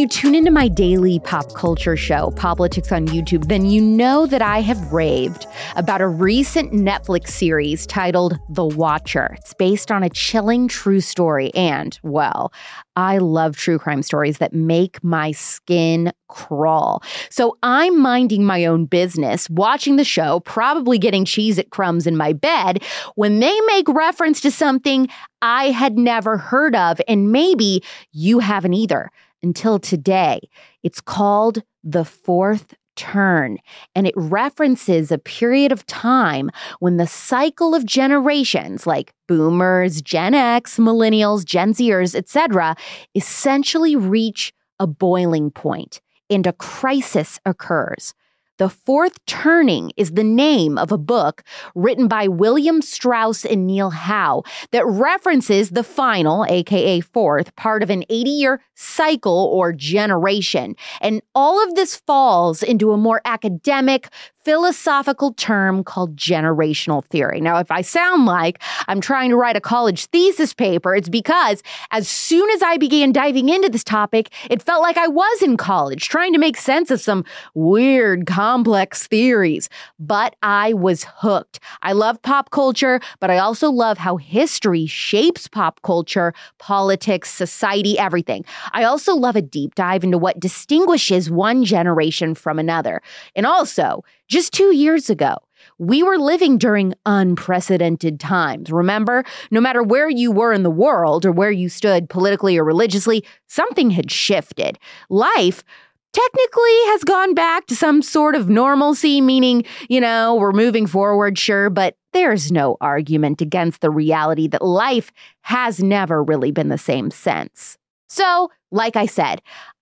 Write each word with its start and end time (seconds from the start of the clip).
you 0.00 0.08
tune 0.08 0.34
into 0.34 0.50
my 0.50 0.66
daily 0.66 1.20
pop 1.20 1.52
culture 1.52 1.94
show, 1.94 2.30
Politics 2.30 2.90
on 2.90 3.06
YouTube, 3.08 3.48
then 3.48 3.66
you 3.66 3.82
know 3.82 4.24
that 4.24 4.40
I 4.40 4.62
have 4.62 4.92
raved 4.92 5.46
about 5.76 6.00
a 6.00 6.08
recent 6.08 6.72
Netflix 6.72 7.28
series 7.28 7.86
titled 7.86 8.38
The 8.48 8.64
Watcher. 8.64 9.36
It's 9.38 9.52
based 9.52 9.92
on 9.92 10.02
a 10.02 10.08
chilling 10.08 10.68
true 10.68 11.02
story. 11.02 11.52
And, 11.54 11.98
well, 12.02 12.50
I 12.96 13.18
love 13.18 13.56
true 13.56 13.78
crime 13.78 14.02
stories 14.02 14.38
that 14.38 14.54
make 14.54 15.04
my 15.04 15.32
skin 15.32 16.12
crawl. 16.28 17.02
So 17.28 17.58
I'm 17.62 18.00
minding 18.00 18.46
my 18.46 18.64
own 18.64 18.86
business, 18.86 19.50
watching 19.50 19.96
the 19.96 20.04
show, 20.04 20.40
probably 20.40 20.96
getting 20.96 21.26
Cheez-It 21.26 21.70
crumbs 21.70 22.06
in 22.06 22.16
my 22.16 22.32
bed, 22.32 22.82
when 23.16 23.40
they 23.40 23.60
make 23.66 23.86
reference 23.86 24.40
to 24.40 24.50
something 24.50 25.08
I 25.42 25.72
had 25.72 25.98
never 25.98 26.38
heard 26.38 26.74
of, 26.74 27.02
and 27.06 27.30
maybe 27.30 27.82
you 28.12 28.38
haven't 28.38 28.72
either 28.72 29.10
until 29.42 29.78
today. 29.78 30.40
It's 30.82 31.00
called 31.00 31.62
The 31.82 32.04
Fourth 32.04 32.74
Turn, 32.96 33.58
and 33.94 34.06
it 34.06 34.14
references 34.16 35.10
a 35.10 35.18
period 35.18 35.72
of 35.72 35.86
time 35.86 36.50
when 36.80 36.96
the 36.96 37.06
cycle 37.06 37.74
of 37.74 37.86
generations 37.86 38.86
like 38.86 39.14
boomers, 39.26 40.02
Gen 40.02 40.34
X, 40.34 40.76
millennials, 40.76 41.44
Gen 41.44 41.72
Zers, 41.72 42.14
etc., 42.14 42.76
essentially 43.14 43.96
reach 43.96 44.52
a 44.78 44.86
boiling 44.86 45.50
point 45.50 46.00
and 46.28 46.46
a 46.46 46.52
crisis 46.52 47.40
occurs. 47.44 48.14
The 48.60 48.68
Fourth 48.68 49.24
Turning 49.24 49.90
is 49.96 50.10
the 50.10 50.22
name 50.22 50.76
of 50.76 50.92
a 50.92 50.98
book 50.98 51.42
written 51.74 52.08
by 52.08 52.28
William 52.28 52.82
Strauss 52.82 53.46
and 53.46 53.66
Neil 53.66 53.88
Howe 53.88 54.42
that 54.70 54.84
references 54.84 55.70
the 55.70 55.82
final, 55.82 56.44
aka 56.44 57.00
fourth, 57.00 57.56
part 57.56 57.82
of 57.82 57.88
an 57.88 58.04
80 58.10 58.28
year 58.28 58.60
cycle 58.74 59.48
or 59.50 59.72
generation. 59.72 60.76
And 61.00 61.22
all 61.34 61.66
of 61.66 61.74
this 61.74 61.96
falls 61.96 62.62
into 62.62 62.92
a 62.92 62.98
more 62.98 63.22
academic, 63.24 64.10
philosophical 64.44 65.32
term 65.34 65.84
called 65.84 66.16
generational 66.16 67.04
theory. 67.06 67.40
Now, 67.40 67.58
if 67.58 67.70
I 67.70 67.82
sound 67.82 68.26
like 68.26 68.62
I'm 68.88 69.00
trying 69.00 69.30
to 69.30 69.36
write 69.36 69.56
a 69.56 69.60
college 69.60 70.06
thesis 70.06 70.54
paper, 70.54 70.94
it's 70.94 71.08
because 71.08 71.62
as 71.90 72.08
soon 72.08 72.48
as 72.50 72.62
I 72.62 72.76
began 72.78 73.12
diving 73.12 73.48
into 73.48 73.68
this 73.68 73.84
topic, 73.84 74.30
it 74.48 74.62
felt 74.62 74.82
like 74.82 74.96
I 74.96 75.08
was 75.08 75.42
in 75.42 75.56
college 75.56 76.08
trying 76.08 76.32
to 76.32 76.38
make 76.38 76.56
sense 76.56 76.90
of 76.90 77.00
some 77.00 77.24
weird, 77.54 78.26
complex 78.26 79.06
theories. 79.06 79.68
But 79.98 80.36
I 80.42 80.72
was 80.72 81.04
hooked. 81.04 81.60
I 81.82 81.92
love 81.92 82.20
pop 82.22 82.50
culture, 82.50 83.00
but 83.20 83.30
I 83.30 83.38
also 83.38 83.70
love 83.70 83.98
how 83.98 84.16
history 84.16 84.86
shapes 84.86 85.48
pop 85.48 85.82
culture, 85.82 86.32
politics, 86.58 87.30
society, 87.30 87.98
everything. 87.98 88.44
I 88.72 88.84
also 88.84 89.14
love 89.14 89.36
a 89.36 89.42
deep 89.42 89.74
dive 89.74 90.04
into 90.04 90.18
what 90.18 90.40
distinguishes 90.40 91.30
one 91.30 91.64
generation 91.64 92.34
from 92.34 92.58
another. 92.58 93.02
And 93.36 93.46
also, 93.46 94.02
just 94.30 94.52
two 94.52 94.74
years 94.74 95.10
ago, 95.10 95.36
we 95.78 96.02
were 96.02 96.18
living 96.18 96.56
during 96.56 96.94
unprecedented 97.04 98.20
times. 98.20 98.70
Remember, 98.70 99.24
no 99.50 99.60
matter 99.60 99.82
where 99.82 100.08
you 100.08 100.30
were 100.30 100.52
in 100.52 100.62
the 100.62 100.70
world 100.70 101.26
or 101.26 101.32
where 101.32 101.50
you 101.50 101.68
stood 101.68 102.08
politically 102.08 102.56
or 102.56 102.64
religiously, 102.64 103.24
something 103.48 103.90
had 103.90 104.10
shifted. 104.10 104.78
Life 105.08 105.64
technically 106.12 106.78
has 106.86 107.04
gone 107.04 107.34
back 107.34 107.66
to 107.66 107.76
some 107.76 108.02
sort 108.02 108.34
of 108.34 108.48
normalcy, 108.48 109.20
meaning, 109.20 109.64
you 109.88 110.00
know, 110.00 110.36
we're 110.36 110.52
moving 110.52 110.86
forward, 110.86 111.36
sure, 111.36 111.68
but 111.68 111.96
there's 112.12 112.50
no 112.50 112.76
argument 112.80 113.40
against 113.40 113.80
the 113.80 113.90
reality 113.90 114.46
that 114.48 114.62
life 114.62 115.12
has 115.42 115.82
never 115.82 116.22
really 116.22 116.52
been 116.52 116.68
the 116.68 116.78
same 116.78 117.10
since. 117.10 117.78
So, 118.08 118.50
like 118.72 118.96
I 118.96 119.06
said, 119.06 119.40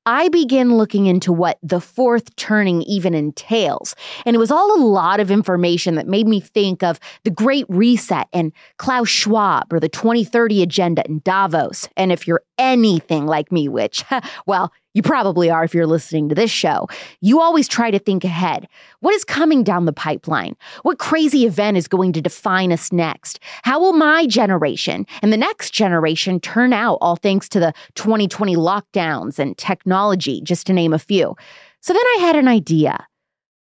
I 0.09 0.31
began 0.31 0.75
looking 0.75 1.05
into 1.05 1.35
what 1.35 1.59
the 1.63 1.83
fourth 1.83 2.35
turning 2.37 2.81
even 2.85 3.13
entails. 3.13 3.95
And 4.25 4.35
it 4.35 4.39
was 4.39 4.51
all 4.51 4.75
a 4.75 4.81
lot 4.83 5.21
of 5.21 5.31
information 5.31 5.97
that 5.97 6.07
made 6.07 6.27
me 6.27 6.41
think 6.41 6.83
of 6.83 6.99
the 7.25 7.31
Great 7.31 7.67
Reset 7.69 8.27
and 8.33 8.51
Klaus 8.79 9.11
Schwab 9.11 9.71
or 9.71 9.79
the 9.79 9.91
2030 9.91 10.63
Agenda 10.63 11.07
in 11.07 11.19
Davos. 11.27 11.91
And 11.95 12.11
if 12.11 12.27
you're 12.27 12.43
anything 12.57 13.27
like 13.27 13.53
me, 13.53 13.69
which, 13.69 14.03
well, 14.47 14.73
you 14.99 15.03
probably 15.03 15.49
are 15.49 15.63
if 15.63 15.75
you're 15.75 15.87
listening 15.87 16.29
to 16.29 16.35
this 16.35 16.51
show. 16.51 16.89
You 17.21 17.41
always 17.41 17.69
try 17.69 17.93
to 17.93 18.01
think 18.01 18.25
ahead. 18.25 18.67
What 18.99 19.15
is 19.15 19.23
coming 19.23 19.63
down 19.63 19.85
the 19.85 19.93
pipeline? 19.93 20.57
What 20.83 20.99
crazy 20.99 21.47
event 21.47 21.77
is 21.77 21.87
going 21.87 22.13
to 22.15 22.21
define 22.21 22.73
us 22.73 22.91
next? 22.91 23.39
How 23.63 23.79
will 23.79 23.93
my 23.93 24.27
generation 24.27 25.07
and 25.23 25.33
the 25.33 25.37
next 25.37 25.71
generation 25.73 26.41
turn 26.41 26.73
out, 26.73 26.99
all 27.01 27.15
thanks 27.15 27.49
to 27.51 27.61
the 27.61 27.73
2020 27.95 28.57
lockdowns 28.57 29.39
and 29.39 29.57
technology, 29.57 30.41
just 30.41 30.67
to 30.67 30.73
name 30.73 30.93
a 30.93 30.99
few? 30.99 31.37
So 31.81 31.93
then 31.93 32.03
I 32.03 32.19
had 32.23 32.35
an 32.35 32.49
idea. 32.49 33.07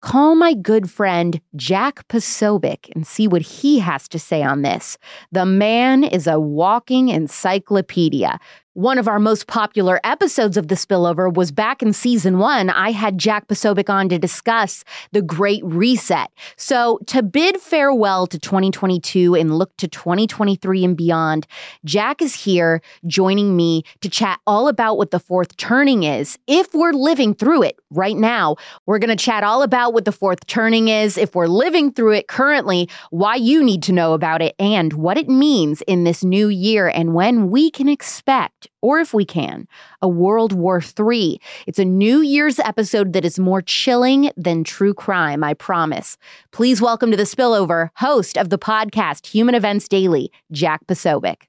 Call 0.04 0.34
my 0.34 0.52
good 0.52 0.90
friend 0.90 1.40
Jack 1.56 2.06
Posobiec 2.08 2.94
and 2.94 3.06
see 3.06 3.26
what 3.26 3.40
he 3.40 3.78
has 3.78 4.06
to 4.10 4.18
say 4.18 4.42
on 4.42 4.60
this. 4.60 4.98
The 5.32 5.46
man 5.46 6.04
is 6.04 6.26
a 6.26 6.38
walking 6.38 7.08
encyclopedia. 7.08 8.38
One 8.74 8.98
of 8.98 9.06
our 9.06 9.20
most 9.20 9.46
popular 9.46 10.00
episodes 10.02 10.56
of 10.56 10.66
The 10.66 10.74
Spillover 10.74 11.32
was 11.32 11.52
back 11.52 11.80
in 11.80 11.92
season 11.92 12.38
one. 12.38 12.70
I 12.70 12.90
had 12.90 13.18
Jack 13.18 13.46
Posobiec 13.46 13.88
on 13.88 14.08
to 14.08 14.18
discuss 14.18 14.82
the 15.12 15.22
Great 15.22 15.64
Reset. 15.64 16.28
So, 16.56 16.98
to 17.06 17.22
bid 17.22 17.58
farewell 17.58 18.26
to 18.26 18.36
2022 18.36 19.36
and 19.36 19.56
look 19.56 19.76
to 19.76 19.86
2023 19.86 20.84
and 20.86 20.96
beyond, 20.96 21.46
Jack 21.84 22.20
is 22.20 22.34
here 22.34 22.82
joining 23.06 23.54
me 23.54 23.84
to 24.00 24.08
chat 24.08 24.40
all 24.44 24.66
about 24.66 24.96
what 24.96 25.12
the 25.12 25.20
fourth 25.20 25.56
turning 25.56 26.02
is. 26.02 26.36
If 26.48 26.74
we're 26.74 26.94
living 26.94 27.32
through 27.32 27.62
it 27.62 27.78
right 27.90 28.16
now, 28.16 28.56
we're 28.86 28.98
going 28.98 29.16
to 29.16 29.24
chat 29.24 29.44
all 29.44 29.62
about 29.62 29.94
what 29.94 30.04
the 30.04 30.10
fourth 30.10 30.48
turning 30.48 30.88
is. 30.88 31.16
If 31.16 31.36
we're 31.36 31.46
living 31.46 31.92
through 31.92 32.14
it 32.14 32.26
currently, 32.26 32.88
why 33.10 33.36
you 33.36 33.62
need 33.62 33.84
to 33.84 33.92
know 33.92 34.14
about 34.14 34.42
it 34.42 34.56
and 34.58 34.94
what 34.94 35.16
it 35.16 35.28
means 35.28 35.80
in 35.82 36.02
this 36.02 36.24
new 36.24 36.48
year 36.48 36.88
and 36.88 37.14
when 37.14 37.50
we 37.50 37.70
can 37.70 37.88
expect 37.88 38.63
or 38.82 38.98
if 38.98 39.14
we 39.14 39.24
can, 39.24 39.66
a 40.02 40.08
World 40.08 40.52
War 40.52 40.82
III. 40.82 41.40
It's 41.66 41.78
a 41.78 41.84
New 41.84 42.20
Year's 42.20 42.58
episode 42.58 43.12
that 43.12 43.24
is 43.24 43.38
more 43.38 43.62
chilling 43.62 44.30
than 44.36 44.64
true 44.64 44.94
crime, 44.94 45.44
I 45.44 45.54
promise. 45.54 46.16
Please 46.52 46.80
welcome 46.80 47.10
to 47.10 47.16
the 47.16 47.24
spillover, 47.24 47.90
host 47.96 48.36
of 48.36 48.50
the 48.50 48.58
podcast 48.58 49.26
Human 49.26 49.54
Events 49.54 49.88
Daily, 49.88 50.30
Jack 50.50 50.86
Posobiec. 50.86 51.42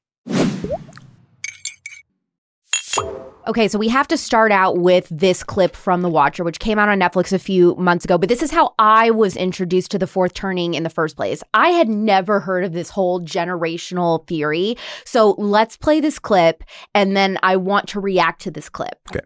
Okay, 3.47 3.67
so 3.67 3.78
we 3.78 3.89
have 3.89 4.07
to 4.07 4.17
start 4.17 4.51
out 4.51 4.78
with 4.78 5.07
this 5.11 5.44
clip 5.44 5.75
from 5.75 6.01
The 6.01 6.09
Watcher, 6.09 6.44
which 6.44 6.57
came 6.57 6.79
out 6.79 6.89
on 6.89 7.00
Netflix 7.00 7.31
a 7.31 7.38
few 7.38 7.75
months 7.75 8.03
ago. 8.03 8.17
But 8.17 8.28
this 8.28 8.41
is 8.41 8.50
how 8.50 8.73
I 8.79 9.11
was 9.11 9.38
introduced 9.38 9.91
to 9.91 10.00
the 10.00 10.07
fourth 10.07 10.33
turning 10.33 10.73
in 10.73 10.81
the 10.81 10.89
first 10.89 11.16
place. 11.16 11.44
I 11.53 11.69
had 11.69 11.88
never 11.88 12.39
heard 12.39 12.63
of 12.63 12.73
this 12.73 12.89
whole 12.89 13.22
generational 13.22 14.25
theory. 14.25 14.78
So 15.03 15.35
let's 15.38 15.78
play 15.78 16.00
this 16.00 16.17
clip, 16.17 16.63
and 16.95 17.16
then 17.16 17.38
I 17.44 17.57
want 17.57 17.88
to 17.89 18.00
react 18.00 18.41
to 18.44 18.51
this 18.51 18.67
clip. 18.67 19.00
Okay. 19.11 19.25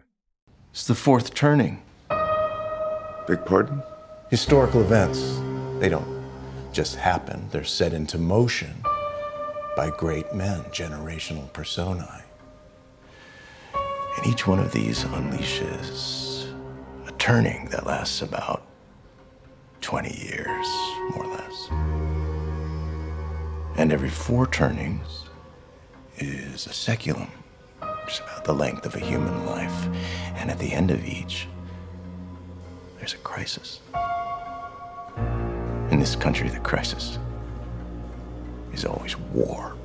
It's 0.71 0.85
the 0.85 0.95
fourth 0.95 1.33
turning. 1.33 1.81
Big 3.25 3.45
pardon? 3.45 3.81
Historical 4.29 4.81
events, 4.81 5.39
they 5.79 5.87
don't 5.87 6.19
just 6.73 6.97
happen, 6.97 7.47
they're 7.51 7.63
set 7.63 7.93
into 7.93 8.17
motion 8.17 8.75
by 9.77 9.91
great 9.97 10.35
men, 10.35 10.61
generational 10.65 11.51
personae. 11.53 12.23
And 14.17 14.27
each 14.27 14.47
one 14.47 14.59
of 14.59 14.71
these 14.71 15.03
unleashes 15.05 16.53
a 17.07 17.11
turning 17.13 17.65
that 17.69 17.85
lasts 17.85 18.21
about 18.21 18.65
20 19.81 20.09
years, 20.09 20.67
more 21.11 21.25
or 21.25 21.27
less. 21.27 21.69
And 23.77 23.93
every 23.93 24.09
four 24.09 24.47
turnings 24.47 25.25
is 26.17 26.67
a 26.67 26.71
saeculum, 26.71 27.29
is 28.07 28.19
about 28.19 28.43
the 28.43 28.53
length 28.53 28.85
of 28.85 28.95
a 28.95 28.99
human 28.99 29.45
life. 29.45 29.87
And 30.35 30.51
at 30.51 30.59
the 30.59 30.71
end 30.71 30.91
of 30.91 31.05
each, 31.05 31.47
there's 32.97 33.13
a 33.13 33.17
crisis. 33.17 33.79
In 35.91 35.99
this 35.99 36.15
country, 36.15 36.49
the 36.49 36.59
crisis 36.59 37.17
is 38.73 38.85
always 38.85 39.17
war. 39.17 39.75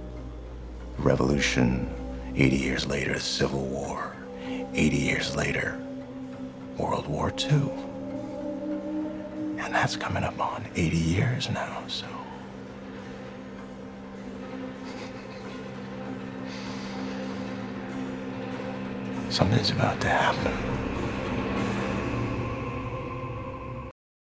Revolution, 0.98 1.88
80 2.34 2.56
years 2.56 2.86
later, 2.86 3.18
Civil 3.18 3.64
War. 3.66 4.13
80 4.74 4.96
years 4.96 5.36
later, 5.36 5.80
World 6.76 7.06
War 7.06 7.32
II. 7.38 7.70
And 9.58 9.72
that's 9.72 9.96
coming 9.96 10.24
up 10.24 10.38
on 10.40 10.66
80 10.74 10.96
years 10.96 11.48
now, 11.50 11.82
so. 11.86 12.06
Something's 19.30 19.70
about 19.70 20.00
to 20.00 20.08
happen. 20.08 20.74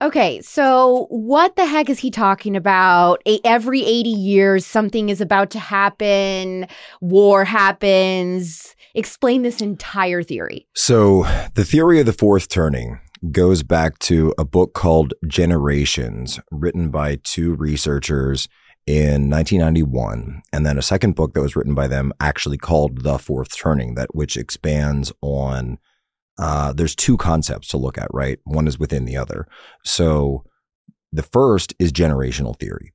Okay, 0.01 0.41
so 0.43 1.07
what 1.11 1.57
the 1.57 1.67
heck 1.67 1.91
is 1.91 1.99
he 1.99 2.11
talking 2.11 2.55
about? 2.55 3.21
A- 3.27 3.41
every 3.45 3.85
80 3.85 4.11
years, 4.11 4.65
something 4.65 5.09
is 5.09 5.21
about 5.21 5.51
to 5.51 5.59
happen, 5.59 6.69
war 7.01 7.45
happens. 7.45 8.77
Explain 8.99 9.43
this 9.43 9.61
entire 9.61 10.25
theory. 10.25 10.67
So, 10.75 11.23
the 11.55 11.65
theory 11.65 12.01
of 12.01 12.07
the 12.07 12.13
fourth 12.13 12.49
turning 12.49 12.99
goes 13.31 13.63
back 13.63 13.97
to 14.01 14.35
a 14.37 14.45
book 14.45 14.75
called 14.75 15.15
Generations, 15.25 16.41
written 16.51 16.91
by 16.91 17.21
two 17.23 17.55
researchers 17.55 18.49
in 18.89 19.31
1991, 19.31 20.43
and 20.53 20.67
then 20.67 20.77
a 20.77 20.83
second 20.83 21.15
book 21.15 21.35
that 21.35 21.43
was 21.43 21.55
written 21.55 21.77
by 21.77 21.87
them 21.87 22.13
actually 22.19 22.59
called 22.59 23.05
The 23.05 23.21
Fourth 23.21 23.57
Turning, 23.57 23.95
that 23.95 24.17
which 24.17 24.37
expands 24.37 25.13
on. 25.21 25.79
Uh, 26.37 26.73
there's 26.73 26.97
two 26.97 27.17
concepts 27.17 27.69
to 27.69 27.77
look 27.77 27.99
at, 27.99 28.09
right? 28.13 28.41
One 28.47 28.67
is 28.67 28.81
within 28.81 29.05
the 29.05 29.17
other. 29.17 29.47
So, 29.85 30.43
the 31.13 31.23
first 31.23 31.73
is 31.79 31.93
generational 31.93 32.59
theory, 32.59 32.93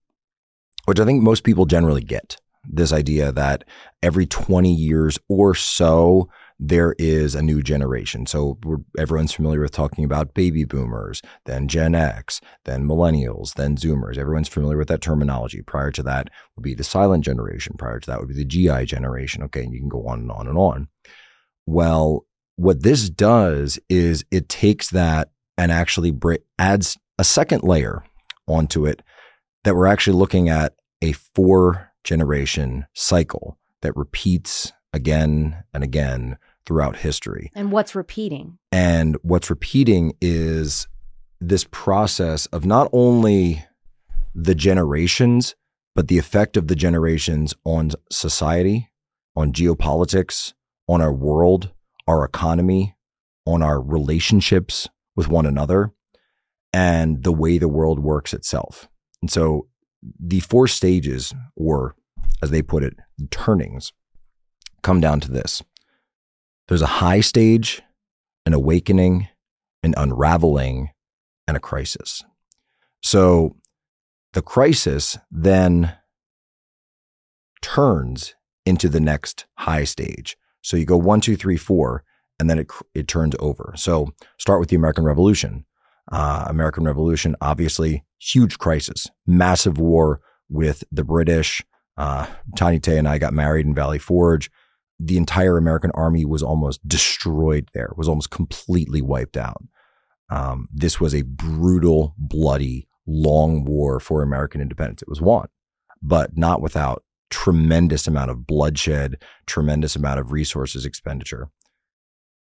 which 0.84 1.00
I 1.00 1.06
think 1.06 1.24
most 1.24 1.46
people 1.46 1.66
generally 1.66 2.04
get. 2.04 2.42
This 2.66 2.94
idea 2.94 3.32
that 3.32 3.66
every 4.02 4.26
20 4.26 4.74
years 4.74 5.20
or 5.28 5.54
so, 5.54 6.30
there 6.60 6.96
is 6.98 7.36
a 7.36 7.42
new 7.42 7.62
generation. 7.62 8.26
So 8.26 8.58
everyone's 8.98 9.34
familiar 9.34 9.62
with 9.62 9.72
talking 9.72 10.06
about 10.06 10.34
baby 10.34 10.64
boomers, 10.64 11.22
then 11.46 11.68
Gen 11.68 11.96
X, 11.96 12.40
then 12.66 12.86
millennials, 12.86 13.56
then 13.56 13.76
Zoomers. 13.76 14.18
Everyone's 14.18 14.48
familiar 14.48 14.78
with 14.78 14.88
that 14.88 15.02
terminology. 15.02 15.62
Prior 15.62 15.92
to 15.92 16.04
that 16.04 16.30
would 16.56 16.64
be 16.64 16.74
the 16.74 16.84
silent 16.84 17.26
generation. 17.26 17.76
Prior 17.78 18.00
to 18.00 18.10
that 18.10 18.20
would 18.20 18.30
be 18.30 18.36
the 18.36 18.46
GI 18.46 18.86
generation. 18.86 19.44
Okay. 19.44 19.64
And 19.64 19.74
you 19.74 19.80
can 19.80 19.90
go 19.90 20.08
on 20.08 20.20
and 20.20 20.32
on 20.32 20.48
and 20.48 20.58
on. 20.58 20.88
Well, 21.66 22.26
what 22.56 22.84
this 22.84 23.10
does 23.10 23.80
is 23.90 24.24
it 24.32 24.48
takes 24.48 24.90
that 24.92 25.32
and 25.58 25.72
actually 25.72 26.14
adds 26.60 26.98
a 27.18 27.24
second 27.24 27.64
layer 27.64 28.04
onto 28.48 28.86
it 28.86 29.02
that 29.64 29.76
we're 29.76 29.88
actually 29.88 30.18
looking 30.18 30.50
at 30.50 30.76
a 31.02 31.14
four 31.14 31.93
generation 32.04 32.86
cycle 32.94 33.58
that 33.82 33.96
repeats 33.96 34.74
again 34.94 35.64
and 35.74 35.84
again 35.84 36.38
throughout 36.66 36.98
history. 36.98 37.52
And 37.56 37.72
what's 37.72 37.96
repeating? 37.96 38.58
And 38.72 39.18
what's 39.22 39.50
repeating 39.50 40.14
is 40.22 40.88
this 41.42 41.66
process 41.72 42.46
of 42.48 42.66
not 42.66 42.90
only 42.94 43.66
the 44.34 44.56
generations, 44.56 45.56
but 45.96 46.08
the 46.08 46.18
effect 46.18 46.58
of 46.58 46.68
the 46.68 46.76
generations 46.76 47.54
on 47.66 47.92
society, 48.12 48.90
on 49.36 49.52
geopolitics, 49.52 50.54
on 50.88 51.02
our 51.02 51.14
world, 51.14 51.72
our 52.08 52.24
economy, 52.24 52.96
on 53.46 53.62
our 53.62 53.82
relationships 53.82 54.88
with 55.16 55.28
one 55.28 55.46
another, 55.46 55.92
and 56.72 57.24
the 57.24 57.34
way 57.34 57.58
the 57.58 57.68
world 57.68 58.00
works 58.00 58.34
itself. 58.34 58.88
And 59.22 59.30
so 59.30 59.68
the 60.20 60.40
four 60.40 60.68
stages, 60.68 61.34
or 61.56 61.96
as 62.42 62.52
they 62.52 62.62
put 62.62 62.84
it, 62.84 62.96
turnings, 63.32 63.94
come 64.82 65.00
down 65.00 65.20
to 65.22 65.32
this 65.32 65.64
there's 66.68 66.82
a 66.82 66.88
high 66.88 67.20
stage, 67.20 67.82
an 68.46 68.54
awakening, 68.54 69.28
an 69.84 69.94
unraveling, 69.98 70.92
and 71.48 71.58
a 71.58 71.60
crisis. 71.60 72.24
So 73.02 73.58
the 74.34 74.42
crisis 74.42 75.18
then 75.30 75.94
turns 77.62 78.36
into 78.66 78.88
the 78.88 79.00
next 79.00 79.46
high 79.60 79.84
stage. 79.84 80.38
So 80.62 80.78
you 80.78 80.86
go 80.86 80.98
one, 80.98 81.20
two, 81.20 81.36
three, 81.36 81.58
four, 81.58 82.04
and 82.40 82.50
then 82.50 82.60
it, 82.60 82.72
it 82.94 83.08
turns 83.08 83.36
over. 83.40 83.74
So 83.76 84.14
start 84.40 84.60
with 84.60 84.70
the 84.70 84.76
American 84.76 85.04
Revolution. 85.04 85.66
Uh, 86.12 86.46
American 86.48 86.84
Revolution, 86.84 87.36
obviously, 87.42 88.04
huge 88.20 88.58
crisis, 88.58 89.08
massive 89.26 89.78
war 89.78 90.22
with 90.50 90.84
the 90.92 91.04
British. 91.04 91.62
Uh, 91.98 92.28
Tanya 92.58 92.80
Tay 92.80 92.98
and 92.98 93.08
I 93.08 93.18
got 93.18 93.34
married 93.34 93.66
in 93.66 93.74
Valley 93.74 94.00
Forge 94.00 94.50
the 95.00 95.18
entire 95.18 95.58
American 95.58 95.92
army 95.92 96.26
was 96.26 96.44
almost 96.44 96.88
destroyed 96.88 97.70
there, 97.74 97.92
was 97.96 98.08
almost 98.08 98.30
completely 98.30 99.02
wiped 99.02 99.38
out. 99.38 99.64
Um, 100.30 100.68
this 100.72 101.00
was 101.00 101.14
a 101.14 101.24
brutal, 101.24 102.16
bloody, 102.18 102.88
long 103.06 103.66
war 103.66 104.00
for 104.00 104.22
American 104.22 104.62
independence. 104.62 105.02
It 105.02 105.10
was 105.10 105.22
won, 105.22 105.48
but 106.02 106.38
not 106.38 106.62
without 106.62 107.04
tremendous 107.30 108.08
amount 108.08 108.32
of 108.32 108.48
bloodshed, 108.48 109.22
tremendous 109.46 109.96
amount 109.96 110.20
of 110.20 110.32
resources 110.32 110.86
expenditure. 110.86 111.50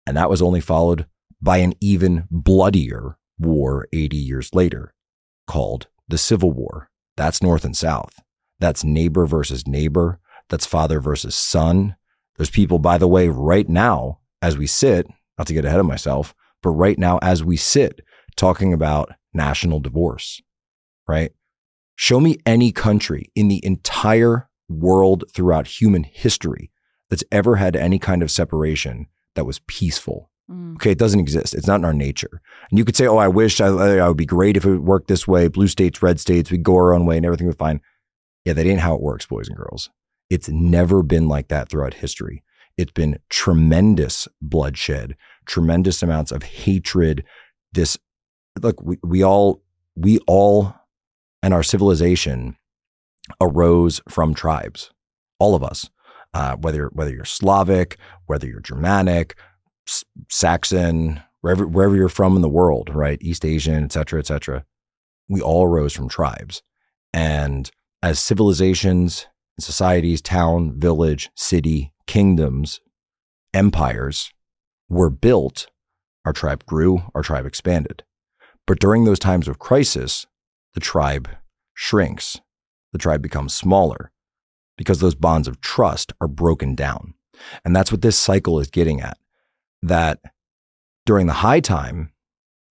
And 0.05 0.17
that 0.17 0.29
was 0.29 0.41
only 0.41 0.61
followed 0.61 1.07
by 1.41 1.57
an 1.57 1.73
even 1.81 2.27
bloodier 2.29 3.17
war 3.39 3.87
80 3.93 4.17
years 4.17 4.53
later 4.53 4.93
called 5.47 5.87
the 6.07 6.17
Civil 6.17 6.51
War. 6.51 6.89
That's 7.15 7.43
North 7.43 7.65
and 7.65 7.75
South. 7.75 8.19
That's 8.59 8.83
neighbor 8.83 9.25
versus 9.25 9.67
neighbor. 9.67 10.19
That's 10.49 10.65
father 10.65 10.99
versus 10.99 11.35
son. 11.35 11.95
There's 12.37 12.49
people, 12.49 12.79
by 12.79 12.97
the 12.97 13.07
way, 13.07 13.29
right 13.29 13.67
now, 13.67 14.19
as 14.41 14.57
we 14.57 14.67
sit, 14.67 15.07
not 15.37 15.47
to 15.47 15.53
get 15.53 15.65
ahead 15.65 15.79
of 15.79 15.85
myself, 15.85 16.33
but 16.61 16.71
right 16.71 16.97
now, 16.97 17.19
as 17.21 17.43
we 17.43 17.57
sit, 17.57 18.01
talking 18.35 18.73
about 18.73 19.11
national 19.33 19.79
divorce, 19.79 20.41
right? 21.07 21.31
Show 21.95 22.19
me 22.19 22.37
any 22.45 22.71
country 22.71 23.31
in 23.35 23.47
the 23.47 23.63
entire 23.63 24.49
world 24.69 25.25
throughout 25.31 25.67
human 25.67 26.03
history 26.03 26.71
that's 27.09 27.23
ever 27.31 27.57
had 27.57 27.75
any 27.75 27.99
kind 27.99 28.23
of 28.23 28.31
separation 28.31 29.07
that 29.35 29.45
was 29.45 29.59
peaceful. 29.67 30.31
Mm. 30.51 30.75
Okay, 30.75 30.91
it 30.91 30.97
doesn't 30.97 31.19
exist. 31.19 31.53
It's 31.53 31.67
not 31.67 31.79
in 31.79 31.85
our 31.85 31.93
nature. 31.93 32.41
And 32.69 32.77
you 32.77 32.85
could 32.85 32.95
say, 32.95 33.07
"Oh, 33.07 33.17
I 33.17 33.27
wish 33.27 33.61
I, 33.61 33.67
I 33.67 34.07
would 34.07 34.17
be 34.17 34.25
great 34.25 34.57
if 34.57 34.65
it 34.65 34.79
worked 34.79 35.07
this 35.07 35.27
way. 35.27 35.47
Blue 35.47 35.67
states, 35.67 36.01
red 36.01 36.19
states, 36.19 36.51
we 36.51 36.57
go 36.57 36.75
our 36.75 36.93
own 36.93 37.05
way, 37.05 37.17
and 37.17 37.25
everything 37.25 37.47
would 37.47 37.57
be 37.57 37.63
fine." 37.63 37.81
Yeah, 38.45 38.53
that 38.53 38.65
ain't 38.65 38.81
how 38.81 38.95
it 38.95 39.01
works, 39.01 39.25
boys 39.25 39.47
and 39.47 39.57
girls. 39.57 39.89
It's 40.29 40.49
never 40.49 41.01
been 41.01 41.27
like 41.27 41.47
that 41.47 41.69
throughout 41.69 41.95
history. 41.95 42.43
It's 42.77 42.91
been 42.91 43.19
tremendous 43.29 44.27
bloodshed, 44.41 45.15
tremendous 45.45 46.01
amounts 46.03 46.31
of 46.31 46.43
hatred. 46.43 47.23
This, 47.71 47.97
look, 48.61 48.81
we, 48.81 48.97
we 49.03 49.23
all, 49.23 49.61
we 49.95 50.19
all, 50.27 50.75
and 51.41 51.53
our 51.53 51.63
civilization 51.63 52.57
arose 53.39 54.01
from 54.09 54.33
tribes. 54.33 54.91
All 55.39 55.55
of 55.55 55.63
us, 55.63 55.89
uh, 56.33 56.55
whether 56.55 56.87
whether 56.93 57.11
you're 57.11 57.25
Slavic, 57.25 57.97
whether 58.25 58.47
you're 58.47 58.59
Germanic, 58.59 59.35
Saxon, 60.29 61.21
wherever 61.41 61.67
wherever 61.67 61.95
you're 61.95 62.09
from 62.09 62.35
in 62.35 62.41
the 62.41 62.49
world, 62.49 62.89
right? 62.93 63.17
East 63.21 63.45
Asian, 63.45 63.83
et 63.83 63.91
cetera, 63.91 64.19
et 64.19 64.27
cetera. 64.27 64.65
We 65.29 65.41
all 65.41 65.65
arose 65.65 65.93
from 65.93 66.09
tribes, 66.09 66.61
and 67.13 67.69
as 68.01 68.19
civilizations 68.19 69.27
societies, 69.59 70.21
town, 70.21 70.79
village, 70.79 71.29
city, 71.35 71.93
kingdoms, 72.07 72.79
empires 73.53 74.31
were 74.89 75.09
built, 75.09 75.67
our 76.25 76.33
tribe 76.33 76.65
grew, 76.65 77.03
our 77.13 77.21
tribe 77.21 77.45
expanded. 77.45 78.03
But 78.65 78.79
during 78.79 79.03
those 79.03 79.19
times 79.19 79.47
of 79.47 79.59
crisis, 79.59 80.25
the 80.73 80.79
tribe 80.79 81.29
shrinks, 81.73 82.39
the 82.91 82.97
tribe 82.97 83.21
becomes 83.21 83.53
smaller 83.53 84.11
because 84.77 84.99
those 84.99 85.15
bonds 85.15 85.47
of 85.47 85.61
trust 85.61 86.13
are 86.19 86.27
broken 86.27 86.75
down. 86.75 87.13
And 87.65 87.75
that's 87.75 87.91
what 87.91 88.01
this 88.01 88.17
cycle 88.17 88.59
is 88.59 88.69
getting 88.69 89.01
at. 89.01 89.17
That 89.83 90.19
during 91.05 91.27
the 91.27 91.33
high 91.33 91.59
time, 91.59 92.13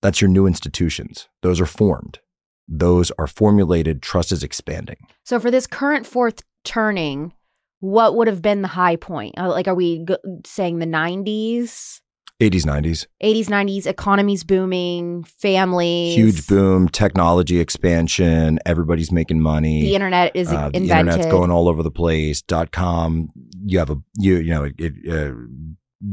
that's 0.01 0.21
your 0.21 0.31
new 0.31 0.47
institutions. 0.47 1.29
Those 1.43 1.61
are 1.61 1.67
formed. 1.67 2.21
Those 2.67 3.13
are 3.19 3.27
formulated. 3.27 4.03
Trust 4.03 4.33
is 4.33 4.43
expanding. 4.43 4.97
So 5.25 5.39
for 5.39 5.51
this 5.51 5.67
current 5.67 6.07
fourth 6.07 6.43
turning, 6.65 7.35
what 7.81 8.17
would 8.17 8.29
have 8.29 8.41
been 8.41 8.63
the 8.63 8.69
high 8.69 8.97
point? 8.97 9.35
Uh, 9.37 9.51
like, 9.51 9.69
are 9.69 9.75
we 9.75 10.05
g- 10.07 10.17
saying 10.47 10.79
the 10.79 10.87
90s? 10.87 12.01
80s, 12.41 12.65
90s. 12.65 13.07
80s, 13.23 13.47
90s, 13.47 13.87
economy's 13.87 14.43
booming, 14.43 15.23
families. 15.25 16.17
Huge 16.17 16.47
boom, 16.47 16.89
technology 16.89 17.61
expansion, 17.61 18.59
everybody's 18.67 19.13
making 19.13 19.41
money. 19.41 19.83
The 19.83 19.95
internet 19.95 20.35
is 20.35 20.49
uh, 20.49 20.71
invented. 20.73 20.89
The 20.89 20.99
internet's 20.99 21.27
going 21.31 21.51
all 21.51 21.69
over 21.69 21.83
the 21.83 21.91
place. 21.91 22.43
Dot 22.43 22.73
com, 22.73 23.29
you 23.65 23.79
have 23.79 23.91
a, 23.91 23.97
you, 24.17 24.37
you 24.39 24.51
know, 24.51 24.71
it, 24.77 24.93
uh, 25.09 25.35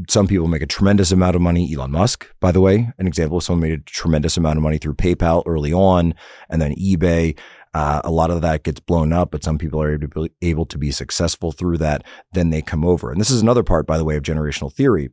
some 0.08 0.26
people 0.26 0.48
make 0.48 0.62
a 0.62 0.66
tremendous 0.66 1.10
amount 1.10 1.36
of 1.36 1.42
money. 1.42 1.72
Elon 1.72 1.90
Musk, 1.90 2.28
by 2.40 2.52
the 2.52 2.60
way, 2.60 2.92
an 2.98 3.06
example 3.06 3.38
of 3.38 3.44
someone 3.44 3.68
made 3.68 3.78
a 3.78 3.82
tremendous 3.82 4.36
amount 4.36 4.56
of 4.56 4.62
money 4.62 4.78
through 4.78 4.94
PayPal 4.94 5.42
early 5.46 5.72
on 5.72 6.14
and 6.48 6.62
then 6.62 6.74
eBay. 6.76 7.36
Uh, 7.72 8.00
a 8.04 8.10
lot 8.10 8.30
of 8.30 8.40
that 8.42 8.64
gets 8.64 8.80
blown 8.80 9.12
up, 9.12 9.30
but 9.30 9.44
some 9.44 9.58
people 9.58 9.80
are 9.80 9.92
able 9.92 10.08
to, 10.08 10.20
be, 10.22 10.48
able 10.48 10.66
to 10.66 10.78
be 10.78 10.90
successful 10.90 11.52
through 11.52 11.78
that. 11.78 12.02
Then 12.32 12.50
they 12.50 12.62
come 12.62 12.84
over. 12.84 13.10
And 13.10 13.20
this 13.20 13.30
is 13.30 13.42
another 13.42 13.62
part, 13.62 13.86
by 13.86 13.98
the 13.98 14.04
way, 14.04 14.16
of 14.16 14.22
generational 14.22 14.72
theory 14.72 15.10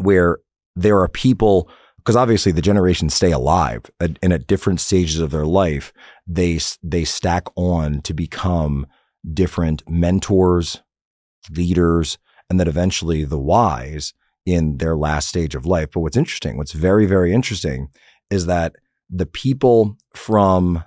where 0.00 0.38
there 0.74 1.00
are 1.00 1.08
people, 1.08 1.68
because 1.98 2.16
obviously 2.16 2.52
the 2.52 2.62
generations 2.62 3.14
stay 3.14 3.32
alive 3.32 3.82
and 4.00 4.18
at 4.22 4.46
different 4.46 4.80
stages 4.80 5.20
of 5.20 5.30
their 5.30 5.46
life, 5.46 5.92
they, 6.26 6.58
they 6.82 7.04
stack 7.04 7.46
on 7.56 8.00
to 8.02 8.14
become 8.14 8.86
different 9.32 9.88
mentors, 9.88 10.82
leaders, 11.50 12.18
and 12.48 12.58
then 12.60 12.68
eventually 12.68 13.24
the 13.24 13.38
wise 13.38 14.14
in 14.44 14.78
their 14.78 14.96
last 14.96 15.28
stage 15.28 15.54
of 15.54 15.66
life. 15.66 15.90
But 15.92 16.00
what's 16.00 16.16
interesting, 16.16 16.56
what's 16.56 16.72
very, 16.72 17.06
very 17.06 17.32
interesting 17.32 17.88
is 18.30 18.46
that 18.46 18.76
the 19.10 19.26
people 19.26 19.96
from 20.14 20.84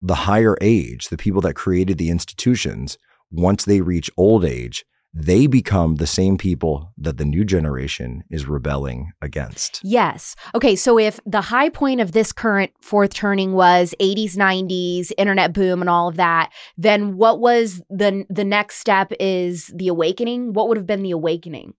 the 0.00 0.14
higher 0.14 0.56
age, 0.60 1.08
the 1.08 1.16
people 1.16 1.40
that 1.42 1.54
created 1.54 1.98
the 1.98 2.10
institutions, 2.10 2.98
once 3.30 3.64
they 3.64 3.80
reach 3.80 4.10
old 4.16 4.44
age, 4.44 4.84
they 5.14 5.46
become 5.46 5.96
the 5.96 6.06
same 6.06 6.36
people 6.36 6.92
that 6.98 7.16
the 7.16 7.24
new 7.24 7.44
generation 7.44 8.22
is 8.30 8.46
rebelling 8.46 9.12
against. 9.22 9.80
Yes. 9.82 10.36
Okay. 10.54 10.76
So 10.76 10.98
if 10.98 11.18
the 11.26 11.40
high 11.40 11.70
point 11.70 12.00
of 12.00 12.12
this 12.12 12.32
current 12.32 12.72
fourth 12.82 13.14
turning 13.14 13.54
was 13.54 13.94
80s, 14.00 14.36
90s, 14.36 15.10
internet 15.16 15.52
boom, 15.52 15.80
and 15.80 15.88
all 15.88 16.08
of 16.08 16.16
that, 16.16 16.52
then 16.76 17.16
what 17.16 17.40
was 17.40 17.82
the 17.90 18.24
the 18.28 18.44
next 18.44 18.78
step? 18.78 19.12
Is 19.18 19.72
the 19.74 19.88
awakening? 19.88 20.52
What 20.52 20.68
would 20.68 20.76
have 20.76 20.86
been 20.86 21.02
the 21.02 21.12
awakening? 21.12 21.74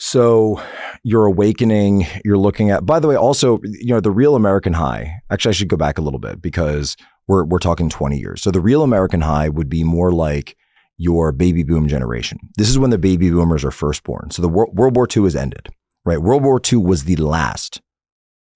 So 0.00 0.62
you're 1.02 1.26
awakening, 1.26 2.06
you're 2.24 2.38
looking 2.38 2.70
at, 2.70 2.86
by 2.86 3.00
the 3.00 3.08
way, 3.08 3.16
also, 3.16 3.58
you 3.64 3.92
know, 3.92 3.98
the 3.98 4.12
real 4.12 4.36
American 4.36 4.74
high. 4.74 5.20
Actually, 5.28 5.50
I 5.50 5.52
should 5.54 5.68
go 5.68 5.76
back 5.76 5.98
a 5.98 6.02
little 6.02 6.20
bit 6.20 6.40
because 6.40 6.96
we're, 7.26 7.44
we're 7.44 7.58
talking 7.58 7.90
20 7.90 8.16
years. 8.16 8.40
So 8.40 8.52
the 8.52 8.60
real 8.60 8.84
American 8.84 9.22
high 9.22 9.48
would 9.48 9.68
be 9.68 9.82
more 9.82 10.12
like 10.12 10.56
your 10.98 11.32
baby 11.32 11.62
boom 11.62 11.88
generation. 11.88 12.38
This 12.56 12.68
is 12.68 12.78
when 12.78 12.90
the 12.90 12.98
baby 12.98 13.30
boomers 13.30 13.64
are 13.64 13.70
first 13.70 14.02
born. 14.02 14.30
So 14.30 14.42
the 14.42 14.48
World, 14.48 14.76
World 14.76 14.96
War 14.96 15.06
II 15.14 15.22
has 15.22 15.36
ended, 15.36 15.68
right? 16.04 16.20
World 16.20 16.42
War 16.42 16.60
II 16.60 16.80
was 16.80 17.04
the 17.04 17.16
last 17.16 17.80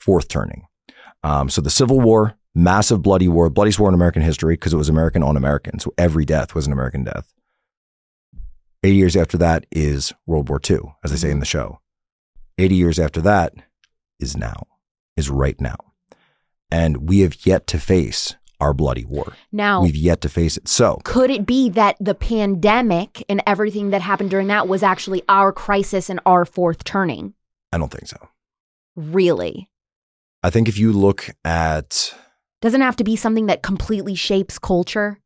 fourth 0.01 0.29
turning. 0.29 0.67
Um, 1.23 1.49
so 1.49 1.61
the 1.61 1.71
Civil 1.71 2.01
War, 2.01 2.35
massive 2.55 3.01
bloody 3.01 3.29
war, 3.29 3.49
bloodiest 3.49 3.79
war 3.79 3.89
in 3.89 3.95
American 3.95 4.23
history 4.23 4.55
because 4.55 4.73
it 4.73 4.77
was 4.77 4.89
American 4.89 5.23
on 5.23 5.37
American. 5.37 5.79
So 5.79 5.95
every 5.97 6.25
death 6.25 6.55
was 6.55 6.67
an 6.67 6.73
American 6.73 7.05
death. 7.05 7.33
80 8.83 8.97
years 8.97 9.17
after 9.17 9.39
that 9.39 9.65
is 9.71 10.13
World 10.27 10.49
War 10.49 10.61
II, 10.69 10.81
as 11.05 11.13
they 11.13 11.17
say 11.17 11.31
in 11.31 11.39
the 11.39 11.47
show. 11.47 11.81
80 12.59 12.75
years 12.75 12.99
after 12.99 13.21
that 13.21 13.55
is 14.19 14.37
now, 14.37 14.67
is 15.17 15.31
right 15.31 15.61
now. 15.61 15.77
And 16.73 17.09
we 17.09 17.21
have 17.21 17.47
yet 17.47 17.69
to 17.69 17.79
face 17.79 18.35
our 18.63 18.73
bloody 18.73 19.05
war. 19.05 19.33
Now, 19.51 19.83
We've 19.83 19.97
yet 19.97 20.21
to 20.21 20.29
face 20.29 20.57
it. 20.57 20.69
So, 20.69 21.01
could 21.05 21.31
it 21.31 21.45
be 21.45 21.69
that 21.71 21.97
the 22.01 22.15
pandemic 22.15 23.25
and 23.29 23.43
everything 23.47 23.91
that 23.91 24.01
happened 24.01 24.31
during 24.31 24.47
that 24.47 24.69
was 24.69 24.83
actually 24.83 25.23
our 25.29 25.53
crisis 25.53 26.09
and 26.09 26.21
our 26.25 26.45
fourth 26.45 26.85
turning? 26.85 27.35
I 27.73 27.79
don't 27.79 27.91
think 27.91 28.07
so. 28.07 28.29
Really? 28.95 29.69
I 30.43 30.51
think 30.51 30.69
if 30.69 30.79
you 30.79 30.93
look 30.93 31.29
at, 31.45 32.15
Doesn't 32.61 32.81
have 32.81 32.97
to 32.97 33.05
be 33.05 33.17
something 33.17 33.47
that 33.47 33.63
completely 33.63 34.15
shapes 34.15 34.59
culture. 34.59 35.19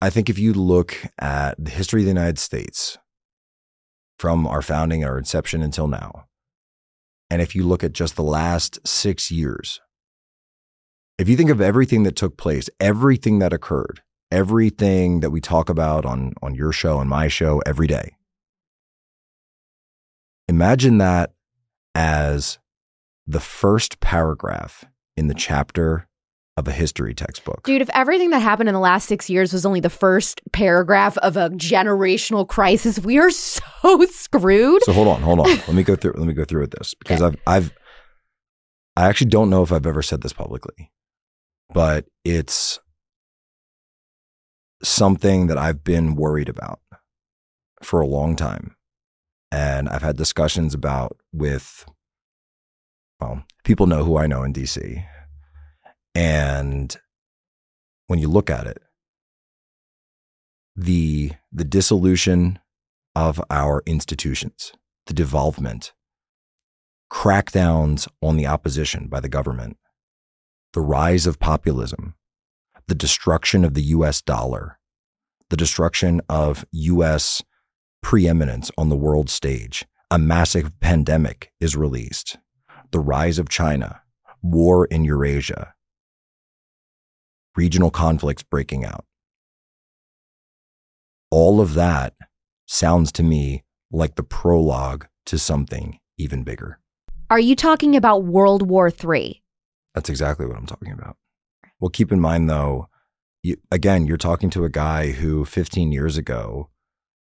I 0.00 0.10
think 0.10 0.28
if 0.30 0.38
you 0.38 0.52
look 0.52 0.96
at 1.18 1.62
the 1.62 1.70
history 1.70 2.00
of 2.00 2.04
the 2.06 2.10
United 2.10 2.38
States 2.38 2.98
from 4.18 4.46
our 4.46 4.62
founding, 4.62 5.04
our 5.04 5.18
inception 5.18 5.62
until 5.62 5.86
now, 5.86 6.26
and 7.28 7.42
if 7.42 7.54
you 7.54 7.64
look 7.64 7.82
at 7.82 7.92
just 7.92 8.16
the 8.16 8.22
last 8.22 8.86
six 8.86 9.30
years, 9.30 9.80
if 11.18 11.28
you 11.28 11.36
think 11.36 11.50
of 11.50 11.60
everything 11.60 12.02
that 12.02 12.16
took 12.16 12.36
place, 12.36 12.68
everything 12.80 13.38
that 13.38 13.52
occurred, 13.52 14.02
everything 14.30 15.20
that 15.20 15.30
we 15.30 15.40
talk 15.40 15.68
about 15.68 16.04
on, 16.04 16.34
on 16.42 16.54
your 16.54 16.72
show 16.72 17.00
and 17.00 17.08
my 17.08 17.28
show 17.28 17.62
every 17.64 17.86
day, 17.86 18.16
imagine 20.48 20.98
that 20.98 21.32
as 21.94 22.58
the 23.26 23.40
first 23.40 24.00
paragraph 24.00 24.84
in 25.16 25.28
the 25.28 25.34
chapter 25.34 26.06
of 26.56 26.66
a 26.66 26.72
history 26.72 27.14
textbook. 27.14 27.62
Dude, 27.64 27.82
if 27.82 27.90
everything 27.92 28.30
that 28.30 28.38
happened 28.38 28.68
in 28.68 28.74
the 28.74 28.80
last 28.80 29.06
six 29.06 29.28
years 29.28 29.52
was 29.52 29.66
only 29.66 29.80
the 29.80 29.90
first 29.90 30.40
paragraph 30.52 31.18
of 31.18 31.36
a 31.36 31.50
generational 31.50 32.48
crisis, 32.48 32.98
we 32.98 33.18
are 33.18 33.30
so 33.30 33.62
screwed. 34.10 34.82
So 34.84 34.92
hold 34.92 35.08
on, 35.08 35.20
hold 35.20 35.40
on. 35.40 35.46
let 35.48 35.74
me 35.74 35.82
go 35.82 35.96
through. 35.96 36.14
Let 36.16 36.26
me 36.26 36.32
go 36.32 36.44
through 36.44 36.62
with 36.62 36.70
this 36.70 36.94
because 36.94 37.20
I've, 37.20 37.36
I've, 37.46 37.72
I 38.96 39.06
actually 39.06 39.30
don't 39.30 39.50
know 39.50 39.62
if 39.62 39.72
I've 39.72 39.86
ever 39.86 40.02
said 40.02 40.22
this 40.22 40.32
publicly, 40.32 40.90
but 41.72 42.06
it's 42.24 42.78
something 44.82 45.46
that 45.46 45.58
I've 45.58 45.82
been 45.84 46.14
worried 46.14 46.48
about 46.48 46.80
for 47.82 48.00
a 48.00 48.06
long 48.06 48.36
time, 48.36 48.76
and 49.50 49.88
I've 49.88 50.02
had 50.02 50.16
discussions 50.16 50.74
about 50.74 51.16
with. 51.32 51.84
Well, 53.20 53.44
people 53.64 53.86
know 53.86 54.04
who 54.04 54.18
I 54.18 54.26
know 54.26 54.42
in 54.42 54.52
DC, 54.52 55.04
and 56.14 56.96
when 58.06 58.18
you 58.18 58.28
look 58.28 58.50
at 58.50 58.66
it, 58.66 58.82
the 60.74 61.32
the 61.50 61.64
dissolution 61.64 62.58
of 63.14 63.42
our 63.50 63.82
institutions, 63.86 64.72
the 65.06 65.14
devolvement, 65.14 65.94
crackdowns 67.10 68.06
on 68.22 68.36
the 68.36 68.46
opposition 68.46 69.08
by 69.08 69.20
the 69.20 69.28
government, 69.28 69.78
the 70.76 70.82
rise 70.82 71.26
of 71.26 71.38
populism, 71.38 72.14
the 72.86 72.94
destruction 72.94 73.64
of 73.64 73.72
the 73.72 73.82
US 73.96 74.20
dollar, 74.20 74.78
the 75.48 75.56
destruction 75.56 76.20
of 76.28 76.66
US 76.70 77.42
preeminence 78.02 78.70
on 78.76 78.90
the 78.90 78.94
world 78.94 79.30
stage, 79.30 79.86
a 80.10 80.18
massive 80.18 80.78
pandemic 80.80 81.50
is 81.60 81.76
released, 81.76 82.36
the 82.90 83.00
rise 83.00 83.38
of 83.38 83.48
China, 83.48 84.02
war 84.42 84.84
in 84.84 85.02
Eurasia, 85.02 85.72
regional 87.56 87.90
conflicts 87.90 88.42
breaking 88.42 88.84
out. 88.84 89.06
All 91.30 91.58
of 91.58 91.72
that 91.72 92.12
sounds 92.66 93.10
to 93.12 93.22
me 93.22 93.64
like 93.90 94.16
the 94.16 94.22
prologue 94.22 95.06
to 95.24 95.38
something 95.38 96.00
even 96.18 96.44
bigger. 96.44 96.80
Are 97.30 97.40
you 97.40 97.56
talking 97.56 97.96
about 97.96 98.24
World 98.24 98.68
War 98.68 98.90
III? 98.90 99.42
That's 99.96 100.10
exactly 100.10 100.46
what 100.46 100.56
I'm 100.56 100.66
talking 100.66 100.92
about. 100.92 101.16
Well, 101.80 101.88
keep 101.88 102.12
in 102.12 102.20
mind 102.20 102.48
though, 102.48 102.88
you, 103.42 103.56
again, 103.72 104.06
you're 104.06 104.16
talking 104.16 104.50
to 104.50 104.64
a 104.64 104.70
guy 104.70 105.10
who 105.10 105.44
15 105.44 105.90
years 105.90 106.16
ago 106.16 106.70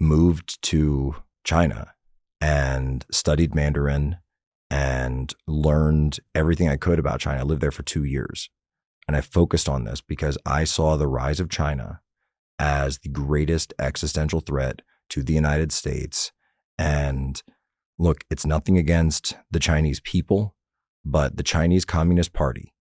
moved 0.01 0.63
to 0.63 1.17
China 1.45 1.93
and 2.41 3.05
studied 3.11 3.55
Mandarin 3.55 4.17
and 4.71 5.35
learned 5.47 6.21
everything 6.35 6.69
I 6.69 6.77
could 6.77 6.99
about 6.99 7.21
China. 7.21 7.41
I 7.41 7.43
lived 7.43 7.61
there 7.61 7.71
for 7.71 7.83
two 7.83 8.05
years. 8.05 8.49
And 9.07 9.17
I 9.17 9.21
focused 9.21 9.69
on 9.69 9.85
this 9.85 10.01
because 10.01 10.39
I 10.47 10.65
saw 10.65 10.97
the 10.97 11.09
rise 11.09 11.41
of 11.41 11.51
China 11.51 12.01
as 12.59 12.99
the 12.99 13.09
greatest 13.09 13.75
existential 13.79 14.41
threat 14.41 14.83
to 15.11 15.23
the 15.23 15.33
United 15.33 15.73
States. 15.73 16.33
And 16.79 17.43
look, 17.99 18.25
it's 18.31 18.47
nothing 18.47 18.79
against 18.79 19.37
the 19.51 19.61
Chinese 19.61 20.01
people, 20.01 20.55
but 21.05 21.37
the 21.37 21.43
Chinese 21.43 21.85
Communist 21.85 22.33
Party 22.33 22.73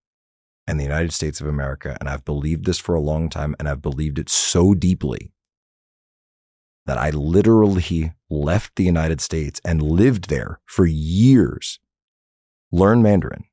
and 0.68 0.80
the 0.80 0.84
United 0.84 1.12
States 1.12 1.42
of 1.42 1.48
America. 1.48 1.98
And 2.00 2.08
I've 2.08 2.26
believed 2.26 2.66
this 2.66 2.80
for 2.80 2.96
a 2.96 3.02
long 3.02 3.30
time, 3.30 3.56
and 3.60 3.68
I've 3.68 3.82
believed 3.82 4.20
it 4.20 4.30
so 4.30 4.74
deeply 4.74 5.34
that 6.86 6.98
I 6.98 7.10
literally 7.12 8.14
left 8.30 8.76
the 8.76 8.84
United 8.84 9.22
States 9.22 9.62
and 9.64 9.82
lived 9.82 10.30
there 10.30 10.60
for 10.66 10.86
years, 10.86 11.80
learned 12.72 13.04
Mandarin, 13.04 13.46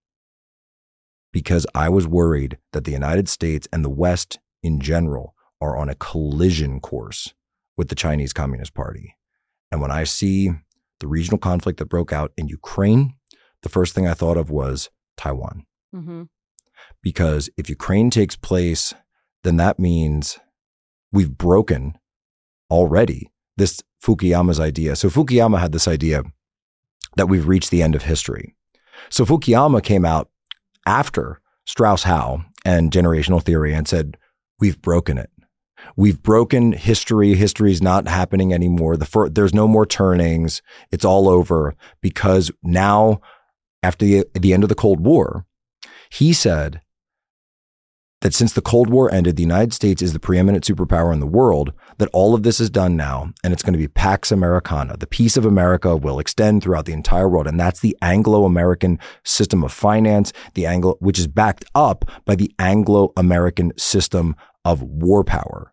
because 1.33 1.67
I 1.75 1.89
was 1.89 2.07
worried 2.07 2.59
that 2.73 2.85
the 2.85 2.93
United 2.93 3.29
States 3.29 3.69
and 3.73 3.85
the 3.85 3.91
West 3.91 4.39
in 4.63 4.81
general 4.81 5.35
are 5.61 5.77
on 5.77 5.89
a 5.89 5.95
collision 5.95 6.81
course 6.81 7.35
with 7.77 7.89
the 7.89 7.95
Chinese 7.95 8.33
Communist 8.33 8.75
Party. 8.75 9.17
And 9.71 9.81
when 9.81 9.91
I 9.91 10.05
see 10.05 10.51
the 11.01 11.07
regional 11.07 11.39
conflict 11.39 11.79
that 11.79 11.87
broke 11.87 12.13
out 12.13 12.33
in 12.37 12.49
Ukraine, 12.49 13.15
the 13.63 13.69
first 13.69 13.95
thing 13.95 14.07
I 14.07 14.15
thought 14.15 14.37
of 14.37 14.51
was 14.51 14.91
Taiwan. 15.17 15.65
Mm-hmm. 15.95 16.25
Because 17.03 17.51
if 17.57 17.69
Ukraine 17.69 18.11
takes 18.11 18.37
place, 18.37 18.95
then 19.45 19.57
that 19.57 19.79
means 19.79 20.39
we've 21.13 21.37
broken 21.37 21.99
already 22.71 23.31
this 23.57 23.83
Fukuyama's 24.03 24.61
idea. 24.61 24.97
So 24.97 25.09
Fukuyama 25.09 25.59
had 25.59 25.73
this 25.73 25.89
idea 25.89 26.23
that 27.17 27.27
we've 27.27 27.49
reached 27.49 27.71
the 27.71 27.83
end 27.83 27.95
of 27.95 28.03
history. 28.03 28.55
So 29.11 29.25
Fukuyama 29.25 29.83
came 29.83 30.05
out 30.05 30.31
after 30.87 31.41
Strauss 31.67 32.05
Howe 32.05 32.45
and 32.65 32.91
generational 32.91 33.43
theory 33.43 33.75
and 33.75 33.89
said, 33.89 34.17
we've 34.61 34.81
broken 34.81 35.19
it. 35.19 35.31
We've 35.97 36.23
broken 36.23 36.73
history. 36.73 37.35
History's 37.35 37.83
not 37.83 38.09
happening 38.09 38.53
anymore. 38.53 38.97
The 38.97 39.07
fir- 39.07 39.29
there's 39.29 39.55
no 39.55 39.67
more 39.67 39.87
turnings. 39.87 40.63
It's 40.91 41.05
all 41.05 41.29
over 41.29 41.75
because 42.01 42.51
now, 42.63 43.21
after 43.83 44.05
the, 44.05 44.25
the 44.35 44.53
end 44.53 44.63
of 44.63 44.69
the 44.69 44.75
Cold 44.75 45.01
War, 45.01 45.47
he 46.11 46.33
said 46.33 46.81
that 48.21 48.35
since 48.35 48.53
the 48.53 48.61
Cold 48.61 48.91
War 48.91 49.13
ended, 49.15 49.37
the 49.37 49.43
United 49.43 49.73
States 49.73 50.03
is 50.03 50.13
the 50.13 50.19
preeminent 50.19 50.65
superpower 50.65 51.13
in 51.13 51.21
the 51.21 51.27
world, 51.27 51.73
that 51.99 52.11
all 52.13 52.35
of 52.35 52.43
this 52.43 52.59
is 52.59 52.69
done 52.69 52.97
now, 52.97 53.33
and 53.45 53.53
it's 53.53 53.63
going 53.63 53.75
to 53.75 53.79
be 53.79 53.87
Pax 53.87 54.33
Americana. 54.33 54.97
The 54.97 55.07
peace 55.07 55.37
of 55.37 55.45
America 55.45 55.97
will 55.97 56.19
extend 56.19 56.63
throughout 56.63 56.87
the 56.87 56.93
entire 56.93 57.29
world. 57.29 57.47
And 57.47 57.61
that's 57.61 57.79
the 57.79 57.97
Anglo-American 58.03 58.99
system 59.25 59.63
of 59.63 59.73
finance, 59.73 60.33
the 60.55 60.67
Anglo, 60.67 60.97
which 60.99 61.19
is 61.21 61.29
backed 61.29 61.65
up 61.77 62.05
by 62.25 62.35
the 62.35 62.53
Anglo-American 62.59 63.73
system 63.79 64.35
of 64.65 64.83
war 64.83 65.23
power. 65.23 65.73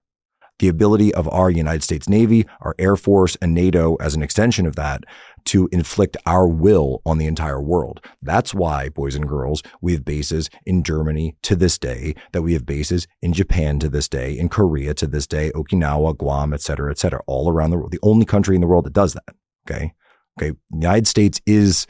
The 0.60 0.68
ability 0.68 1.14
of 1.16 1.28
our 1.30 1.50
United 1.50 1.82
States 1.82 2.08
Navy, 2.08 2.46
our 2.62 2.76
Air 2.78 2.96
Force, 2.96 3.36
and 3.42 3.56
NATO 3.56 3.96
as 3.96 4.14
an 4.14 4.22
extension 4.22 4.68
of 4.68 4.76
that 4.76 5.04
to 5.46 5.70
inflict 5.72 6.18
our 6.26 6.48
will 6.48 7.02
on 7.06 7.18
the 7.18 7.28
entire 7.28 7.62
world. 7.62 8.02
That's 8.22 8.54
why, 8.54 8.90
boys 8.90 9.16
and 9.16 9.28
girls, 9.28 9.64
we 9.82 9.94
have 9.94 10.04
bases 10.04 10.50
in 10.66 10.84
Germany 10.84 11.36
to 11.44 11.56
this 11.56 11.78
day, 11.78 12.16
that 12.32 12.42
we 12.42 12.54
have 12.54 12.66
bases 12.66 13.08
in 13.22 13.34
Japan 13.34 13.80
to 13.80 13.90
this 13.90 14.08
day, 14.08 14.38
in 14.38 14.50
Korea 14.50 14.94
to 14.96 15.08
this 15.08 15.28
day, 15.28 15.52
Okinawa, 15.56 16.18
Guam, 16.18 16.54
et 16.54 16.62
cetera, 16.62 16.92
et 16.92 16.98
cetera, 16.98 17.22
all 17.28 17.50
around 17.50 17.70
the 17.70 17.78
world. 17.78 17.92
The 17.92 18.00
only 18.02 18.26
country 18.26 18.56
in 18.56 18.62
the 18.62 18.68
world 18.68 18.86
that 18.86 18.94
does 18.94 19.14
that. 19.14 19.36
Okay. 19.70 19.94
Okay. 20.38 20.58
The 20.72 20.78
United 20.78 21.08
States 21.08 21.40
is, 21.46 21.88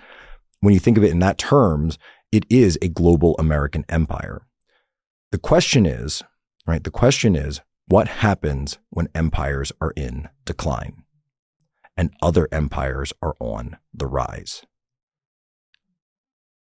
when 0.60 0.74
you 0.74 0.80
think 0.80 0.98
of 0.98 1.04
it 1.04 1.12
in 1.12 1.20
that 1.20 1.38
terms, 1.38 1.98
it 2.32 2.46
is 2.50 2.78
a 2.82 2.90
global 2.90 3.36
American 3.40 3.86
empire. 3.90 4.46
The 5.32 5.40
question 5.40 5.86
is, 5.86 6.22
right? 6.68 6.84
The 6.84 6.92
question 6.92 7.36
is, 7.36 7.62
what 7.88 8.08
happens 8.08 8.80
when 8.90 9.10
empires 9.16 9.72
are 9.80 9.94
in 9.96 10.28
decline 10.44 11.04
and 11.98 12.12
other 12.22 12.48
empires 12.52 13.14
are 13.22 13.36
on 13.40 13.78
the 13.94 14.08
rise? 14.08 14.66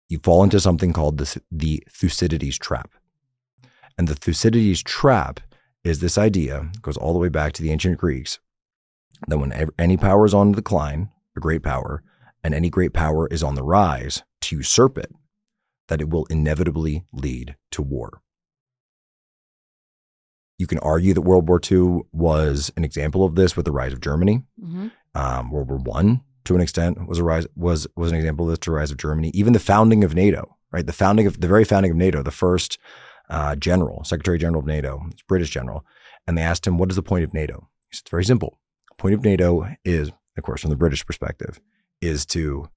You 0.09 0.19
fall 0.19 0.43
into 0.43 0.59
something 0.59 0.93
called 0.93 1.17
the, 1.17 1.41
the 1.51 1.83
Thucydides 1.89 2.57
trap. 2.57 2.91
And 3.97 4.07
the 4.07 4.15
Thucydides 4.15 4.83
trap 4.83 5.39
is 5.83 5.99
this 5.99 6.17
idea, 6.17 6.71
goes 6.81 6.97
all 6.97 7.13
the 7.13 7.19
way 7.19 7.29
back 7.29 7.53
to 7.53 7.61
the 7.61 7.71
ancient 7.71 7.97
Greeks, 7.97 8.39
that 9.27 9.37
when 9.37 9.71
any 9.77 9.97
power 9.97 10.25
is 10.25 10.33
on 10.33 10.51
the 10.51 10.57
decline, 10.57 11.09
a 11.35 11.39
great 11.39 11.63
power, 11.63 12.03
and 12.43 12.53
any 12.53 12.69
great 12.69 12.93
power 12.93 13.27
is 13.27 13.43
on 13.43 13.55
the 13.55 13.63
rise 13.63 14.23
to 14.41 14.57
usurp 14.57 14.97
it, 14.97 15.11
that 15.87 16.01
it 16.01 16.09
will 16.09 16.25
inevitably 16.25 17.05
lead 17.11 17.55
to 17.71 17.81
war. 17.81 18.21
You 20.57 20.67
can 20.67 20.79
argue 20.79 21.13
that 21.13 21.21
World 21.21 21.47
War 21.47 21.59
II 21.59 22.01
was 22.11 22.71
an 22.77 22.83
example 22.83 23.25
of 23.25 23.35
this 23.35 23.55
with 23.55 23.65
the 23.65 23.71
rise 23.71 23.93
of 23.93 24.01
Germany. 24.01 24.43
Mm-hmm. 24.61 24.87
Um, 25.15 25.51
World 25.51 25.69
War 25.69 25.77
One, 25.77 26.21
to 26.45 26.55
an 26.55 26.61
extent, 26.61 27.07
was 27.07 27.19
a 27.19 27.23
rise 27.23 27.47
was 27.55 27.87
was 27.95 28.11
an 28.11 28.17
example 28.17 28.45
of 28.45 28.51
this 28.51 28.65
the 28.65 28.71
rise 28.71 28.91
of 28.91 28.97
Germany. 28.97 29.31
Even 29.33 29.53
the 29.53 29.59
founding 29.59 30.03
of 30.03 30.15
NATO, 30.15 30.57
right? 30.71 30.85
The 30.85 30.93
founding 30.93 31.27
of 31.27 31.39
the 31.39 31.47
very 31.47 31.63
founding 31.63 31.91
of 31.91 31.97
NATO, 31.97 32.23
the 32.23 32.31
first 32.31 32.77
uh, 33.29 33.55
general, 33.55 34.03
Secretary 34.03 34.37
General 34.37 34.61
of 34.61 34.67
NATO, 34.67 35.01
British 35.27 35.51
general, 35.51 35.85
and 36.27 36.37
they 36.37 36.41
asked 36.41 36.65
him, 36.65 36.77
"What 36.77 36.89
is 36.89 36.95
the 36.95 37.03
point 37.03 37.23
of 37.23 37.33
NATO?" 37.33 37.69
He 37.89 37.95
said, 37.95 38.03
"It's 38.03 38.11
very 38.11 38.25
simple. 38.25 38.59
The 38.89 38.95
point 38.95 39.15
of 39.15 39.23
NATO 39.23 39.67
is, 39.85 40.09
of 40.37 40.43
course, 40.43 40.61
from 40.61 40.71
the 40.71 40.75
British 40.75 41.05
perspective, 41.05 41.59
is 42.01 42.25
to 42.27 42.69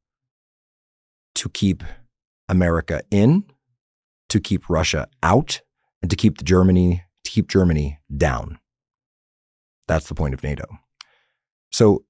to 1.34 1.48
keep 1.48 1.82
America 2.48 3.02
in, 3.10 3.44
to 4.28 4.40
keep 4.40 4.68
Russia 4.68 5.08
out, 5.22 5.60
and 6.02 6.10
to 6.10 6.16
keep 6.16 6.38
the 6.38 6.44
Germany 6.44 7.02
to 7.24 7.30
keep 7.30 7.48
Germany 7.48 7.98
down. 8.14 8.58
That's 9.88 10.08
the 10.08 10.14
point 10.14 10.34
of 10.34 10.42
NATO. 10.42 10.64
So 11.70 12.04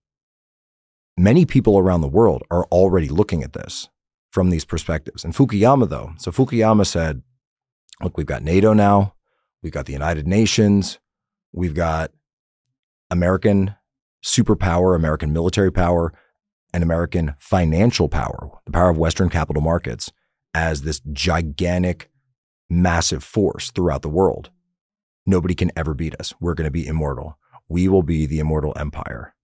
many 1.26 1.44
people 1.44 1.76
around 1.76 2.02
the 2.02 2.16
world 2.20 2.44
are 2.52 2.66
already 2.66 3.08
looking 3.08 3.42
at 3.42 3.52
this 3.52 3.88
from 4.30 4.50
these 4.50 4.64
perspectives. 4.64 5.24
And 5.24 5.34
Fukuyama, 5.34 5.88
though, 5.88 6.12
so 6.18 6.30
Fukuyama 6.30 6.86
said, 6.86 7.22
look, 8.00 8.16
we've 8.16 8.32
got 8.34 8.44
NATO 8.44 8.72
now, 8.72 9.14
we've 9.60 9.72
got 9.72 9.86
the 9.86 9.92
United 9.92 10.28
Nations, 10.28 11.00
we've 11.52 11.74
got 11.74 12.12
American 13.10 13.74
superpower, 14.24 14.94
American 14.94 15.32
military 15.32 15.72
power, 15.72 16.12
and 16.72 16.84
American 16.84 17.34
financial 17.40 18.08
power, 18.08 18.48
the 18.64 18.70
power 18.70 18.90
of 18.90 18.96
Western 18.96 19.28
capital 19.28 19.62
markets, 19.62 20.12
as 20.54 20.82
this 20.82 21.00
gigantic, 21.12 22.08
massive 22.70 23.24
force 23.24 23.72
throughout 23.72 24.02
the 24.02 24.08
world. 24.08 24.50
Nobody 25.26 25.56
can 25.56 25.72
ever 25.76 25.92
beat 25.92 26.14
us. 26.20 26.32
We're 26.40 26.54
going 26.54 26.66
to 26.66 26.70
be 26.70 26.86
immortal. 26.86 27.36
We 27.68 27.88
will 27.88 28.04
be 28.04 28.26
the 28.26 28.38
immortal 28.38 28.72
empire. 28.76 29.35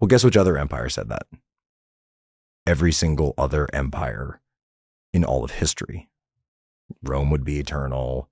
Well, 0.00 0.08
guess 0.08 0.24
which 0.24 0.36
other 0.36 0.58
empire 0.58 0.88
said 0.88 1.08
that? 1.08 1.26
Every 2.66 2.92
single 2.92 3.34
other 3.36 3.68
empire 3.72 4.40
in 5.12 5.24
all 5.24 5.44
of 5.44 5.52
history. 5.52 6.08
Rome 7.02 7.30
would 7.30 7.44
be 7.44 7.58
eternal. 7.58 8.28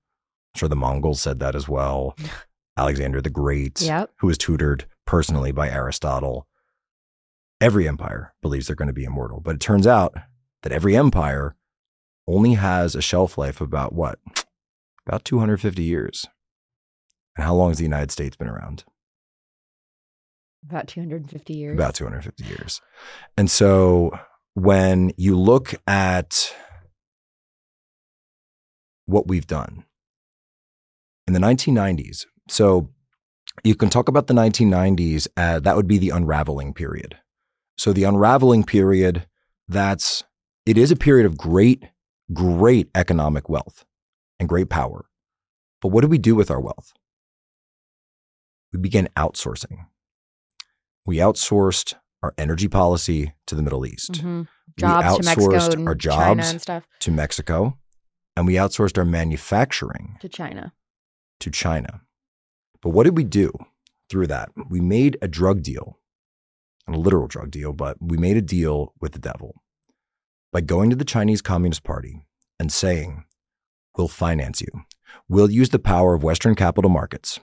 I'm 0.53 0.59
sure 0.59 0.69
the 0.69 0.75
Mongols 0.75 1.21
said 1.21 1.39
that 1.39 1.55
as 1.55 1.67
well. 1.67 2.15
Alexander 2.77 3.21
the 3.21 3.29
Great, 3.29 3.81
yep. 3.81 4.11
who 4.17 4.27
was 4.27 4.37
tutored 4.37 4.85
personally 5.05 5.51
by 5.51 5.69
Aristotle. 5.69 6.47
Every 7.61 7.87
empire 7.87 8.33
believes 8.41 8.67
they're 8.67 8.75
going 8.75 8.87
to 8.87 8.93
be 8.93 9.05
immortal. 9.05 9.39
But 9.39 9.55
it 9.55 9.61
turns 9.61 9.87
out 9.87 10.15
that 10.63 10.71
every 10.71 10.95
empire 10.95 11.55
only 12.27 12.55
has 12.55 12.95
a 12.95 13.01
shelf 13.01 13.37
life 13.37 13.61
of 13.61 13.67
about 13.67 13.93
what? 13.93 14.19
About 15.05 15.23
250 15.23 15.83
years. 15.83 16.25
And 17.35 17.45
how 17.45 17.53
long 17.53 17.69
has 17.69 17.77
the 17.77 17.83
United 17.83 18.11
States 18.11 18.35
been 18.35 18.47
around? 18.47 18.83
About 20.69 20.87
250 20.87 21.53
years. 21.53 21.75
About 21.75 21.95
250 21.95 22.43
years. 22.45 22.81
And 23.37 23.49
so 23.51 24.17
when 24.53 25.11
you 25.17 25.37
look 25.37 25.75
at 25.87 26.53
what 29.05 29.27
we've 29.27 29.47
done 29.47 29.83
in 31.27 31.33
the 31.33 31.39
1990s, 31.39 32.25
so 32.47 32.89
you 33.63 33.75
can 33.75 33.89
talk 33.89 34.07
about 34.07 34.27
the 34.27 34.33
1990s, 34.33 35.27
uh, 35.37 35.59
that 35.59 35.75
would 35.75 35.87
be 35.87 35.97
the 35.97 36.09
unraveling 36.09 36.73
period. 36.73 37.17
So 37.77 37.91
the 37.91 38.03
unraveling 38.03 38.63
period, 38.63 39.27
that's, 39.67 40.23
it 40.65 40.77
is 40.77 40.91
a 40.91 40.95
period 40.95 41.25
of 41.25 41.37
great, 41.37 41.83
great 42.31 42.89
economic 42.95 43.49
wealth 43.49 43.85
and 44.39 44.47
great 44.47 44.69
power. 44.69 45.05
But 45.81 45.89
what 45.89 46.01
do 46.01 46.07
we 46.07 46.17
do 46.17 46.35
with 46.35 46.49
our 46.49 46.61
wealth? 46.61 46.93
We 48.71 48.79
begin 48.79 49.09
outsourcing. 49.17 49.85
We 51.05 51.17
outsourced 51.17 51.95
our 52.21 52.33
energy 52.37 52.67
policy 52.67 53.33
to 53.47 53.55
the 53.55 53.61
Middle 53.61 53.85
East. 53.85 54.13
Mm-hmm. 54.13 54.43
Jobs 54.77 55.19
we 55.19 55.25
outsourced 55.25 55.87
our 55.87 55.95
jobs 55.95 56.65
to 56.99 57.11
Mexico, 57.11 57.77
and 58.35 58.47
we 58.47 58.53
outsourced 58.53 58.97
our 58.97 59.05
manufacturing 59.05 60.17
to 60.21 60.29
China. 60.29 60.73
To 61.41 61.51
China. 61.51 62.01
But 62.81 62.89
what 62.89 63.03
did 63.03 63.17
we 63.17 63.23
do 63.23 63.51
through 64.09 64.27
that? 64.27 64.49
We 64.69 64.79
made 64.79 65.17
a 65.21 65.27
drug 65.27 65.61
deal, 65.61 65.99
a 66.87 66.91
literal 66.93 67.27
drug 67.27 67.51
deal, 67.51 67.73
but 67.73 67.97
we 68.01 68.17
made 68.17 68.37
a 68.37 68.41
deal 68.41 68.93
with 68.99 69.11
the 69.11 69.19
devil 69.19 69.61
by 70.51 70.61
going 70.61 70.89
to 70.89 70.95
the 70.95 71.05
Chinese 71.05 71.41
Communist 71.41 71.83
Party 71.83 72.25
and 72.59 72.71
saying, 72.71 73.25
We'll 73.97 74.07
finance 74.07 74.61
you. 74.61 74.85
We'll 75.29 75.51
use 75.51 75.69
the 75.69 75.79
power 75.79 76.15
of 76.15 76.23
Western 76.23 76.55
capital 76.55 76.89
markets 76.89 77.39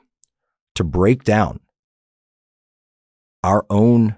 to 0.74 0.82
break 0.82 1.22
down 1.22 1.60
our 3.42 3.64
own 3.70 4.16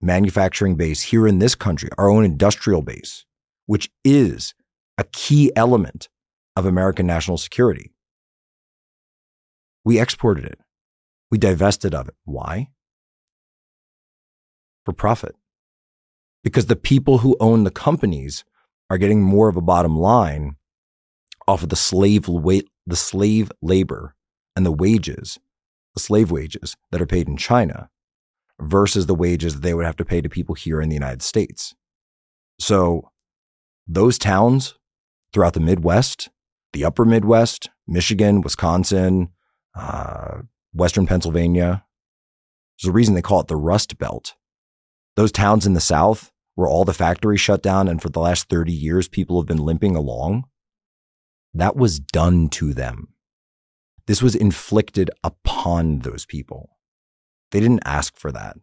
manufacturing 0.00 0.76
base 0.76 1.02
here 1.02 1.26
in 1.26 1.38
this 1.38 1.54
country, 1.54 1.88
our 1.96 2.08
own 2.08 2.24
industrial 2.24 2.82
base, 2.82 3.24
which 3.66 3.90
is 4.04 4.54
a 4.98 5.04
key 5.04 5.52
element 5.56 6.08
of 6.56 6.66
American 6.66 7.06
national 7.06 7.38
security. 7.38 7.92
We 9.84 10.00
exported 10.00 10.44
it. 10.44 10.58
We 11.30 11.38
divested 11.38 11.94
of 11.94 12.08
it. 12.08 12.14
Why? 12.24 12.68
For 14.84 14.92
profit. 14.92 15.34
Because 16.42 16.66
the 16.66 16.76
people 16.76 17.18
who 17.18 17.36
own 17.40 17.64
the 17.64 17.70
companies 17.70 18.44
are 18.90 18.98
getting 18.98 19.22
more 19.22 19.48
of 19.48 19.56
a 19.56 19.62
bottom 19.62 19.96
line 19.96 20.56
off 21.48 21.62
of 21.62 21.70
the 21.70 21.76
slave 21.76 22.28
wait, 22.28 22.68
the 22.86 22.96
slave 22.96 23.50
labor 23.62 24.14
and 24.54 24.64
the 24.64 24.72
wages, 24.72 25.38
the 25.94 26.00
slave 26.00 26.30
wages 26.30 26.76
that 26.90 27.00
are 27.00 27.06
paid 27.06 27.28
in 27.28 27.36
China 27.36 27.88
versus 28.60 29.06
the 29.06 29.14
wages 29.14 29.54
that 29.54 29.60
they 29.62 29.74
would 29.74 29.86
have 29.86 29.96
to 29.96 30.04
pay 30.04 30.20
to 30.20 30.28
people 30.28 30.54
here 30.54 30.80
in 30.80 30.88
the 30.88 30.94
United 30.94 31.22
States. 31.22 31.74
So 32.58 33.10
those 33.86 34.18
towns 34.18 34.74
throughout 35.32 35.54
the 35.54 35.60
Midwest, 35.60 36.30
the 36.72 36.84
upper 36.84 37.04
Midwest, 37.04 37.70
Michigan, 37.86 38.40
Wisconsin, 38.40 39.30
uh, 39.74 40.42
Western 40.72 41.06
Pennsylvania, 41.06 41.84
there's 42.78 42.88
a 42.88 42.92
reason 42.92 43.14
they 43.14 43.22
call 43.22 43.40
it 43.40 43.48
the 43.48 43.56
Rust 43.56 43.98
Belt. 43.98 44.34
Those 45.16 45.32
towns 45.32 45.66
in 45.66 45.74
the 45.74 45.80
South 45.80 46.30
where 46.54 46.68
all 46.68 46.84
the 46.84 46.94
factories 46.94 47.40
shut 47.40 47.62
down 47.62 47.88
and 47.88 48.00
for 48.00 48.08
the 48.08 48.20
last 48.20 48.48
30 48.48 48.72
years 48.72 49.08
people 49.08 49.40
have 49.40 49.46
been 49.46 49.58
limping 49.58 49.96
along 49.96 50.44
that 51.54 51.76
was 51.76 52.00
done 52.00 52.48
to 52.48 52.74
them. 52.74 53.08
This 54.06 54.20
was 54.20 54.34
inflicted 54.34 55.10
upon 55.22 56.00
those 56.00 56.26
people. 56.26 56.73
They 57.54 57.60
didn't 57.60 57.86
ask 57.86 58.18
for 58.18 58.32
that. 58.32 58.56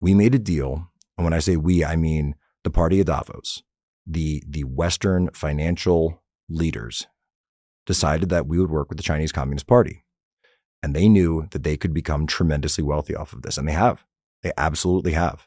We 0.00 0.14
made 0.14 0.34
a 0.34 0.38
deal. 0.40 0.90
And 1.16 1.24
when 1.24 1.32
I 1.32 1.38
say 1.38 1.54
we, 1.54 1.84
I 1.84 1.94
mean 1.94 2.34
the 2.64 2.70
party 2.70 2.98
of 2.98 3.06
Davos, 3.06 3.62
the, 4.04 4.42
the 4.48 4.64
Western 4.64 5.30
financial 5.32 6.24
leaders 6.48 7.06
decided 7.86 8.30
that 8.30 8.48
we 8.48 8.58
would 8.58 8.68
work 8.68 8.88
with 8.88 8.96
the 8.96 9.04
Chinese 9.04 9.30
Communist 9.30 9.68
Party. 9.68 10.04
And 10.82 10.92
they 10.92 11.08
knew 11.08 11.46
that 11.52 11.62
they 11.62 11.76
could 11.76 11.94
become 11.94 12.26
tremendously 12.26 12.82
wealthy 12.82 13.14
off 13.14 13.32
of 13.32 13.42
this. 13.42 13.56
And 13.56 13.68
they 13.68 13.72
have. 13.72 14.04
They 14.42 14.50
absolutely 14.58 15.12
have. 15.12 15.46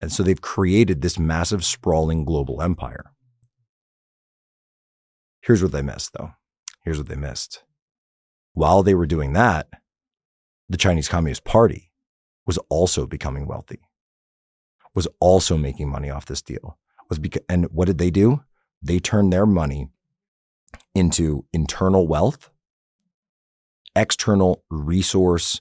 And 0.00 0.12
so 0.12 0.22
they've 0.22 0.40
created 0.40 1.00
this 1.00 1.18
massive, 1.18 1.64
sprawling 1.64 2.24
global 2.24 2.62
empire. 2.62 3.10
Here's 5.42 5.64
what 5.64 5.72
they 5.72 5.82
missed, 5.82 6.12
though. 6.12 6.34
Here's 6.84 6.98
what 6.98 7.08
they 7.08 7.16
missed. 7.16 7.64
While 8.56 8.82
they 8.82 8.94
were 8.94 9.06
doing 9.06 9.34
that, 9.34 9.68
the 10.66 10.78
Chinese 10.78 11.08
Communist 11.08 11.44
Party 11.44 11.92
was 12.46 12.56
also 12.70 13.06
becoming 13.06 13.46
wealthy, 13.46 13.80
was 14.94 15.06
also 15.20 15.58
making 15.58 15.90
money 15.90 16.08
off 16.08 16.24
this 16.24 16.40
deal. 16.40 16.78
Was 17.10 17.18
because, 17.18 17.42
and 17.50 17.66
what 17.66 17.84
did 17.84 17.98
they 17.98 18.10
do? 18.10 18.44
They 18.80 18.98
turned 18.98 19.30
their 19.30 19.44
money 19.44 19.90
into 20.94 21.44
internal 21.52 22.08
wealth, 22.08 22.48
external 23.94 24.64
resource 24.70 25.60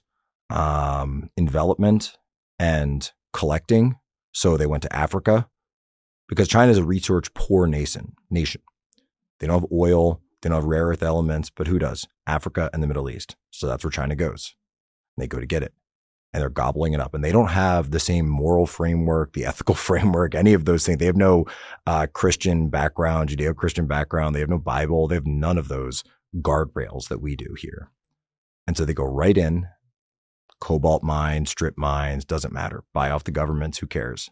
um, 0.49 1.29
envelopment, 1.36 2.17
and 2.58 3.12
collecting. 3.34 3.97
So 4.31 4.55
they 4.55 4.67
went 4.67 4.84
to 4.84 4.95
Africa 4.95 5.49
because 6.29 6.47
China 6.47 6.71
is 6.71 6.77
a 6.77 6.86
research 6.86 7.34
poor 7.34 7.67
nation. 7.67 8.13
Nation. 8.29 8.62
They 9.41 9.47
don't 9.47 9.60
have 9.60 9.69
oil. 9.69 10.21
They 10.41 10.50
don't 10.50 10.62
have 10.62 10.65
rare 10.65 10.88
earth 10.88 11.04
elements, 11.04 11.50
but 11.50 11.67
who 11.67 11.80
does? 11.80 12.08
Africa 12.28 12.69
and 12.74 12.84
the 12.84 12.88
Middle 12.88 13.10
East. 13.10 13.36
So 13.52 13.67
that's 13.67 13.84
where 13.84 13.91
China 13.91 14.15
goes. 14.15 14.56
They 15.17 15.28
go 15.28 15.39
to 15.39 15.45
get 15.45 15.63
it 15.63 15.74
and 16.36 16.41
they're 16.41 16.50
gobbling 16.50 16.91
it 16.91 17.00
up. 17.00 17.13
And 17.13 17.24
they 17.24 17.32
don't 17.32 17.52
have 17.52 17.91
the 17.91 18.00
same 18.00 18.28
moral 18.28 18.65
framework, 18.65 19.32
the 19.32 19.45
ethical 19.45 19.74
framework, 19.89 20.36
any 20.36 20.54
of 20.54 20.65
those 20.65 20.86
things. 20.86 21.00
They 21.00 21.06
have 21.06 21.15
no 21.15 21.45
uh, 21.88 22.08
Christian 22.12 22.67
background, 22.67 23.30
Judeo 23.30 23.56
Christian 23.56 23.88
background. 23.88 24.36
They 24.36 24.41
have 24.41 24.50
no 24.50 24.60
Bible. 24.60 25.08
They 25.08 25.15
have 25.15 25.26
none 25.26 25.58
of 25.58 25.69
those 25.69 26.04
guardrails 26.41 27.08
that 27.08 27.21
we 27.21 27.38
do 27.38 27.56
here. 27.58 27.89
And 28.67 28.76
so 28.76 28.84
they 28.84 28.93
go 28.93 29.06
right 29.06 29.38
in, 29.38 29.67
cobalt 30.60 31.04
mines, 31.04 31.52
strip 31.52 31.78
mines, 31.78 32.26
doesn't 32.26 32.54
matter. 32.54 32.84
Buy 32.93 33.10
off 33.12 33.24
the 33.24 33.32
governments, 33.32 33.78
who 33.78 33.88
cares? 33.88 34.30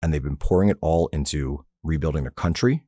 And 0.00 0.14
they've 0.14 0.22
been 0.22 0.36
pouring 0.36 0.68
it 0.68 0.78
all 0.80 1.08
into 1.08 1.64
rebuilding 1.82 2.22
their 2.22 2.30
country 2.30 2.84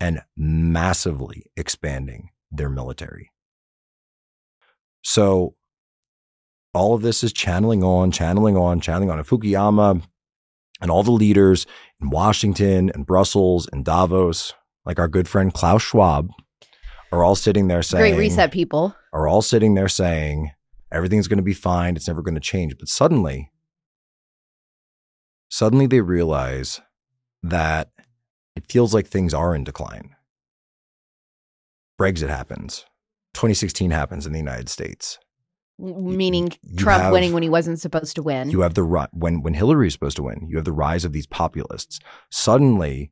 and 0.00 0.22
massively 0.36 1.50
expanding 1.56 2.30
their 2.50 2.68
military. 2.68 3.30
So 5.02 5.54
all 6.72 6.94
of 6.94 7.02
this 7.02 7.22
is 7.22 7.32
channeling 7.32 7.84
on, 7.84 8.10
channeling 8.10 8.56
on, 8.56 8.80
channeling 8.80 9.10
on. 9.10 9.18
And 9.18 9.26
Fukuyama 9.26 10.02
and 10.80 10.90
all 10.90 11.02
the 11.02 11.12
leaders 11.12 11.66
in 12.00 12.10
Washington 12.10 12.90
and 12.94 13.06
Brussels 13.06 13.68
and 13.72 13.84
Davos, 13.84 14.54
like 14.84 14.98
our 14.98 15.08
good 15.08 15.28
friend 15.28 15.52
Klaus 15.52 15.82
Schwab, 15.82 16.30
are 17.12 17.22
all 17.22 17.36
sitting 17.36 17.68
there 17.68 17.82
saying, 17.82 18.14
Great 18.14 18.18
reset, 18.18 18.50
people. 18.50 18.94
Are 19.12 19.28
all 19.28 19.42
sitting 19.42 19.74
there 19.74 19.88
saying, 19.88 20.50
everything's 20.90 21.28
going 21.28 21.38
to 21.38 21.44
be 21.44 21.54
fine. 21.54 21.96
It's 21.96 22.08
never 22.08 22.22
going 22.22 22.34
to 22.34 22.40
change. 22.40 22.76
But 22.78 22.88
suddenly, 22.88 23.50
suddenly 25.48 25.86
they 25.86 26.00
realize 26.00 26.80
that 27.42 27.90
it 28.56 28.70
feels 28.70 28.94
like 28.94 29.06
things 29.06 29.34
are 29.34 29.54
in 29.54 29.64
decline. 29.64 30.14
Brexit 32.00 32.28
happens. 32.28 32.84
2016 33.34 33.90
happens 33.90 34.26
in 34.26 34.32
the 34.32 34.38
United 34.38 34.68
States. 34.68 35.18
Meaning 35.78 36.52
Trump 36.76 37.02
have, 37.02 37.12
winning 37.12 37.32
when 37.32 37.42
he 37.42 37.48
wasn't 37.48 37.80
supposed 37.80 38.14
to 38.14 38.22
win. 38.22 38.48
You 38.50 38.60
have 38.60 38.74
the 38.74 38.84
when 39.12 39.42
when 39.42 39.54
Hillary 39.54 39.88
is 39.88 39.92
supposed 39.92 40.16
to 40.16 40.22
win. 40.22 40.46
You 40.48 40.56
have 40.56 40.64
the 40.64 40.72
rise 40.72 41.04
of 41.04 41.12
these 41.12 41.26
populists. 41.26 41.98
Suddenly, 42.30 43.10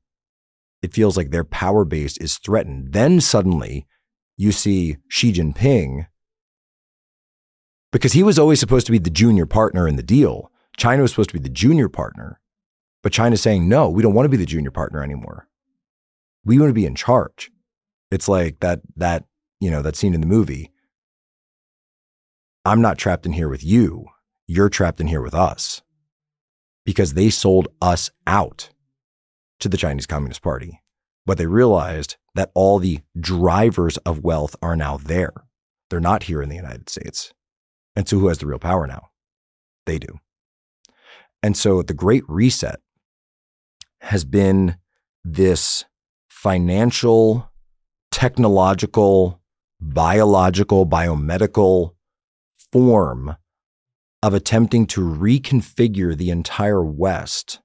it 0.80 0.94
feels 0.94 1.16
like 1.16 1.30
their 1.30 1.44
power 1.44 1.84
base 1.84 2.16
is 2.18 2.38
threatened. 2.38 2.92
Then 2.92 3.20
suddenly, 3.20 3.88
you 4.36 4.52
see 4.52 4.98
Xi 5.08 5.32
Jinping 5.32 6.06
because 7.90 8.12
he 8.12 8.22
was 8.22 8.38
always 8.38 8.60
supposed 8.60 8.86
to 8.86 8.92
be 8.92 8.98
the 8.98 9.10
junior 9.10 9.46
partner 9.46 9.88
in 9.88 9.96
the 9.96 10.02
deal. 10.02 10.50
China 10.76 11.02
was 11.02 11.10
supposed 11.10 11.30
to 11.30 11.38
be 11.38 11.42
the 11.42 11.48
junior 11.48 11.88
partner, 11.88 12.40
but 13.02 13.12
China's 13.12 13.42
saying 13.42 13.68
no, 13.68 13.88
we 13.88 14.02
don't 14.02 14.14
want 14.14 14.26
to 14.26 14.30
be 14.30 14.36
the 14.36 14.46
junior 14.46 14.70
partner 14.70 15.02
anymore. 15.02 15.48
We 16.44 16.58
want 16.58 16.70
to 16.70 16.74
be 16.74 16.86
in 16.86 16.94
charge. 16.94 17.50
It's 18.10 18.28
like 18.28 18.60
that 18.60 18.80
that 18.96 19.24
you 19.60 19.70
know 19.70 19.82
that 19.82 19.96
scene 19.96 20.14
in 20.14 20.20
the 20.20 20.26
movie 20.26 20.72
I'm 22.64 22.80
not 22.80 22.96
trapped 22.96 23.26
in 23.26 23.32
here 23.32 23.48
with 23.48 23.64
you. 23.64 24.06
You're 24.46 24.68
trapped 24.68 25.00
in 25.00 25.08
here 25.08 25.20
with 25.20 25.34
us 25.34 25.82
because 26.84 27.14
they 27.14 27.28
sold 27.28 27.66
us 27.80 28.10
out 28.24 28.70
to 29.58 29.68
the 29.68 29.76
Chinese 29.76 30.06
Communist 30.06 30.42
Party. 30.42 30.80
But 31.26 31.38
they 31.38 31.46
realized 31.46 32.16
that 32.34 32.50
all 32.54 32.78
the 32.78 33.00
drivers 33.18 33.96
of 33.98 34.22
wealth 34.22 34.54
are 34.62 34.76
now 34.76 34.96
there. 34.96 35.32
They're 35.90 36.00
not 36.00 36.24
here 36.24 36.40
in 36.40 36.48
the 36.48 36.56
United 36.56 36.88
States. 36.88 37.32
And 37.96 38.08
so 38.08 38.18
who 38.18 38.28
has 38.28 38.38
the 38.38 38.46
real 38.46 38.58
power 38.58 38.86
now? 38.86 39.10
They 39.84 39.98
do. 39.98 40.18
And 41.42 41.56
so 41.56 41.82
the 41.82 41.94
Great 41.94 42.22
Reset 42.28 42.80
has 44.02 44.24
been 44.24 44.76
this 45.24 45.84
financial, 46.28 47.48
technological, 48.10 49.40
biological, 49.80 50.86
biomedical 50.86 51.92
form 52.72 53.36
of 54.22 54.34
attempting 54.34 54.86
to 54.86 55.00
reconfigure 55.00 56.16
the 56.16 56.30
entire 56.30 56.84
West 56.84 57.60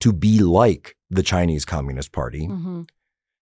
to 0.00 0.12
be 0.12 0.40
like 0.40 0.96
the 1.10 1.22
Chinese 1.22 1.66
Communist 1.66 2.10
Party 2.10 2.46
mm-hmm. 2.46 2.82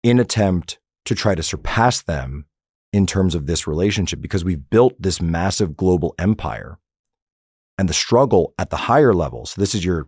in 0.02 0.18
attempt 0.18 0.78
to 1.04 1.14
try 1.14 1.34
to 1.34 1.42
surpass 1.42 2.00
them 2.00 2.46
in 2.92 3.06
terms 3.06 3.34
of 3.34 3.46
this 3.46 3.66
relationship 3.66 4.22
because 4.22 4.44
we've 4.44 4.70
built 4.70 4.94
this 4.98 5.20
massive 5.20 5.76
global 5.76 6.14
empire 6.18 6.78
and 7.76 7.88
the 7.88 7.94
struggle 7.94 8.54
at 8.58 8.70
the 8.70 8.76
higher 8.76 9.12
levels. 9.12 9.50
So 9.50 9.60
this 9.60 9.74
is 9.74 9.84
your 9.84 10.06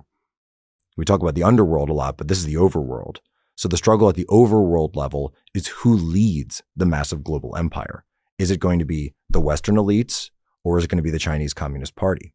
we 0.96 1.04
talk 1.04 1.20
about 1.20 1.34
the 1.34 1.42
underworld 1.42 1.88
a 1.88 1.94
lot, 1.94 2.16
but 2.16 2.28
this 2.28 2.38
is 2.38 2.44
the 2.46 2.54
overworld. 2.54 3.18
So 3.56 3.68
the 3.68 3.76
struggle 3.76 4.08
at 4.08 4.14
the 4.14 4.26
overworld 4.26 4.96
level 4.96 5.34
is 5.54 5.68
who 5.68 5.94
leads 5.94 6.62
the 6.74 6.86
massive 6.86 7.22
global 7.22 7.56
empire. 7.56 8.04
Is 8.38 8.50
it 8.50 8.60
going 8.60 8.78
to 8.78 8.84
be 8.84 9.14
the 9.28 9.40
Western 9.40 9.76
elites 9.76 10.30
or 10.64 10.78
is 10.78 10.84
it 10.84 10.88
going 10.88 10.96
to 10.98 11.02
be 11.02 11.10
the 11.10 11.18
Chinese 11.18 11.54
Communist 11.54 11.94
Party? 11.94 12.34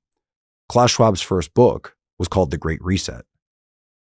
Klaus 0.69 0.91
Schwab's 0.91 1.21
first 1.21 1.53
book 1.53 1.95
was 2.19 2.27
called 2.27 2.51
The 2.51 2.57
Great 2.57 2.81
Reset. 2.81 3.25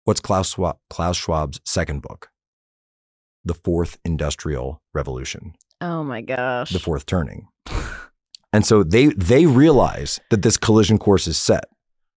What's 0.04 0.20
Klaus, 0.20 0.52
Schwab, 0.54 0.78
Klaus 0.90 1.18
Schwab's 1.18 1.62
second 1.66 2.02
book? 2.02 2.30
The 3.46 3.54
Fourth 3.54 3.98
Industrial 4.04 4.82
Revolution. 4.94 5.54
Oh 5.80 6.04
my 6.04 6.22
gosh. 6.22 6.72
The 6.72 6.80
Fourth 6.80 7.06
Turning. 7.06 7.48
and 8.54 8.66
so 8.66 8.84
they 8.84 9.08
they 9.08 9.46
realize 9.46 10.20
that 10.30 10.42
this 10.42 10.58
collision 10.58 10.98
course 10.98 11.28
is 11.28 11.40
set. 11.40 11.66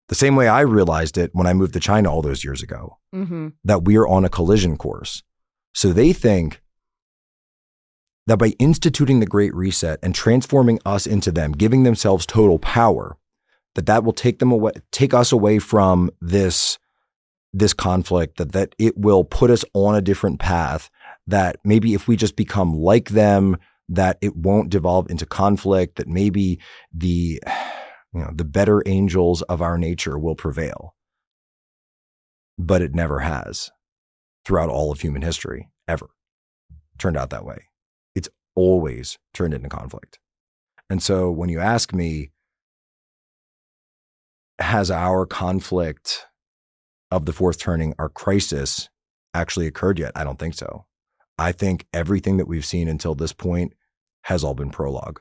The 0.08 0.14
same 0.14 0.36
way 0.36 0.48
I 0.48 0.60
realized 0.60 1.16
it 1.16 1.30
when 1.32 1.46
I 1.46 1.54
moved 1.54 1.72
to 1.74 1.80
China 1.80 2.12
all 2.12 2.22
those 2.22 2.44
years 2.44 2.62
ago, 2.62 2.98
mm-hmm. 3.14 3.48
that 3.64 3.84
we 3.84 3.96
are 3.96 4.06
on 4.06 4.24
a 4.24 4.28
collision 4.28 4.76
course. 4.76 5.22
So 5.74 5.92
they 5.92 6.12
think 6.12 6.60
that 8.26 8.38
by 8.38 8.54
instituting 8.58 9.20
the 9.20 9.26
Great 9.26 9.54
Reset 9.54 9.98
and 10.02 10.14
transforming 10.14 10.78
us 10.84 11.06
into 11.06 11.30
them, 11.30 11.52
giving 11.52 11.82
themselves 11.82 12.26
total 12.26 12.58
power, 12.58 13.16
that 13.74 13.86
that 13.86 14.04
will 14.04 14.12
take 14.12 14.38
them 14.38 14.52
away, 14.52 14.72
take 14.90 15.14
us 15.14 15.32
away 15.32 15.58
from 15.58 16.10
this 16.20 16.78
this 17.52 17.74
conflict. 17.74 18.38
That 18.38 18.52
that 18.52 18.74
it 18.78 18.98
will 18.98 19.24
put 19.24 19.50
us 19.50 19.64
on 19.74 19.94
a 19.94 20.02
different 20.02 20.38
path. 20.38 20.90
That 21.26 21.56
maybe 21.64 21.94
if 21.94 22.06
we 22.06 22.16
just 22.16 22.36
become 22.36 22.74
like 22.74 23.10
them, 23.10 23.56
that 23.88 24.18
it 24.20 24.36
won't 24.36 24.70
devolve 24.70 25.10
into 25.10 25.26
conflict. 25.26 25.96
That 25.96 26.08
maybe 26.08 26.58
the 26.92 27.40
you 28.12 28.20
know 28.20 28.30
the 28.34 28.44
better 28.44 28.82
angels 28.86 29.42
of 29.42 29.62
our 29.62 29.78
nature 29.78 30.18
will 30.18 30.34
prevail. 30.34 30.94
But 32.58 32.82
it 32.82 32.94
never 32.94 33.20
has 33.20 33.70
throughout 34.44 34.68
all 34.68 34.92
of 34.92 35.00
human 35.00 35.22
history 35.22 35.70
ever 35.88 36.08
turned 36.98 37.16
out 37.16 37.30
that 37.30 37.44
way 37.44 37.66
It's 38.14 38.28
always 38.54 39.18
turned 39.32 39.54
into 39.54 39.68
conflict. 39.68 40.18
And 40.90 41.02
so 41.02 41.30
when 41.30 41.48
you 41.48 41.58
ask 41.58 41.94
me, 41.94 42.32
has 44.58 44.90
our 44.90 45.24
conflict 45.24 46.26
of 47.10 47.24
the 47.24 47.32
fourth 47.32 47.58
turning, 47.58 47.94
our 47.98 48.08
crisis, 48.08 48.90
actually 49.32 49.66
occurred 49.66 49.98
yet? 49.98 50.12
I 50.14 50.24
don't 50.24 50.38
think 50.38 50.54
so. 50.54 50.84
I 51.38 51.52
think 51.52 51.86
everything 51.92 52.36
that 52.36 52.46
we've 52.46 52.64
seen 52.64 52.88
until 52.88 53.14
this 53.14 53.32
point 53.32 53.72
has 54.24 54.44
all 54.44 54.54
been 54.54 54.70
prologue. 54.70 55.20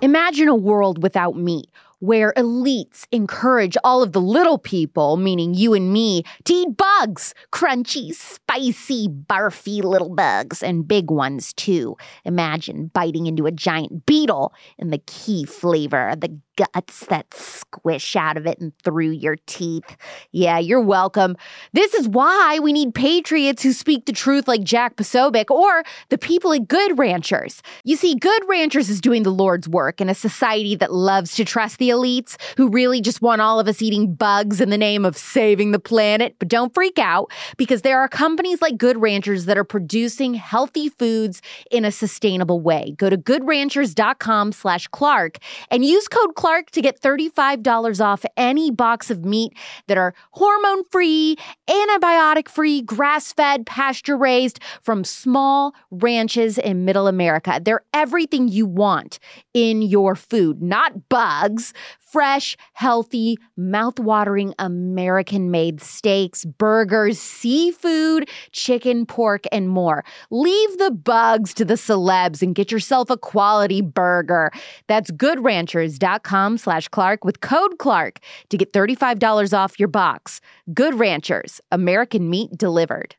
Imagine 0.00 0.46
a 0.46 0.54
world 0.54 1.02
without 1.02 1.36
meat 1.36 1.66
where 1.98 2.32
elites 2.36 3.06
encourage 3.10 3.76
all 3.82 4.00
of 4.00 4.12
the 4.12 4.20
little 4.20 4.58
people, 4.58 5.16
meaning 5.16 5.54
you 5.54 5.74
and 5.74 5.92
me, 5.92 6.22
to 6.44 6.52
eat 6.52 6.76
bugs 6.76 7.34
crunchy, 7.52 8.14
spicy, 8.14 9.08
barfy 9.08 9.82
little 9.82 10.14
bugs, 10.14 10.62
and 10.62 10.86
big 10.86 11.10
ones 11.10 11.52
too. 11.54 11.96
Imagine 12.24 12.92
biting 12.94 13.26
into 13.26 13.46
a 13.46 13.50
giant 13.50 14.06
beetle 14.06 14.54
and 14.78 14.92
the 14.92 15.02
key 15.06 15.44
flavor, 15.44 16.14
the 16.16 16.38
guts 16.58 17.06
that 17.06 17.32
squish 17.32 18.16
out 18.16 18.36
of 18.36 18.46
it 18.46 18.58
and 18.58 18.76
through 18.82 19.10
your 19.10 19.36
teeth. 19.46 19.96
Yeah, 20.32 20.58
you're 20.58 20.80
welcome. 20.80 21.36
This 21.72 21.94
is 21.94 22.08
why 22.08 22.58
we 22.60 22.72
need 22.72 22.94
patriots 22.94 23.62
who 23.62 23.72
speak 23.72 24.06
the 24.06 24.12
truth 24.12 24.48
like 24.48 24.64
Jack 24.64 24.96
Posobiec 24.96 25.50
or 25.50 25.84
the 26.08 26.18
people 26.18 26.52
at 26.52 26.66
Good 26.66 26.98
Ranchers. 26.98 27.62
You 27.84 27.94
see, 27.94 28.16
Good 28.16 28.42
Ranchers 28.48 28.90
is 28.90 29.00
doing 29.00 29.22
the 29.22 29.30
Lord's 29.30 29.68
work 29.68 30.00
in 30.00 30.08
a 30.08 30.14
society 30.14 30.74
that 30.76 30.92
loves 30.92 31.36
to 31.36 31.44
trust 31.44 31.78
the 31.78 31.90
elites 31.90 32.36
who 32.56 32.68
really 32.68 33.00
just 33.00 33.22
want 33.22 33.40
all 33.40 33.60
of 33.60 33.68
us 33.68 33.80
eating 33.80 34.14
bugs 34.14 34.60
in 34.60 34.70
the 34.70 34.78
name 34.78 35.04
of 35.04 35.16
saving 35.16 35.70
the 35.70 35.78
planet. 35.78 36.34
But 36.40 36.48
don't 36.48 36.74
freak 36.74 36.98
out 36.98 37.30
because 37.56 37.82
there 37.82 38.00
are 38.00 38.08
companies 38.08 38.60
like 38.60 38.78
Good 38.78 39.00
Ranchers 39.00 39.44
that 39.44 39.56
are 39.56 39.64
producing 39.64 40.34
healthy 40.34 40.88
foods 40.88 41.40
in 41.70 41.84
a 41.84 41.92
sustainable 41.92 42.60
way. 42.60 42.94
Go 42.96 43.08
to 43.08 43.16
goodranchers.com 43.16 44.52
slash 44.52 44.88
Clark 44.88 45.38
and 45.70 45.84
use 45.84 46.08
code 46.08 46.34
Clark 46.34 46.47
to 46.72 46.80
get 46.80 47.00
$35 47.00 48.04
off 48.04 48.24
any 48.36 48.70
box 48.70 49.10
of 49.10 49.24
meat 49.24 49.52
that 49.86 49.98
are 49.98 50.14
hormone 50.32 50.84
free, 50.84 51.36
antibiotic 51.68 52.48
free, 52.48 52.82
grass 52.82 53.32
fed, 53.32 53.66
pasture 53.66 54.16
raised 54.16 54.60
from 54.82 55.04
small 55.04 55.74
ranches 55.90 56.58
in 56.58 56.84
middle 56.84 57.06
America. 57.06 57.60
They're 57.62 57.84
everything 57.92 58.48
you 58.48 58.66
want 58.66 59.18
in 59.52 59.82
your 59.82 60.14
food, 60.14 60.62
not 60.62 61.08
bugs 61.08 61.72
fresh, 62.10 62.56
healthy, 62.72 63.36
mouth-watering 63.56 64.54
American-made 64.58 65.80
steaks, 65.80 66.44
burgers, 66.44 67.18
seafood, 67.18 68.28
chicken, 68.52 69.06
pork, 69.06 69.44
and 69.52 69.68
more. 69.68 70.04
Leave 70.30 70.78
the 70.78 70.90
bugs 70.90 71.52
to 71.54 71.64
the 71.64 71.74
celebs 71.74 72.42
and 72.42 72.54
get 72.54 72.70
yourself 72.72 73.10
a 73.10 73.16
quality 73.16 73.80
burger. 73.80 74.50
That's 74.86 75.10
goodranchers.com 75.10 76.58
slash 76.58 76.88
Clark 76.88 77.24
with 77.24 77.40
code 77.40 77.78
Clark 77.78 78.20
to 78.48 78.56
get 78.56 78.72
$35 78.72 79.56
off 79.56 79.78
your 79.78 79.88
box. 79.88 80.40
Good 80.72 80.94
Ranchers, 80.94 81.60
American 81.70 82.30
meat 82.30 82.50
delivered. 82.56 83.16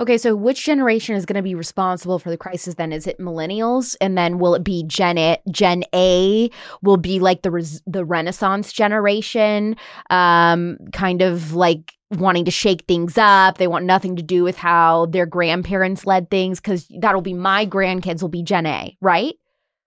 Okay, 0.00 0.18
so 0.18 0.34
which 0.34 0.64
generation 0.64 1.14
is 1.14 1.24
going 1.24 1.36
to 1.36 1.42
be 1.42 1.54
responsible 1.54 2.18
for 2.18 2.30
the 2.30 2.36
crisis 2.36 2.74
then? 2.74 2.92
Is 2.92 3.06
it 3.06 3.18
millennials? 3.18 3.96
And 4.00 4.18
then 4.18 4.38
will 4.38 4.54
it 4.54 4.64
be 4.64 4.84
Gen 4.84 5.18
A? 5.18 5.38
Gen 5.50 5.84
A 5.94 6.50
will 6.82 6.96
be 6.96 7.20
like 7.20 7.42
the 7.42 7.50
res- 7.50 7.82
the 7.86 8.04
Renaissance 8.04 8.72
generation, 8.72 9.76
um, 10.10 10.78
kind 10.92 11.22
of 11.22 11.54
like 11.54 11.92
wanting 12.10 12.44
to 12.46 12.50
shake 12.50 12.84
things 12.86 13.16
up. 13.16 13.58
They 13.58 13.68
want 13.68 13.84
nothing 13.84 14.16
to 14.16 14.22
do 14.22 14.42
with 14.42 14.56
how 14.56 15.06
their 15.06 15.26
grandparents 15.26 16.04
led 16.04 16.30
things 16.30 16.60
because 16.60 16.90
that'll 17.00 17.22
be 17.22 17.34
my 17.34 17.66
grandkids 17.66 18.20
will 18.20 18.28
be 18.28 18.42
Gen 18.42 18.66
A, 18.66 18.96
right? 19.00 19.34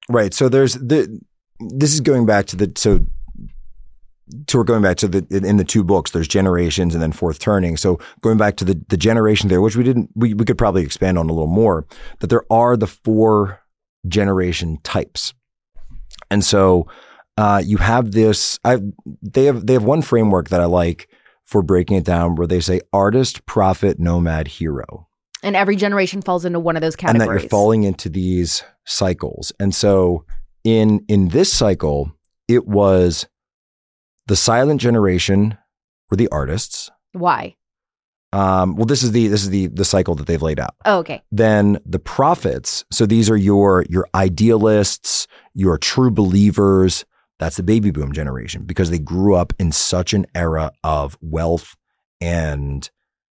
Right. 0.09 0.33
So 0.33 0.49
there's 0.49 0.75
the. 0.75 1.19
This 1.59 1.93
is 1.93 2.01
going 2.01 2.27
back 2.27 2.45
to 2.47 2.55
the 2.55 2.71
so 2.75 2.99
so 4.49 4.57
we're 4.57 4.63
going 4.63 4.81
back 4.81 4.97
to 4.97 5.07
the 5.07 5.25
in 5.29 5.57
the 5.57 5.63
two 5.63 5.83
books 5.83 6.11
there's 6.11 6.27
generations 6.27 6.93
and 6.93 7.01
then 7.01 7.11
fourth 7.11 7.39
turning. 7.39 7.77
So 7.77 7.99
going 8.21 8.37
back 8.37 8.57
to 8.57 8.65
the 8.65 8.81
the 8.89 8.97
generation 8.97 9.49
there 9.49 9.61
which 9.61 9.75
we 9.75 9.83
didn't 9.83 10.09
we, 10.15 10.33
we 10.33 10.45
could 10.45 10.57
probably 10.57 10.83
expand 10.83 11.17
on 11.17 11.29
a 11.29 11.33
little 11.33 11.47
more 11.47 11.85
that 12.19 12.27
there 12.27 12.45
are 12.51 12.75
the 12.75 12.87
four 12.87 13.61
generation 14.07 14.79
types. 14.83 15.33
And 16.29 16.43
so 16.43 16.87
uh, 17.37 17.61
you 17.63 17.77
have 17.77 18.11
this 18.11 18.59
I 18.65 18.79
they 19.21 19.45
have 19.45 19.65
they 19.65 19.73
have 19.73 19.83
one 19.83 20.01
framework 20.01 20.49
that 20.49 20.59
I 20.59 20.65
like 20.65 21.09
for 21.45 21.61
breaking 21.61 21.97
it 21.97 22.03
down 22.03 22.35
where 22.35 22.47
they 22.47 22.59
say 22.59 22.81
artist 22.91 23.45
prophet 23.45 23.99
nomad 23.99 24.47
hero. 24.47 25.07
And 25.43 25.55
every 25.55 25.75
generation 25.75 26.21
falls 26.21 26.43
into 26.43 26.59
one 26.59 26.75
of 26.75 26.81
those 26.81 26.95
categories 26.95 27.21
and 27.21 27.37
that 27.37 27.41
you're 27.41 27.49
falling 27.49 27.83
into 27.83 28.09
these 28.09 28.63
cycles. 28.85 29.53
And 29.59 29.73
so 29.73 30.25
in 30.63 31.05
in 31.07 31.29
this 31.29 31.53
cycle 31.53 32.11
it 32.49 32.67
was 32.67 33.27
the 34.27 34.35
silent 34.35 34.81
generation 34.81 35.57
were 36.09 36.17
the 36.17 36.27
artists. 36.29 36.89
Why? 37.13 37.55
Um, 38.33 38.75
well, 38.75 38.85
this 38.85 39.03
is 39.03 39.13
the 39.13 39.27
this 39.27 39.43
is 39.43 39.49
the 39.49 39.67
the 39.67 39.85
cycle 39.85 40.13
that 40.15 40.27
they've 40.27 40.41
laid 40.41 40.59
out. 40.59 40.75
Oh, 40.85 40.99
okay. 40.99 41.23
Then 41.31 41.79
the 41.85 41.99
prophets. 41.99 42.83
So 42.91 43.05
these 43.05 43.29
are 43.29 43.37
your 43.37 43.85
your 43.89 44.07
idealists, 44.13 45.27
your 45.53 45.77
true 45.77 46.11
believers. 46.11 47.05
That's 47.39 47.55
the 47.55 47.63
baby 47.63 47.91
boom 47.91 48.11
generation 48.11 48.63
because 48.63 48.89
they 48.89 48.99
grew 48.99 49.35
up 49.35 49.53
in 49.59 49.71
such 49.71 50.13
an 50.13 50.25
era 50.35 50.71
of 50.83 51.17
wealth 51.21 51.75
and 52.19 52.89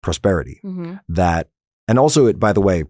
prosperity 0.02 0.60
Mm-hmm. 0.64 0.94
that, 1.10 1.48
and 1.86 1.98
also 1.98 2.26
it. 2.26 2.40
By 2.40 2.52
the 2.52 2.60
way, 2.62 2.84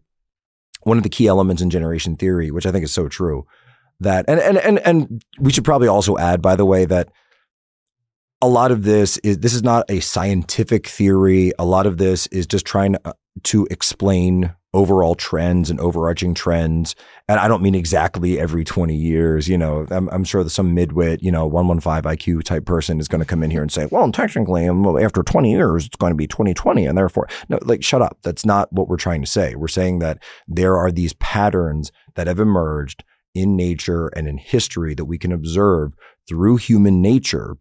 one 0.84 0.96
of 0.96 1.02
the 1.02 1.08
key 1.10 1.26
elements 1.26 1.60
in 1.60 1.68
generation 1.68 2.16
theory, 2.16 2.50
which 2.50 2.64
I 2.64 2.72
think 2.72 2.84
is 2.84 2.92
so 2.92 3.08
true, 3.08 3.46
that 4.00 4.24
and 4.26 4.40
and 4.40 4.56
and 4.58 4.78
and 4.80 5.22
we 5.38 5.52
should 5.52 5.64
probably 5.64 5.88
also 5.88 6.16
add, 6.16 6.40
by 6.40 6.56
the 6.56 6.64
way, 6.64 6.86
that 6.86 7.10
a 8.42 8.48
lot 8.48 8.72
of 8.72 8.84
this 8.84 9.18
is 9.18 9.38
this 9.38 9.54
is 9.54 9.62
not 9.62 9.90
a 9.90 10.00
scientific 10.00 10.86
theory. 10.86 11.52
A 11.58 11.64
lot 11.64 11.86
of 11.86 11.98
this 11.98 12.26
is 12.28 12.46
just 12.46 12.64
trying 12.64 12.94
to, 12.94 13.14
to 13.44 13.66
explain 13.70 14.54
overall 14.72 15.16
trends 15.16 15.68
and 15.68 15.80
overarching 15.80 16.32
trends. 16.32 16.94
And 17.28 17.40
I 17.40 17.48
don't 17.48 17.62
mean 17.62 17.74
exactly 17.74 18.38
every 18.38 18.62
20 18.62 18.94
years. 18.94 19.48
You 19.48 19.58
know, 19.58 19.86
I'm, 19.90 20.08
I'm 20.10 20.22
sure 20.22 20.44
that 20.44 20.50
some 20.50 20.74
midwit, 20.74 21.22
you 21.22 21.32
know, 21.32 21.44
115 21.44 22.02
IQ 22.10 22.44
type 22.44 22.66
person 22.66 23.00
is 23.00 23.08
going 23.08 23.18
to 23.18 23.26
come 23.26 23.42
in 23.42 23.50
here 23.50 23.62
and 23.62 23.72
say, 23.72 23.88
well, 23.90 24.10
technically, 24.12 24.68
um, 24.68 24.86
after 24.98 25.22
20 25.24 25.50
years, 25.50 25.86
it's 25.86 25.96
going 25.96 26.12
to 26.12 26.16
be 26.16 26.28
2020. 26.28 26.86
And 26.86 26.96
therefore, 26.96 27.28
no, 27.48 27.58
like, 27.62 27.82
shut 27.82 28.00
up. 28.00 28.18
That's 28.22 28.46
not 28.46 28.72
what 28.72 28.88
we're 28.88 28.96
trying 28.96 29.22
to 29.22 29.30
say. 29.30 29.56
We're 29.56 29.68
saying 29.68 29.98
that 30.00 30.22
there 30.46 30.76
are 30.76 30.92
these 30.92 31.14
patterns 31.14 31.90
that 32.14 32.28
have 32.28 32.38
emerged 32.38 33.02
in 33.34 33.56
nature 33.56 34.08
and 34.08 34.28
in 34.28 34.38
history 34.38 34.94
that 34.94 35.04
we 35.04 35.18
can 35.18 35.32
observe 35.32 35.94
through 36.28 36.56
human 36.58 37.02
nature 37.02 37.56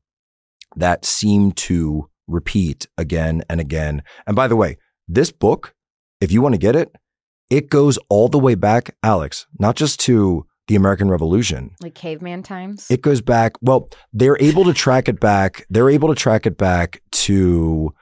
that 0.75 1.05
seem 1.05 1.51
to 1.53 2.10
repeat 2.27 2.88
again 2.97 3.43
and 3.49 3.60
again. 3.60 4.03
And 4.27 4.36
by 4.36 4.47
the 4.47 4.55
way, 4.55 4.77
this 5.08 5.32
book, 5.32 5.73
if 6.21 6.32
you 6.32 6.41
want 6.41 6.53
to 6.53 6.60
get 6.60 6.75
it, 6.75 6.95
it 7.49 7.69
goes 7.69 7.97
all 8.10 8.27
the 8.27 8.38
way 8.38 8.55
back, 8.55 8.95
Alex, 9.01 9.47
not 9.58 9.75
just 9.75 9.99
to 10.01 10.45
the 10.67 10.75
American 10.75 11.10
Revolution. 11.10 11.71
Like 11.82 11.95
caveman 11.95 12.43
times? 12.43 12.86
It 12.91 13.01
goes 13.01 13.21
back, 13.21 13.53
well, 13.62 13.89
they're 14.13 14.38
able 14.39 14.65
to 14.65 14.73
track 14.73 15.10
it 15.10 15.19
back. 15.19 15.65
They're 15.69 15.89
able 15.89 16.10
to 16.10 16.15
track 16.15 16.45
it 16.45 16.58
back 16.58 17.01
to 17.12 17.93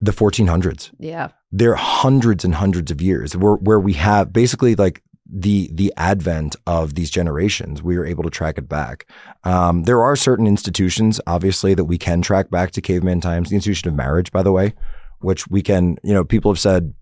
the 0.00 0.12
1400s. 0.12 0.90
yeah. 0.98 1.28
There 1.52 1.72
are 1.72 1.76
hundreds 1.76 2.44
and 2.44 2.54
hundreds 2.54 2.90
of 2.90 3.00
years 3.00 3.36
where, 3.36 3.54
where 3.54 3.80
we 3.80 3.94
have 3.94 4.32
basically 4.32 4.74
like 4.74 5.02
the 5.28 5.70
the 5.72 5.92
advent 5.96 6.56
of 6.66 6.94
these 6.94 7.10
generations, 7.10 7.82
we 7.82 7.96
are 7.96 8.04
able 8.04 8.22
to 8.22 8.30
track 8.30 8.58
it 8.58 8.68
back. 8.68 9.10
Um, 9.44 9.84
there 9.84 10.02
are 10.02 10.16
certain 10.16 10.46
institutions, 10.46 11.20
obviously, 11.26 11.74
that 11.74 11.84
we 11.84 11.98
can 11.98 12.22
track 12.22 12.50
back 12.50 12.70
to 12.72 12.80
caveman 12.80 13.20
times. 13.20 13.48
The 13.48 13.56
institution 13.56 13.88
of 13.88 13.94
marriage, 13.94 14.30
by 14.30 14.42
the 14.42 14.52
way, 14.52 14.74
which 15.20 15.48
we 15.48 15.62
can, 15.62 15.96
you 16.02 16.14
know, 16.14 16.24
people 16.24 16.50
have 16.50 16.60
said 16.60 16.94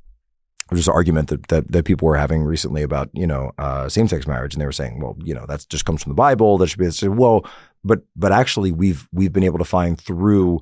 there's 0.71 0.89
an 0.89 0.95
argument 0.95 1.29
that, 1.29 1.49
that 1.49 1.71
that 1.71 1.85
people 1.85 2.09
were 2.09 2.17
having 2.17 2.43
recently 2.43 2.83
about, 2.83 3.11
you 3.13 3.27
know, 3.27 3.53
uh, 3.59 3.89
same 3.89 4.09
sex 4.09 4.27
marriage, 4.27 4.55
and 4.55 4.61
they 4.61 4.67
were 4.67 4.73
saying, 4.73 5.01
well, 5.01 5.17
you 5.23 5.35
know, 5.35 5.45
that 5.47 5.67
just 5.69 5.85
comes 5.85 6.03
from 6.03 6.11
the 6.11 6.17
Bible. 6.17 6.57
That 6.57 6.69
should 6.69 6.79
be 6.79 6.91
said, 6.91 7.11
well, 7.11 7.45
but 7.85 8.01
but 8.17 8.33
actually, 8.33 8.73
we've 8.73 9.07
we've 9.13 9.33
been 9.33 9.45
able 9.45 9.59
to 9.59 9.65
find 9.65 10.01
through 10.01 10.61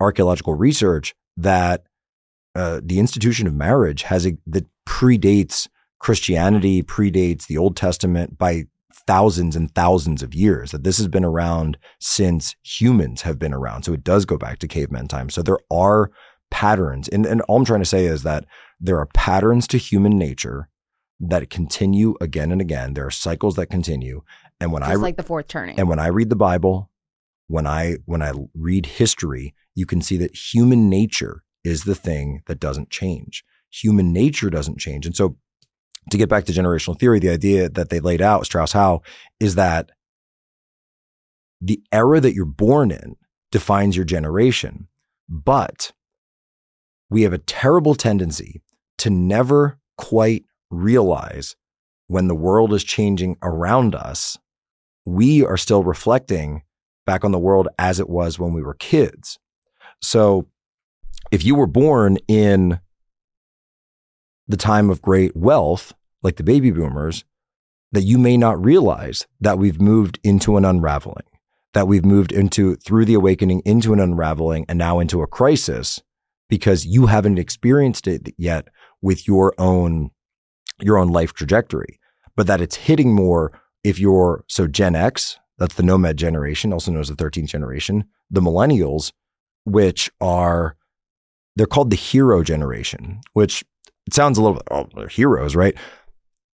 archaeological 0.00 0.54
research 0.54 1.14
that 1.36 1.84
uh, 2.54 2.80
the 2.82 2.98
institution 2.98 3.46
of 3.46 3.54
marriage 3.54 4.02
has 4.02 4.26
a 4.26 4.36
that 4.46 4.66
predates 4.86 5.68
Christianity 6.00 6.82
predates 6.82 7.46
the 7.46 7.56
Old 7.56 7.76
Testament 7.76 8.36
by 8.36 8.64
thousands 9.06 9.54
and 9.56 9.72
thousands 9.74 10.22
of 10.22 10.34
years, 10.34 10.72
that 10.72 10.84
this 10.84 10.98
has 10.98 11.08
been 11.08 11.24
around 11.24 11.78
since 12.00 12.56
humans 12.62 13.22
have 13.22 13.38
been 13.38 13.54
around. 13.54 13.84
So 13.84 13.92
it 13.92 14.04
does 14.04 14.24
go 14.24 14.36
back 14.36 14.58
to 14.60 14.68
caveman 14.68 15.08
times. 15.08 15.34
So 15.34 15.42
there 15.42 15.58
are 15.70 16.10
patterns. 16.50 17.08
And, 17.08 17.24
and 17.26 17.40
all 17.42 17.58
I'm 17.58 17.64
trying 17.64 17.80
to 17.80 17.86
say 17.86 18.06
is 18.06 18.22
that 18.24 18.44
there 18.80 18.98
are 18.98 19.06
patterns 19.06 19.68
to 19.68 19.78
human 19.78 20.18
nature 20.18 20.68
that 21.20 21.50
continue 21.50 22.14
again 22.20 22.50
and 22.50 22.60
again. 22.60 22.94
There 22.94 23.06
are 23.06 23.10
cycles 23.10 23.56
that 23.56 23.66
continue. 23.66 24.22
And 24.60 24.72
when 24.72 24.82
Just 24.82 24.92
I 24.92 24.94
like 24.96 25.16
the 25.16 25.22
fourth 25.22 25.48
turning. 25.48 25.78
and 25.78 25.88
when 25.88 25.98
I 25.98 26.06
read 26.06 26.30
the 26.30 26.36
Bible, 26.36 26.90
when 27.46 27.66
I 27.66 27.96
when 28.06 28.22
I 28.22 28.32
read 28.54 28.86
history, 28.86 29.54
you 29.74 29.86
can 29.86 30.00
see 30.00 30.16
that 30.18 30.34
human 30.34 30.88
nature 30.88 31.42
is 31.62 31.84
the 31.84 31.94
thing 31.94 32.42
that 32.46 32.60
doesn't 32.60 32.90
change. 32.90 33.44
Human 33.70 34.12
nature 34.12 34.50
doesn't 34.50 34.78
change. 34.78 35.04
And 35.04 35.14
so 35.14 35.36
to 36.10 36.18
get 36.18 36.28
back 36.28 36.44
to 36.44 36.52
generational 36.52 36.98
theory, 36.98 37.18
the 37.18 37.30
idea 37.30 37.68
that 37.68 37.90
they 37.90 38.00
laid 38.00 38.22
out, 38.22 38.46
Strauss 38.46 38.72
Howe, 38.72 39.02
is 39.38 39.54
that 39.54 39.90
the 41.60 41.82
era 41.92 42.20
that 42.20 42.34
you're 42.34 42.46
born 42.46 42.90
in 42.90 43.16
defines 43.52 43.96
your 43.96 44.04
generation. 44.04 44.88
But 45.28 45.92
we 47.10 47.22
have 47.22 47.32
a 47.32 47.38
terrible 47.38 47.94
tendency 47.94 48.62
to 48.98 49.10
never 49.10 49.78
quite 49.98 50.44
realize 50.70 51.56
when 52.06 52.28
the 52.28 52.34
world 52.34 52.72
is 52.72 52.82
changing 52.82 53.36
around 53.42 53.94
us, 53.94 54.38
we 55.04 55.44
are 55.44 55.56
still 55.56 55.84
reflecting 55.84 56.62
back 57.06 57.24
on 57.24 57.32
the 57.32 57.38
world 57.38 57.68
as 57.78 58.00
it 58.00 58.08
was 58.08 58.38
when 58.38 58.52
we 58.52 58.62
were 58.62 58.74
kids. 58.74 59.38
So 60.02 60.46
if 61.30 61.44
you 61.44 61.54
were 61.54 61.66
born 61.66 62.18
in 62.28 62.80
the 64.50 64.56
time 64.56 64.90
of 64.90 65.00
great 65.00 65.36
wealth, 65.36 65.94
like 66.22 66.36
the 66.36 66.42
baby 66.42 66.70
boomers, 66.70 67.24
that 67.92 68.02
you 68.02 68.18
may 68.18 68.36
not 68.36 68.62
realize 68.62 69.26
that 69.40 69.58
we've 69.58 69.80
moved 69.80 70.18
into 70.22 70.56
an 70.56 70.64
unraveling, 70.64 71.26
that 71.72 71.86
we've 71.88 72.04
moved 72.04 72.32
into 72.32 72.76
through 72.76 73.04
the 73.04 73.14
awakening 73.14 73.62
into 73.64 73.92
an 73.92 74.00
unraveling 74.00 74.64
and 74.68 74.78
now 74.78 74.98
into 74.98 75.22
a 75.22 75.26
crisis 75.26 76.02
because 76.48 76.84
you 76.84 77.06
haven't 77.06 77.38
experienced 77.38 78.08
it 78.08 78.34
yet 78.36 78.68
with 79.00 79.26
your 79.26 79.54
own 79.58 80.10
your 80.80 80.98
own 80.98 81.08
life 81.08 81.34
trajectory, 81.34 82.00
but 82.36 82.46
that 82.46 82.60
it's 82.60 82.76
hitting 82.76 83.12
more 83.12 83.52
if 83.84 83.98
you're 83.98 84.44
so 84.48 84.66
Gen 84.66 84.96
X, 84.96 85.38
that's 85.58 85.74
the 85.74 85.82
nomad 85.82 86.16
generation, 86.16 86.72
also 86.72 86.90
known 86.90 87.02
as 87.02 87.08
the 87.08 87.14
13th 87.14 87.48
generation, 87.48 88.04
the 88.30 88.40
millennials, 88.40 89.12
which 89.64 90.10
are 90.20 90.76
they're 91.54 91.66
called 91.66 91.90
the 91.90 91.96
hero 91.96 92.42
generation, 92.42 93.20
which 93.34 93.62
it 94.10 94.14
sounds 94.14 94.38
a 94.38 94.42
little 94.42 94.56
bit, 94.56 94.64
oh, 94.72 94.88
they're 94.96 95.06
heroes, 95.06 95.54
right? 95.54 95.76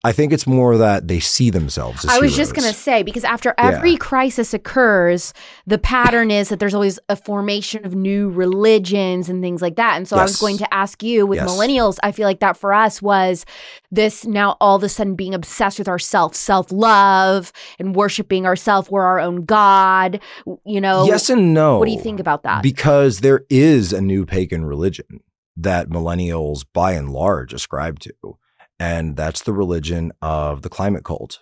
I 0.03 0.11
think 0.11 0.31
it's 0.31 0.45
more 0.45 0.77
that 0.77 1.07
they 1.07 1.19
see 1.19 1.49
themselves 1.49 2.05
as 2.05 2.11
I 2.11 2.19
was 2.19 2.29
heroes. 2.35 2.37
just 2.37 2.53
going 2.55 2.71
to 2.71 2.79
say 2.79 3.01
because 3.01 3.23
after 3.23 3.55
every 3.57 3.91
Yeah. 3.93 3.97
crisis 3.97 4.53
occurs, 4.53 5.33
the 5.65 5.79
pattern 5.79 6.29
is 6.29 6.49
that 6.49 6.59
there's 6.59 6.75
always 6.75 6.99
a 7.09 7.15
formation 7.15 7.83
of 7.83 7.95
new 7.95 8.29
religions 8.29 9.27
and 9.27 9.41
things 9.41 9.59
like 9.61 9.75
that. 9.75 9.97
And 9.97 10.07
so 10.07 10.15
I 10.17 10.21
was 10.23 10.37
going 10.39 10.59
to 10.59 10.71
ask 10.73 11.01
you 11.01 11.25
with 11.25 11.37
Yes. 11.37 11.49
millennials, 11.49 11.97
I 12.03 12.11
feel 12.11 12.25
like 12.27 12.39
that 12.41 12.55
for 12.57 12.73
us 12.73 13.01
was 13.01 13.43
this 13.91 14.23
now 14.23 14.55
all 14.61 14.75
of 14.75 14.83
a 14.83 14.87
sudden 14.87 15.15
being 15.15 15.33
obsessed 15.33 15.79
with 15.79 15.89
ourself, 15.89 16.35
self-love 16.35 17.51
and 17.79 17.95
worshiping 17.95 18.45
ourself, 18.45 18.91
we're 18.91 19.03
our 19.03 19.19
own 19.19 19.45
god, 19.45 20.21
you 20.63 20.79
know. 20.79 21.05
yes 21.05 21.29
and 21.31 21.55
no. 21.55 21.79
What 21.79 21.87
do 21.87 21.91
you 21.91 21.99
think 22.01 22.19
about 22.19 22.43
that? 22.43 22.61
Because 22.61 23.21
there 23.21 23.45
is 23.49 23.91
a 23.93 23.99
new 23.99 24.27
pagan 24.27 24.63
religion 24.63 25.21
that 25.57 25.89
millennials, 25.89 26.65
by 26.73 26.93
and 26.93 27.11
large, 27.11 27.51
ascribe 27.51 27.99
to, 27.99 28.13
and 28.79 29.17
that's 29.17 29.41
the 29.41 29.53
religion 29.53 30.11
of 30.21 30.61
the 30.61 30.69
climate 30.69 31.03
cult. 31.03 31.39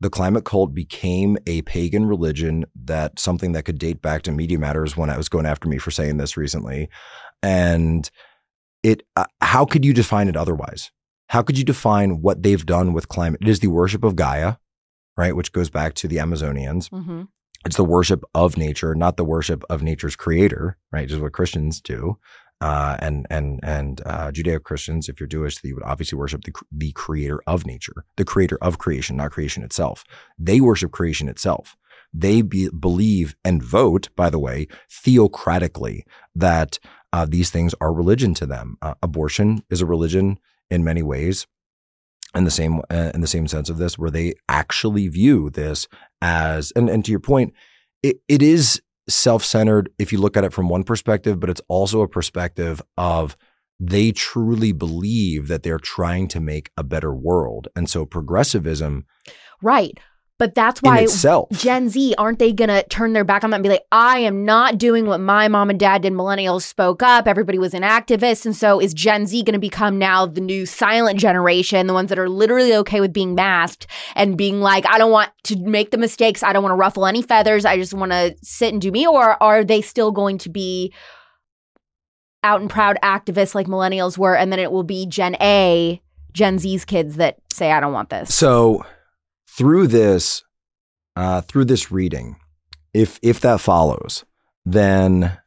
The 0.00 0.10
climate 0.10 0.44
cult 0.44 0.74
became 0.74 1.38
a 1.46 1.62
pagan 1.62 2.06
religion 2.06 2.64
that 2.74 3.20
something 3.20 3.52
that 3.52 3.64
could 3.64 3.78
date 3.78 4.02
back 4.02 4.22
to 4.22 4.32
Media 4.32 4.58
Matters 4.58 4.96
when 4.96 5.10
I 5.10 5.16
was 5.16 5.28
going 5.28 5.46
after 5.46 5.68
me 5.68 5.78
for 5.78 5.92
saying 5.92 6.16
this 6.16 6.36
recently, 6.36 6.88
and 7.42 8.10
it. 8.82 9.04
Uh, 9.16 9.26
how 9.40 9.64
could 9.64 9.84
you 9.84 9.94
define 9.94 10.28
it 10.28 10.36
otherwise? 10.36 10.90
How 11.28 11.42
could 11.42 11.56
you 11.56 11.64
define 11.64 12.20
what 12.20 12.42
they've 12.42 12.66
done 12.66 12.92
with 12.92 13.08
climate? 13.08 13.40
It 13.42 13.48
is 13.48 13.60
the 13.60 13.68
worship 13.68 14.02
of 14.02 14.16
Gaia, 14.16 14.56
right, 15.16 15.36
which 15.36 15.52
goes 15.52 15.70
back 15.70 15.94
to 15.94 16.08
the 16.08 16.16
Amazonians 16.16 16.88
hmm 16.88 17.22
it's 17.64 17.76
the 17.76 17.84
worship 17.84 18.24
of 18.34 18.56
nature, 18.56 18.94
not 18.94 19.16
the 19.16 19.24
worship 19.24 19.62
of 19.70 19.82
nature's 19.82 20.16
creator, 20.16 20.76
right? 20.90 21.02
Which 21.02 21.12
is 21.12 21.20
what 21.20 21.32
Christians 21.32 21.80
do. 21.80 22.18
Uh, 22.62 22.96
and 23.00 23.26
and 23.28 23.58
and 23.64 24.00
uh, 24.06 24.30
Judeo 24.30 24.62
Christians, 24.62 25.08
if 25.08 25.18
you're 25.18 25.26
Jewish, 25.26 25.62
you 25.64 25.74
would 25.74 25.82
obviously 25.82 26.16
worship 26.16 26.44
the 26.44 26.52
the 26.70 26.92
creator 26.92 27.40
of 27.44 27.66
nature, 27.66 28.04
the 28.16 28.24
creator 28.24 28.56
of 28.62 28.78
creation, 28.78 29.16
not 29.16 29.32
creation 29.32 29.64
itself. 29.64 30.04
They 30.38 30.60
worship 30.60 30.92
creation 30.92 31.28
itself. 31.28 31.76
They 32.14 32.40
be, 32.40 32.68
believe 32.68 33.34
and 33.44 33.60
vote, 33.60 34.10
by 34.14 34.30
the 34.30 34.38
way, 34.38 34.68
theocratically 34.88 36.04
that 36.36 36.78
uh, 37.12 37.26
these 37.28 37.50
things 37.50 37.74
are 37.80 37.92
religion 37.92 38.32
to 38.34 38.46
them. 38.46 38.76
Uh, 38.80 38.94
abortion 39.02 39.64
is 39.68 39.80
a 39.80 39.86
religion 39.86 40.38
in 40.70 40.84
many 40.84 41.02
ways. 41.02 41.48
In 42.32 42.44
the 42.44 42.50
same 42.52 42.80
uh, 42.88 43.10
in 43.12 43.22
the 43.22 43.26
same 43.26 43.48
sense 43.48 43.70
of 43.70 43.78
this, 43.78 43.98
where 43.98 44.10
they 44.10 44.34
actually 44.48 45.08
view 45.08 45.50
this 45.50 45.88
as 46.20 46.72
and, 46.76 46.88
and 46.88 47.04
to 47.04 47.10
your 47.10 47.20
point, 47.20 47.54
it, 48.04 48.18
it 48.28 48.40
is 48.40 48.80
self-centered 49.08 49.90
if 49.98 50.12
you 50.12 50.18
look 50.18 50.36
at 50.36 50.44
it 50.44 50.52
from 50.52 50.68
one 50.68 50.84
perspective, 50.84 51.40
but 51.40 51.50
it's 51.50 51.62
also 51.68 52.02
a 52.02 52.08
perspective 52.08 52.80
of 52.96 53.36
they 53.80 54.12
truly 54.12 54.72
believe 54.72 55.48
that 55.48 55.62
they're 55.62 55.78
trying 55.78 56.28
to 56.28 56.40
make 56.40 56.70
a 56.76 56.84
better 56.84 57.12
world. 57.12 57.68
And 57.74 57.90
so 57.90 58.04
progressivism 58.06 59.06
Right. 59.62 59.98
But 60.42 60.56
that's 60.56 60.82
why 60.82 61.06
Gen 61.52 61.88
Z, 61.88 62.16
aren't 62.18 62.40
they 62.40 62.52
going 62.52 62.66
to 62.66 62.82
turn 62.88 63.12
their 63.12 63.22
back 63.22 63.44
on 63.44 63.50
that 63.50 63.58
and 63.58 63.62
be 63.62 63.68
like, 63.68 63.84
I 63.92 64.18
am 64.18 64.44
not 64.44 64.76
doing 64.76 65.06
what 65.06 65.20
my 65.20 65.46
mom 65.46 65.70
and 65.70 65.78
dad 65.78 66.02
did? 66.02 66.12
Millennials 66.12 66.62
spoke 66.62 67.00
up. 67.00 67.28
Everybody 67.28 67.58
was 67.58 67.74
an 67.74 67.82
activist. 67.84 68.44
And 68.44 68.56
so 68.56 68.80
is 68.80 68.92
Gen 68.92 69.28
Z 69.28 69.40
going 69.44 69.52
to 69.52 69.60
become 69.60 70.00
now 70.00 70.26
the 70.26 70.40
new 70.40 70.66
silent 70.66 71.20
generation, 71.20 71.86
the 71.86 71.94
ones 71.94 72.08
that 72.08 72.18
are 72.18 72.28
literally 72.28 72.74
okay 72.74 73.00
with 73.00 73.12
being 73.12 73.36
masked 73.36 73.86
and 74.16 74.36
being 74.36 74.60
like, 74.60 74.84
I 74.84 74.98
don't 74.98 75.12
want 75.12 75.30
to 75.44 75.56
make 75.60 75.92
the 75.92 75.96
mistakes. 75.96 76.42
I 76.42 76.52
don't 76.52 76.64
want 76.64 76.72
to 76.72 76.76
ruffle 76.76 77.06
any 77.06 77.22
feathers. 77.22 77.64
I 77.64 77.76
just 77.76 77.94
want 77.94 78.10
to 78.10 78.34
sit 78.42 78.72
and 78.72 78.82
do 78.82 78.90
me. 78.90 79.06
Or 79.06 79.40
are 79.40 79.62
they 79.62 79.80
still 79.80 80.10
going 80.10 80.38
to 80.38 80.48
be 80.48 80.92
out 82.42 82.60
and 82.60 82.68
proud 82.68 82.98
activists 83.04 83.54
like 83.54 83.68
millennials 83.68 84.18
were? 84.18 84.36
And 84.36 84.50
then 84.50 84.58
it 84.58 84.72
will 84.72 84.82
be 84.82 85.06
Gen 85.06 85.36
A, 85.40 86.02
Gen 86.32 86.58
Z's 86.58 86.84
kids 86.84 87.14
that 87.18 87.36
say, 87.52 87.70
I 87.70 87.78
don't 87.78 87.92
want 87.92 88.10
this. 88.10 88.34
So 88.34 88.84
through 89.56 89.86
this, 89.86 90.44
uh, 91.16 91.42
through 91.42 91.66
this 91.66 91.90
reading, 91.90 92.36
if 92.94 93.18
if 93.22 93.40
that 93.40 93.60
follows, 93.60 94.24
then 94.64 95.38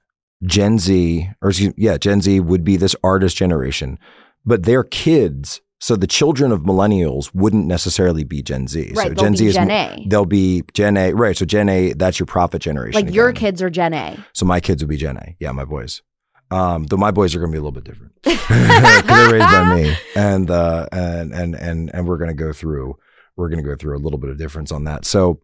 Gen 0.44 0.80
Z, 0.80 1.30
or 1.42 1.50
excuse, 1.50 1.74
yeah, 1.78 1.98
Gen 1.98 2.22
Z 2.22 2.40
would 2.40 2.64
be 2.64 2.78
this 2.78 2.96
artist 3.04 3.38
generation, 3.38 4.00
but 4.46 4.64
their 4.64 4.84
kids. 4.84 5.62
So 5.80 5.96
the 5.96 6.08
children 6.08 6.52
of 6.52 6.62
millennials 6.62 7.36
wouldn't 7.36 7.68
necessarily 7.68 8.24
be 8.24 8.42
Gen 8.42 8.68
Z. 8.68 8.94
Right. 8.96 9.10
so 9.10 9.14
Gen 9.14 9.36
Z 9.36 9.46
is 9.46 9.56
Gen 9.56 9.70
A. 9.70 10.06
They'll 10.08 10.26
be 10.26 10.64
Gen 10.74 10.98
A, 10.98 11.14
right? 11.14 11.36
So 11.36 11.46
Gen 11.46 11.70
A, 11.70 11.94
that's 11.94 12.18
your 12.18 12.26
prophet 12.26 12.60
generation. 12.60 13.06
Like 13.06 13.14
your 13.14 13.34
kids 13.34 13.62
are 13.62 13.70
Gen 13.70 13.94
A. 13.94 14.18
So 14.34 14.46
my 14.46 14.60
kids 14.62 14.82
would 14.82 14.90
be 14.90 14.98
Gen 14.98 15.18
A. 15.18 15.36
Yeah, 15.40 15.52
my 15.52 15.66
boys. 15.66 16.02
Um, 16.50 16.86
though 16.86 16.98
my 16.98 17.12
boys 17.12 17.36
are 17.36 17.40
going 17.40 17.52
to 17.52 17.56
be 17.56 17.60
a 17.60 17.62
little 17.62 17.72
bit 17.72 17.84
different 17.84 18.14
because 18.24 19.04
they're 19.04 19.34
raised 19.34 19.46
by 19.46 19.76
me, 19.76 19.96
and 20.16 20.50
uh, 20.50 20.88
and 20.92 21.34
and 21.34 21.56
and 21.56 21.94
and 21.94 22.08
we're 22.08 22.18
going 22.18 22.30
to 22.30 22.36
go 22.36 22.54
through 22.54 22.98
we're 23.36 23.50
going 23.50 23.64
to 23.64 23.70
go 23.70 23.76
through 23.76 23.98
a 23.98 24.00
little 24.00 24.20
bit 24.20 24.30
of 24.30 24.38
difference 24.38 24.72
on 24.72 24.84
that. 24.86 25.06
So 25.06 25.42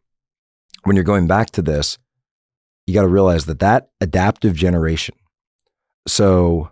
when 0.84 0.96
you're 0.96 1.04
going 1.04 1.28
back 1.28 1.52
to 1.52 1.62
this, 1.62 1.98
you 2.88 2.94
got 2.94 3.02
to 3.02 3.08
realize 3.08 3.46
that 3.46 3.60
that 3.60 3.90
adaptive 4.00 4.56
generation. 4.56 5.16
So 6.08 6.72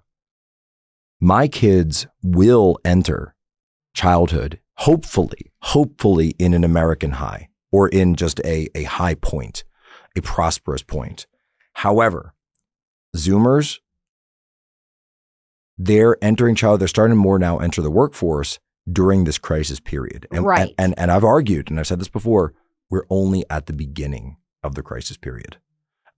my 1.19 1.47
kids 1.47 2.07
will 2.23 2.79
enter 2.83 3.35
childhood, 3.93 4.59
hopefully, 4.75 5.51
hopefully 5.61 6.29
in 6.39 6.53
an 6.53 6.63
American 6.63 7.11
high 7.11 7.49
or 7.71 7.89
in 7.89 8.15
just 8.15 8.39
a 8.41 8.67
a 8.73 8.83
high 8.83 9.15
point, 9.15 9.63
a 10.17 10.21
prosperous 10.21 10.81
point. 10.81 11.27
However, 11.73 12.33
Zoomers, 13.15 13.79
they're 15.77 16.17
entering 16.21 16.55
child, 16.55 16.81
they're 16.81 16.87
starting 16.87 17.17
more 17.17 17.39
now 17.39 17.57
enter 17.57 17.81
the 17.81 17.91
workforce 17.91 18.59
during 18.91 19.23
this 19.23 19.37
crisis 19.37 19.79
period. 19.79 20.27
And, 20.31 20.45
Right. 20.45 20.61
And, 20.61 20.73
and, 20.77 20.99
and 20.99 21.11
I've 21.11 21.23
argued, 21.23 21.69
and 21.69 21.79
I've 21.79 21.87
said 21.87 21.99
this 21.99 22.09
before, 22.09 22.53
we're 22.89 23.05
only 23.09 23.43
at 23.49 23.65
the 23.65 23.73
beginning 23.73 24.37
of 24.63 24.75
the 24.75 24.83
crisis 24.83 25.17
period. 25.17 25.57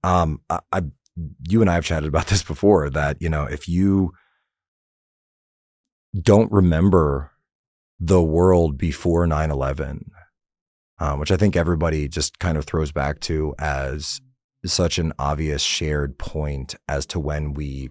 Um, 0.03 0.41
I, 0.49 0.60
I, 0.71 0.81
you 1.47 1.62
and 1.62 1.69
I 1.69 1.75
have 1.75 1.86
chatted 1.86 2.07
about 2.07 2.27
this 2.27 2.43
before 2.43 2.89
that, 2.89 3.21
you 3.21 3.29
know, 3.29 3.43
if 3.43 3.67
you 3.67 4.13
don't 6.19 6.51
remember 6.51 7.31
the 7.99 8.21
world 8.21 8.77
before 8.77 9.27
9 9.27 9.51
11, 9.51 10.12
um, 10.99 11.19
which 11.19 11.31
I 11.31 11.38
think 11.38 11.55
everybody 11.55 12.07
just 12.07 12.39
kind 12.39 12.57
of 12.57 12.65
throws 12.65 12.91
back 12.91 13.19
to 13.21 13.53
as 13.60 14.21
such 14.65 14.99
an 14.99 15.13
obvious 15.17 15.62
shared 15.62 16.17
point 16.17 16.75
as 16.88 17.05
to 17.07 17.19
when 17.19 17.53
we 17.53 17.89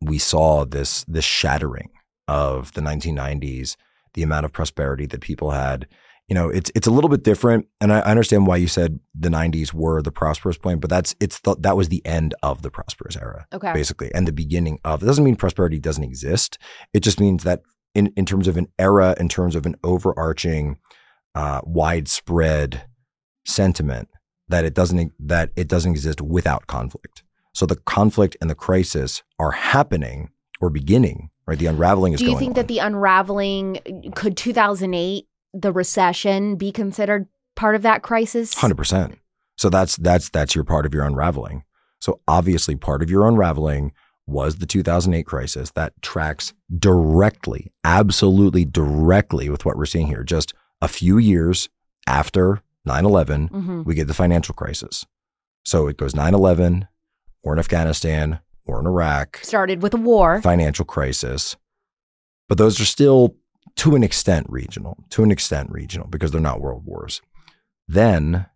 we 0.00 0.18
saw 0.18 0.64
this 0.64 1.04
this 1.08 1.24
shattering 1.24 1.90
of 2.28 2.72
the 2.74 2.80
1990s, 2.80 3.76
the 4.14 4.22
amount 4.22 4.44
of 4.44 4.52
prosperity 4.52 5.06
that 5.06 5.20
people 5.20 5.50
had. 5.50 5.88
You 6.28 6.34
know, 6.34 6.50
it's 6.50 6.70
it's 6.74 6.86
a 6.86 6.90
little 6.90 7.08
bit 7.08 7.24
different, 7.24 7.66
and 7.80 7.90
I 7.90 8.00
I 8.00 8.10
understand 8.10 8.46
why 8.46 8.56
you 8.56 8.68
said 8.68 9.00
the 9.18 9.30
90s 9.30 9.72
were 9.72 10.02
the 10.02 10.12
prosperous 10.12 10.58
point, 10.58 10.80
but 10.82 10.90
that's 10.90 11.16
it's 11.20 11.40
the, 11.40 11.56
that 11.60 11.74
was 11.76 11.88
the 11.88 12.04
end 12.04 12.34
of 12.42 12.60
the 12.60 12.70
prosperous 12.70 13.16
era 13.16 13.46
Okay. 13.52 13.72
basically, 13.72 14.12
and 14.14 14.28
the 14.28 14.32
beginning 14.32 14.78
of. 14.84 15.02
It 15.02 15.06
doesn't 15.06 15.24
mean 15.24 15.36
prosperity 15.36 15.78
doesn't 15.78 16.04
exist. 16.04 16.58
It 16.92 17.00
just 17.00 17.18
means 17.18 17.44
that 17.44 17.62
in 17.94 18.12
in 18.14 18.26
terms 18.26 18.46
of 18.46 18.58
an 18.58 18.66
era, 18.78 19.16
in 19.18 19.30
terms 19.30 19.56
of 19.56 19.64
an 19.64 19.76
overarching, 19.82 20.76
uh, 21.34 21.62
widespread 21.64 22.82
sentiment, 23.46 24.08
that 24.48 24.64
it 24.66 24.74
doesn't 24.74 25.12
that 25.18 25.50
it 25.56 25.66
doesn't 25.68 25.92
exist 25.92 26.20
without 26.20 26.66
conflict. 26.66 27.22
So 27.54 27.64
the 27.66 27.76
conflict 27.76 28.36
and 28.40 28.50
the 28.50 28.54
crisis 28.54 29.22
are 29.38 29.52
happening 29.52 30.30
or 30.60 30.68
beginning. 30.70 31.30
Right, 31.48 31.58
the 31.58 31.64
unraveling 31.64 32.12
is 32.12 32.20
Do 32.20 32.26
you 32.30 32.38
think 32.38 32.50
on. 32.50 32.54
that 32.56 32.68
the 32.68 32.78
unraveling 32.78 34.12
could 34.14 34.36
2008, 34.36 35.26
the 35.54 35.72
recession, 35.72 36.56
be 36.56 36.70
considered 36.70 37.26
part 37.56 37.74
of 37.74 37.80
that 37.80 38.02
crisis? 38.02 38.52
Hundred 38.52 38.76
percent. 38.76 39.18
So 39.56 39.70
that's 39.70 39.96
that's 39.96 40.28
that's 40.28 40.54
your 40.54 40.64
part 40.64 40.84
of 40.84 40.92
your 40.92 41.04
unraveling. 41.04 41.64
So 42.00 42.20
obviously, 42.28 42.76
part 42.76 43.02
of 43.02 43.08
your 43.08 43.26
unraveling 43.26 43.92
was 44.26 44.56
the 44.56 44.66
2008 44.66 45.24
crisis 45.24 45.70
that 45.70 45.94
tracks 46.02 46.52
directly, 46.78 47.72
absolutely 47.82 48.66
directly 48.66 49.48
with 49.48 49.64
what 49.64 49.78
we're 49.78 49.86
seeing 49.86 50.08
here. 50.08 50.22
Just 50.24 50.52
a 50.82 50.86
few 50.86 51.16
years 51.16 51.70
after 52.06 52.62
9/11, 52.86 53.48
hmm 53.48 53.82
we 53.84 53.94
get 53.94 54.06
the 54.06 54.12
financial 54.12 54.54
crisis. 54.54 55.06
So 55.64 55.86
it 55.88 55.96
goes 55.96 56.12
9/11, 56.12 56.88
war 57.42 57.54
in 57.54 57.58
Afghanistan, 57.58 58.40
war 58.68 58.78
in 58.80 58.86
Iraq, 58.86 59.38
Started 59.42 59.82
with 59.82 59.94
a 59.94 59.96
war. 59.96 60.40
financial 60.42 60.84
crisis. 60.84 61.56
But 62.48 62.58
those 62.58 62.80
are 62.80 62.84
still 62.84 63.36
to 63.76 63.94
an 63.96 64.02
extent 64.02 64.46
regional, 64.48 64.96
to 65.10 65.22
an 65.22 65.30
extent 65.30 65.70
regional, 65.70 66.06
because 66.08 66.30
they're 66.30 66.40
not 66.40 66.60
world 66.60 66.84
wars. 66.84 67.20
Then, 67.86 68.46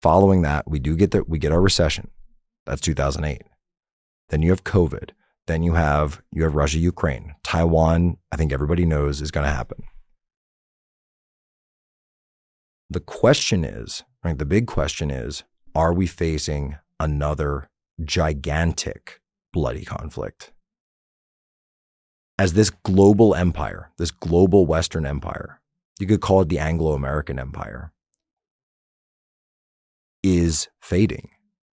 following 0.00 0.42
that, 0.42 0.68
we 0.68 0.78
do 0.78 0.96
get 0.96 1.10
that 1.12 1.28
we 1.28 1.38
get 1.38 1.52
our 1.52 1.60
recession. 1.60 2.10
That's 2.66 2.80
2008. 2.80 3.42
Then 4.28 4.42
you 4.42 4.50
have 4.50 4.64
COVID. 4.64 5.10
Then 5.46 5.62
you 5.62 5.74
have 5.74 6.22
you 6.32 6.42
have 6.44 6.54
Russia, 6.54 6.78
Ukraine, 6.78 7.34
Taiwan. 7.42 8.16
I 8.30 8.36
think 8.36 8.52
everybody 8.52 8.84
knows 8.86 9.20
is 9.20 9.30
going 9.30 9.44
to 9.46 9.52
happen. 9.52 9.82
The 12.88 13.00
question 13.00 13.64
is, 13.64 14.04
right? 14.24 14.38
The 14.38 14.44
big 14.44 14.66
question 14.66 15.10
is, 15.10 15.44
are 15.74 15.92
we 15.92 16.06
facing 16.06 16.76
another 17.00 17.68
gigantic 18.04 19.20
bloody 19.52 19.84
conflict? 19.84 20.52
As 22.38 22.54
this 22.54 22.70
global 22.70 23.34
empire, 23.34 23.90
this 23.98 24.10
global 24.10 24.66
Western 24.66 25.06
empire, 25.06 25.60
you 26.00 26.06
could 26.06 26.20
call 26.20 26.40
it 26.40 26.48
the 26.48 26.58
Anglo 26.58 26.92
American 26.92 27.38
empire, 27.38 27.92
is 30.22 30.68
fading. 30.80 31.30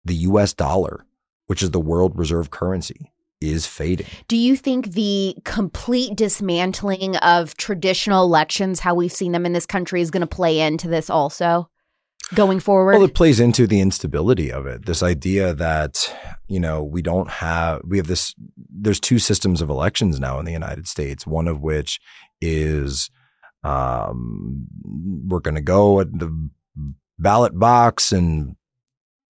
The 0.04 0.14
US 0.14 0.52
dollar, 0.52 1.04
which 1.46 1.62
is 1.62 1.70
the 1.70 1.80
world 1.80 2.18
reserve 2.18 2.50
currency, 2.50 3.12
is 3.40 3.66
fading. 3.66 4.06
Do 4.28 4.36
you 4.36 4.56
think 4.56 4.92
the 4.92 5.36
complete 5.44 6.16
dismantling 6.16 7.16
of 7.16 7.56
traditional 7.56 8.24
elections, 8.24 8.80
how 8.80 8.94
we've 8.94 9.12
seen 9.12 9.32
them 9.32 9.46
in 9.46 9.52
this 9.52 9.66
country, 9.66 10.00
is 10.00 10.10
going 10.10 10.22
to 10.22 10.26
play 10.26 10.60
into 10.60 10.88
this 10.88 11.10
also? 11.10 11.68
Going 12.32 12.58
forward? 12.58 12.94
Well, 12.94 13.04
it 13.04 13.14
plays 13.14 13.38
into 13.38 13.66
the 13.66 13.80
instability 13.80 14.50
of 14.50 14.66
it. 14.66 14.86
This 14.86 15.02
idea 15.02 15.54
that, 15.54 16.14
you 16.48 16.58
know, 16.58 16.82
we 16.82 17.02
don't 17.02 17.28
have, 17.28 17.82
we 17.84 17.98
have 17.98 18.06
this, 18.06 18.34
there's 18.56 18.98
two 19.00 19.18
systems 19.18 19.60
of 19.60 19.68
elections 19.68 20.18
now 20.18 20.38
in 20.38 20.46
the 20.46 20.52
United 20.52 20.88
States, 20.88 21.26
one 21.26 21.46
of 21.46 21.60
which 21.60 22.00
is, 22.40 23.10
um, 23.62 24.66
we're 25.28 25.40
going 25.40 25.54
to 25.54 25.60
go 25.60 26.00
at 26.00 26.18
the 26.18 26.50
ballot 27.18 27.58
box 27.58 28.10
and 28.10 28.56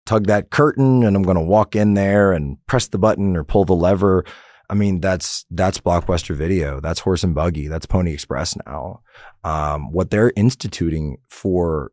tug 0.06 0.28
that 0.28 0.50
curtain 0.50 1.04
and 1.04 1.16
I'm 1.16 1.24
going 1.24 1.38
to 1.38 1.44
walk 1.44 1.76
in 1.76 1.94
there 1.94 2.32
and 2.32 2.58
press 2.68 2.88
the 2.88 2.98
button 2.98 3.36
or 3.36 3.44
pull 3.44 3.66
the 3.66 3.76
lever. 3.76 4.24
I 4.70 4.74
mean, 4.74 5.00
that's 5.00 5.46
that's 5.50 5.80
Blockbuster 5.80 6.36
Video, 6.36 6.82
that's 6.82 7.02
Horse 7.02 7.24
and 7.24 7.36
Buggy, 7.36 7.68
that's 7.68 7.86
Pony 7.86 8.14
Express 8.14 8.58
now. 8.66 9.02
Um, 9.44 9.92
what 9.94 10.10
they're 10.10 10.34
instituting 10.36 11.18
for 11.30 11.92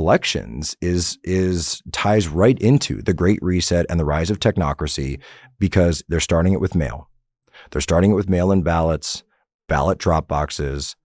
elections 0.00 0.76
is 0.80 1.18
is 1.22 1.82
ties 1.92 2.26
right 2.26 2.58
into 2.58 3.02
the 3.02 3.12
Great 3.12 3.38
Reset 3.42 3.86
and 3.88 4.00
the 4.00 4.04
rise 4.04 4.30
of 4.30 4.40
technocracy 4.40 5.20
because 5.58 6.02
they're 6.08 6.20
starting 6.20 6.54
it 6.54 6.60
with 6.60 6.74
mail. 6.74 7.08
They're 7.70 7.82
starting 7.82 8.12
it 8.12 8.14
with 8.14 8.28
mail-in 8.28 8.62
ballots, 8.62 9.22
ballot 9.68 9.98
drop 9.98 10.26
boxes, 10.26 10.96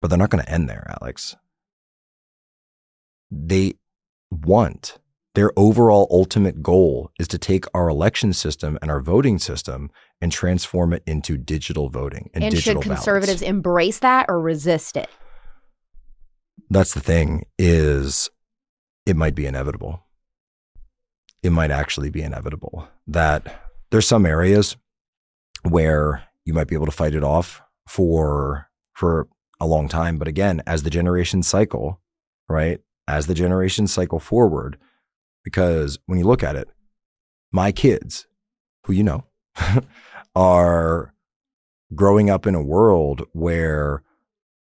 but 0.00 0.08
they're 0.08 0.18
not 0.18 0.30
going 0.30 0.44
to 0.44 0.50
end 0.50 0.68
there, 0.68 0.90
Alex. 1.00 1.36
They 3.30 3.74
want 4.30 4.98
their 5.34 5.52
overall 5.56 6.08
ultimate 6.10 6.62
goal 6.62 7.10
is 7.18 7.28
to 7.28 7.38
take 7.38 7.66
our 7.74 7.88
election 7.88 8.32
system 8.32 8.78
and 8.80 8.90
our 8.90 9.00
voting 9.00 9.38
system 9.38 9.90
and 10.22 10.32
transform 10.32 10.94
it 10.94 11.02
into 11.06 11.36
digital 11.36 11.90
voting 11.90 12.30
and, 12.32 12.42
and 12.42 12.54
digital 12.54 12.80
should 12.80 12.88
conservatives 12.88 13.40
ballots. 13.40 13.50
embrace 13.50 13.98
that 13.98 14.26
or 14.28 14.40
resist 14.40 14.96
it? 14.96 15.10
That's 16.70 16.94
the 16.94 17.00
thing 17.00 17.44
is 17.58 18.30
it 19.04 19.16
might 19.16 19.34
be 19.34 19.46
inevitable. 19.46 20.02
It 21.42 21.50
might 21.50 21.70
actually 21.70 22.10
be 22.10 22.22
inevitable 22.22 22.88
that 23.06 23.62
there's 23.90 24.08
some 24.08 24.26
areas 24.26 24.76
where 25.62 26.24
you 26.44 26.52
might 26.52 26.68
be 26.68 26.74
able 26.74 26.86
to 26.86 26.92
fight 26.92 27.14
it 27.14 27.22
off 27.22 27.62
for 27.86 28.68
for 28.94 29.28
a 29.60 29.66
long 29.66 29.88
time, 29.88 30.18
but 30.18 30.28
again, 30.28 30.62
as 30.66 30.82
the 30.82 30.90
generations 30.90 31.46
cycle, 31.46 32.00
right? 32.48 32.80
As 33.08 33.26
the 33.26 33.34
generations 33.34 33.92
cycle 33.92 34.18
forward, 34.18 34.78
because 35.44 35.98
when 36.06 36.18
you 36.18 36.24
look 36.24 36.42
at 36.42 36.56
it, 36.56 36.68
my 37.52 37.72
kids, 37.72 38.26
who 38.84 38.92
you 38.92 39.02
know, 39.02 39.24
are 40.36 41.14
growing 41.94 42.28
up 42.28 42.46
in 42.46 42.54
a 42.54 42.62
world 42.62 43.22
where 43.32 44.02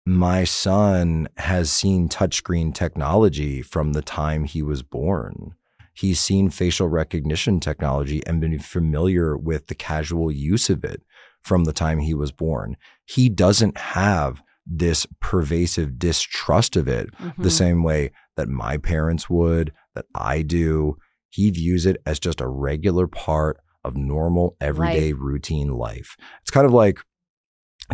my 0.06 0.44
son 0.44 1.28
has 1.36 1.70
seen 1.70 2.08
touchscreen 2.08 2.72
technology 2.72 3.60
from 3.60 3.92
the 3.92 4.02
time 4.02 4.44
he 4.44 4.62
was 4.62 4.84
born. 4.84 5.54
He's 5.92 6.20
seen 6.20 6.48
facial 6.48 6.88
recognition 6.88 7.58
technology 7.58 8.22
and 8.24 8.40
been 8.40 8.58
familiar 8.60 9.36
with 9.36 9.66
the 9.66 9.74
casual 9.74 10.30
use 10.30 10.70
of 10.70 10.84
it 10.84 11.02
from 11.42 11.64
the 11.64 11.72
time 11.72 11.98
he 11.98 12.14
was 12.14 12.30
born. 12.30 12.76
He 13.04 13.28
doesn't 13.28 13.78
have 13.78 14.42
this 14.64 15.06
pervasive 15.20 15.98
distrust 15.98 16.76
of 16.76 16.86
it 16.86 17.12
mm-hmm. 17.16 17.42
the 17.42 17.50
same 17.50 17.82
way 17.82 18.12
that 18.36 18.48
my 18.48 18.76
parents 18.76 19.28
would, 19.28 19.72
that 19.94 20.06
I 20.14 20.42
do. 20.42 20.98
He 21.30 21.50
views 21.50 21.84
it 21.84 21.96
as 22.06 22.20
just 22.20 22.40
a 22.40 22.48
regular 22.48 23.08
part 23.08 23.58
of 23.84 23.96
normal, 23.96 24.56
everyday, 24.60 25.12
life. 25.12 25.20
routine 25.20 25.68
life. 25.72 26.16
It's 26.42 26.50
kind 26.50 26.66
of 26.66 26.72
like, 26.72 27.00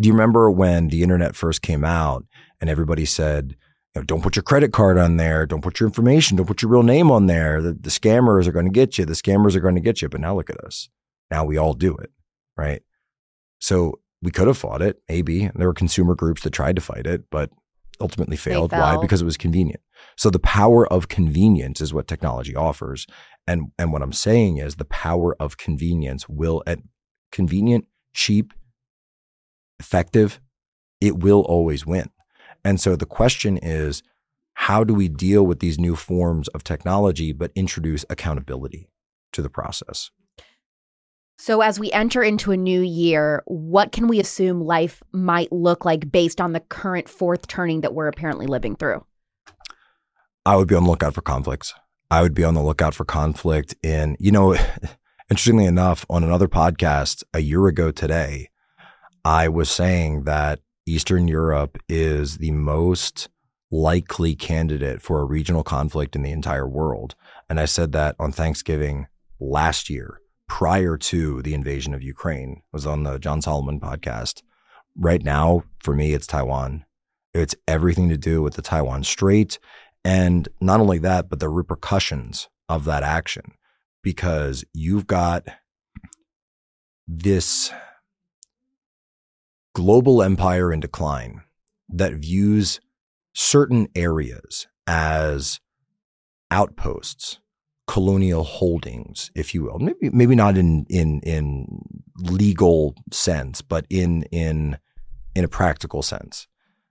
do 0.01 0.07
you 0.07 0.13
remember 0.13 0.51
when 0.51 0.89
the 0.89 1.03
internet 1.03 1.37
first 1.37 1.63
came 1.63 1.85
out 1.85 2.25
and 2.61 2.71
everybody 2.71 3.05
said, 3.05 3.57
you 3.95 4.01
know, 4.01 4.05
don't 4.05 4.23
put 4.23 4.37
your 4.37 4.43
credit 4.43 4.73
card 4.73 4.97
on 4.97 5.19
there. 5.19 5.47
Don't 5.47 5.63
put 5.63 5.79
your 5.79 5.87
information. 5.87 6.37
Don't 6.37 6.47
put 6.47 6.63
your 6.63 6.71
real 6.71 6.83
name 6.83 7.11
on 7.11 7.27
there. 7.27 7.61
The, 7.61 7.75
the 7.75 7.91
scammers 7.91 8.47
are 8.47 8.53
going 8.53 8.65
to 8.65 8.73
get 8.73 8.97
you. 8.97 9.05
The 9.05 9.13
scammers 9.13 9.55
are 9.55 9.61
going 9.61 9.75
to 9.75 9.83
get 9.83 10.01
you. 10.01 10.09
But 10.09 10.21
now 10.21 10.35
look 10.35 10.49
at 10.49 10.63
us. 10.65 10.89
Now 11.31 11.45
we 11.45 11.59
all 11.59 11.75
do 11.75 11.95
it, 11.97 12.11
right? 12.57 12.83
So 13.59 14.01
we 14.23 14.31
could 14.31 14.47
have 14.47 14.57
fought 14.57 14.83
it, 14.83 15.03
maybe. 15.09 15.51
There 15.55 15.67
were 15.67 15.75
consumer 15.75 16.15
groups 16.15 16.43
that 16.43 16.51
tried 16.51 16.77
to 16.77 16.83
fight 16.83 17.07
it, 17.07 17.25
but 17.31 17.51
ultimately 18.01 18.37
failed. 18.37 18.73
Why? 18.73 18.97
Because 18.97 19.21
it 19.21 19.27
was 19.27 19.37
convenient. 19.37 19.81
So 20.17 20.31
the 20.31 20.39
power 20.39 20.91
of 20.93 21.09
convenience 21.09 21.81
is 21.81 21.93
what 21.93 22.09
technology 22.09 22.57
offers. 22.57 23.07
And, 23.47 23.73
and 23.79 23.93
what 23.93 24.03
I'm 24.03 24.13
saying 24.13 24.59
is 24.59 24.77
the 24.77 24.85
power 24.85 25.37
of 25.41 25.59
convenience 25.59 26.29
will 26.29 26.63
at 26.67 26.79
convenient, 27.31 27.87
cheap, 28.15 28.53
effective, 29.83 30.41
it 31.01 31.19
will 31.19 31.41
always 31.41 31.85
win. 31.85 32.09
And 32.65 32.81
so 32.81 32.95
the 32.95 33.07
question 33.07 33.59
is, 33.59 34.03
how 34.55 34.85
do 34.85 34.95
we 34.95 35.09
deal 35.09 35.45
with 35.45 35.59
these 35.59 35.79
new 35.79 35.97
forms 35.97 36.47
of 36.49 36.63
technology, 36.63 37.33
but 37.33 37.51
introduce 37.57 38.05
accountability 38.09 38.89
to 39.33 39.43
the 39.43 39.51
process? 39.51 40.11
So, 41.39 41.61
as 41.61 41.81
we 41.81 41.91
enter 41.91 42.23
into 42.23 42.53
a 42.53 42.57
new 42.57 42.81
year, 42.81 43.43
what 43.47 43.91
can 43.91 44.07
we 44.07 44.21
assume 44.21 44.61
life 44.61 45.03
might 45.11 45.51
look 45.51 45.85
like 45.85 46.13
based 46.13 46.41
on 46.41 46.53
the 46.53 46.61
current 46.61 47.09
fourth 47.09 47.49
turning 47.49 47.81
that 47.81 47.95
we're 47.95 48.07
apparently 48.07 48.47
living 48.47 48.77
through? 48.77 49.05
I 50.47 50.55
would 50.55 50.69
be 50.69 50.77
on 50.77 50.85
the 50.85 50.91
lookout 50.91 51.15
for 51.15 51.23
conflicts. 51.23 51.75
I 52.13 52.23
would 52.23 52.35
be 52.35 52.45
on 52.45 52.55
the 52.55 52.63
lookout 52.63 52.95
for 52.95 53.05
conflict 53.05 53.75
in, 53.83 54.17
you 54.21 54.31
know, 54.31 54.55
interestingly 55.31 55.65
enough, 55.65 56.05
on 56.09 56.23
another 56.23 56.47
podcast 56.47 57.25
a 57.35 57.41
year 57.41 57.67
ago 57.67 57.91
today, 57.91 58.51
I 59.25 59.49
was 59.49 59.71
saying 59.71 60.25
that 60.25 60.61
Eastern 60.85 61.29
Europe 61.29 61.79
is 61.89 62.39
the 62.39 62.51
most 62.51 63.29
likely 63.71 64.35
candidate 64.35 65.01
for 65.01 65.21
a 65.21 65.25
regional 65.25 65.63
conflict 65.63 66.17
in 66.17 66.23
the 66.23 66.33
entire 66.33 66.69
world. 66.69 67.15
And 67.49 67.61
I 67.61 67.67
said 67.67 67.93
that 67.93 68.17
on 68.19 68.33
Thanksgiving 68.33 69.07
last 69.39 69.89
year 69.89 70.21
prior 70.49 70.97
to 70.99 71.41
the 71.43 71.55
invasion 71.55 71.95
of 71.95 72.03
Ukraine. 72.03 72.63
I 72.65 72.69
was 72.73 72.87
on 72.87 73.05
the 73.05 73.19
John 73.19 73.41
Solomon 73.41 73.81
podcast. 73.81 74.43
Right 74.97 75.23
now, 75.23 75.63
for 75.83 75.95
me, 75.95 76.13
it's 76.13 76.27
Taiwan. 76.27 76.85
It's 77.33 77.55
everything 77.67 78.09
to 78.09 78.19
do 78.19 78.43
with 78.43 78.55
the 78.55 78.63
Taiwan 78.63 79.05
Strait. 79.05 79.59
And 80.05 80.49
not 80.61 80.81
only 80.81 80.99
that, 80.99 81.31
but 81.31 81.41
the 81.41 81.49
repercussions 81.49 82.49
of 82.69 82.85
that 82.85 83.03
action. 83.03 83.53
Because 84.03 84.65
you've 84.75 85.07
got 85.07 85.47
this 87.07 87.73
global 89.75 90.23
empire 90.23 90.73
in 90.73 90.81
decline 90.81 91.43
that 91.89 92.15
views 92.15 92.81
certain 93.35 93.89
areas 93.95 94.67
as 94.87 95.61
outposts 96.51 97.39
colonial 97.87 98.45
holdings, 98.45 99.31
if 99.35 99.55
you 99.55 99.65
will. 99.65 99.79
Maybe 99.79 100.11
maybe 100.11 100.35
not 100.35 100.57
in 100.57 100.87
in 100.89 101.21
in 101.21 101.67
legal 102.19 102.95
sense, 103.11 103.61
but 103.61 103.87
in 103.91 104.23
in 104.25 104.79
in 105.35 105.45
a 105.45 105.49
practical 105.49 106.03
sense 106.03 106.47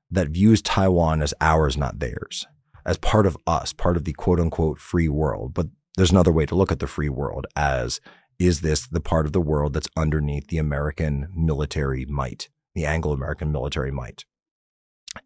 that 0.10 0.30
views 0.30 0.62
Taiwan 0.62 1.22
as 1.22 1.34
ours, 1.40 1.78
not 1.78 2.00
theirs, 2.00 2.46
as 2.86 2.98
part 2.98 3.26
of 3.26 3.38
us, 3.48 3.74
part 3.74 3.98
of 3.98 4.04
the 4.06 4.14
quote 4.14 4.40
unquote 4.40 4.80
free 4.80 5.08
world. 5.08 5.54
But 5.54 5.68
there's 5.96 6.12
another 6.12 6.32
way 6.32 6.46
to 6.46 6.56
look 6.56 6.72
at 6.72 6.80
the 6.80 6.88
free 6.88 7.10
world 7.10 7.48
as 7.56 8.00
is 8.40 8.62
this 8.62 8.88
the 8.88 9.02
part 9.02 9.26
of 9.26 9.34
the 9.34 9.42
world 9.42 9.74
that's 9.74 9.90
underneath 9.96 10.48
the 10.48 10.58
American 10.58 11.28
military 11.36 12.06
might, 12.06 12.50
the 12.76 12.86
Anglo 12.86 13.14
American 13.14 13.52
military 13.52 13.92
might? 13.92 14.26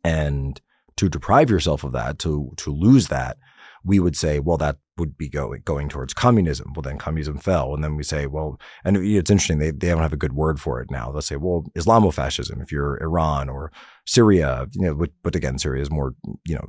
And 0.03 0.59
to 0.97 1.09
deprive 1.09 1.49
yourself 1.49 1.83
of 1.83 1.91
that, 1.91 2.19
to 2.19 2.53
to 2.57 2.71
lose 2.71 3.07
that, 3.09 3.37
we 3.83 3.99
would 3.99 4.15
say, 4.15 4.39
well, 4.39 4.57
that 4.57 4.77
would 4.97 5.17
be 5.17 5.29
going 5.29 5.61
going 5.63 5.89
towards 5.89 6.13
communism. 6.13 6.73
Well, 6.73 6.81
then 6.81 6.97
communism 6.97 7.37
fell, 7.37 7.73
and 7.73 7.83
then 7.83 7.95
we 7.95 8.03
say, 8.03 8.25
well, 8.25 8.59
and 8.83 8.97
it's 8.97 9.29
interesting 9.29 9.59
they 9.59 9.71
they 9.71 9.89
don't 9.89 10.01
have 10.01 10.13
a 10.13 10.17
good 10.17 10.33
word 10.33 10.59
for 10.59 10.81
it 10.81 10.89
now. 10.89 11.11
They'll 11.11 11.21
say, 11.21 11.35
well, 11.35 11.65
Islamofascism 11.75 12.61
if 12.61 12.71
you're 12.71 13.01
Iran 13.01 13.49
or 13.49 13.71
Syria, 14.05 14.67
you 14.71 14.87
know, 14.87 14.95
but, 14.95 15.11
but 15.23 15.35
again, 15.35 15.57
Syria 15.59 15.81
is 15.81 15.91
more, 15.91 16.15
you 16.45 16.55
know, 16.55 16.67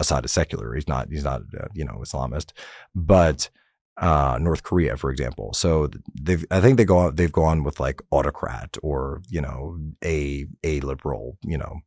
Assad 0.00 0.24
is 0.24 0.32
secular. 0.32 0.74
He's 0.74 0.88
not 0.88 1.08
he's 1.10 1.24
not 1.24 1.42
uh, 1.58 1.66
you 1.74 1.84
know 1.84 2.00
Islamist, 2.02 2.52
but 2.94 3.50
uh, 3.96 4.38
North 4.40 4.62
Korea, 4.62 4.96
for 4.96 5.10
example. 5.10 5.52
So 5.54 5.88
they've, 6.20 6.44
I 6.50 6.60
think 6.60 6.76
they 6.76 6.84
go 6.84 7.10
they've 7.10 7.30
gone 7.30 7.62
with 7.62 7.78
like 7.78 8.02
autocrat 8.10 8.76
or, 8.82 9.22
you 9.28 9.40
know, 9.40 9.78
a, 10.04 10.46
a 10.62 10.80
liberal, 10.80 11.38
you 11.42 11.58
know, 11.58 11.80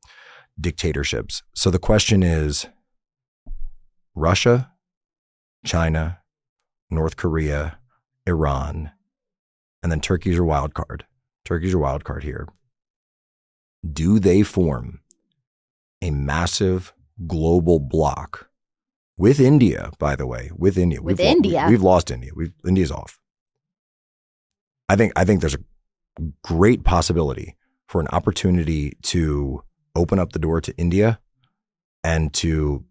dictatorships. 0.59 1.43
So 1.53 1.69
the 1.69 1.79
question 1.79 2.23
is 2.23 2.67
Russia, 4.15 4.71
China, 5.65 6.19
North 6.89 7.17
Korea, 7.17 7.79
Iran, 8.25 8.91
and 9.83 9.91
then 9.91 9.99
Turkey's 9.99 10.35
your 10.35 10.45
wild 10.45 10.73
card. 10.73 11.05
Turkey's 11.45 11.71
your 11.71 11.81
wild 11.81 12.03
card 12.03 12.23
here. 12.23 12.47
Do 13.93 14.19
they 14.19 14.43
form 14.43 15.01
a 16.01 16.11
massive 16.11 16.93
global 17.25 17.79
bloc 17.79 18.46
with 19.17 19.39
India, 19.39 19.91
by 19.99 20.15
the 20.15 20.27
way, 20.27 20.51
with 20.55 20.77
India. 20.77 21.01
With 21.01 21.19
we've, 21.19 21.27
India, 21.27 21.65
we, 21.67 21.73
have 21.73 21.81
lost 21.81 22.11
India. 22.11 22.31
We've 22.35 22.53
India's 22.65 22.91
off. 22.91 23.19
I 24.89 24.95
think 24.95 25.13
I 25.15 25.25
think 25.25 25.41
there's 25.41 25.55
a 25.55 25.63
great 26.43 26.83
possibility 26.83 27.55
for 27.87 28.01
an 28.01 28.07
opportunity 28.09 28.93
to 29.01 29.63
open 29.95 30.19
up 30.19 30.33
the 30.33 30.39
door 30.39 30.61
to 30.61 30.75
India 30.77 31.19
and 32.03 32.33
to 32.33 32.85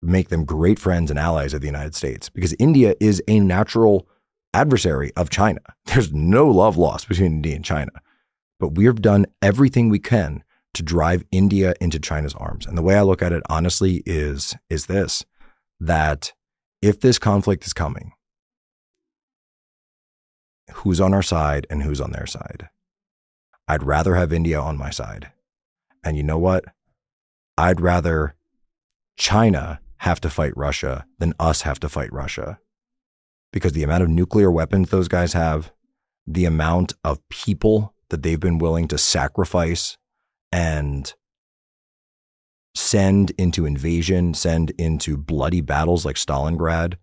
make 0.00 0.30
them 0.30 0.44
great 0.44 0.78
friends 0.78 1.10
and 1.10 1.18
allies 1.18 1.54
of 1.54 1.60
the 1.60 1.66
United 1.66 1.94
States 1.94 2.28
because 2.28 2.54
India 2.58 2.94
is 3.00 3.22
a 3.28 3.38
natural 3.38 4.08
adversary 4.54 5.12
of 5.16 5.30
China. 5.30 5.60
There's 5.86 6.12
no 6.12 6.48
love 6.48 6.76
lost 6.76 7.08
between 7.08 7.32
India 7.32 7.54
and 7.54 7.64
China. 7.64 7.92
But 8.58 8.74
we 8.74 8.84
have 8.84 9.02
done 9.02 9.26
everything 9.40 9.88
we 9.88 9.98
can 9.98 10.44
to 10.74 10.82
drive 10.82 11.24
India 11.30 11.74
into 11.80 11.98
China's 11.98 12.34
arms. 12.34 12.66
And 12.66 12.78
the 12.78 12.82
way 12.82 12.96
I 12.96 13.02
look 13.02 13.22
at 13.22 13.32
it 13.32 13.42
honestly 13.48 14.02
is 14.06 14.56
is 14.70 14.86
this 14.86 15.24
that 15.82 16.32
if 16.80 17.00
this 17.00 17.18
conflict 17.18 17.66
is 17.66 17.72
coming, 17.72 18.12
who's 20.72 21.00
on 21.00 21.12
our 21.12 21.22
side 21.22 21.66
and 21.68 21.82
who's 21.82 22.00
on 22.00 22.12
their 22.12 22.26
side? 22.26 22.68
I'd 23.66 23.82
rather 23.82 24.14
have 24.14 24.32
India 24.32 24.60
on 24.60 24.78
my 24.78 24.90
side. 24.90 25.32
And 26.04 26.16
you 26.16 26.22
know 26.22 26.38
what? 26.38 26.64
I'd 27.58 27.80
rather 27.80 28.34
China 29.16 29.80
have 29.98 30.20
to 30.20 30.30
fight 30.30 30.56
Russia 30.56 31.04
than 31.18 31.34
us 31.38 31.62
have 31.62 31.80
to 31.80 31.88
fight 31.88 32.12
Russia. 32.12 32.58
Because 33.52 33.72
the 33.72 33.82
amount 33.82 34.02
of 34.02 34.08
nuclear 34.08 34.50
weapons 34.50 34.90
those 34.90 35.08
guys 35.08 35.32
have, 35.32 35.72
the 36.26 36.44
amount 36.44 36.94
of 37.04 37.28
people 37.28 37.94
that 38.10 38.22
they've 38.22 38.40
been 38.40 38.58
willing 38.58 38.88
to 38.88 38.98
sacrifice 38.98 39.96
and 40.52 41.14
send 42.74 43.32
into 43.32 43.66
invasion, 43.66 44.34
send 44.34 44.70
into 44.78 45.16
bloody 45.16 45.60
battles 45.60 46.04
like 46.04 46.16
Stalingrad, 46.16 46.94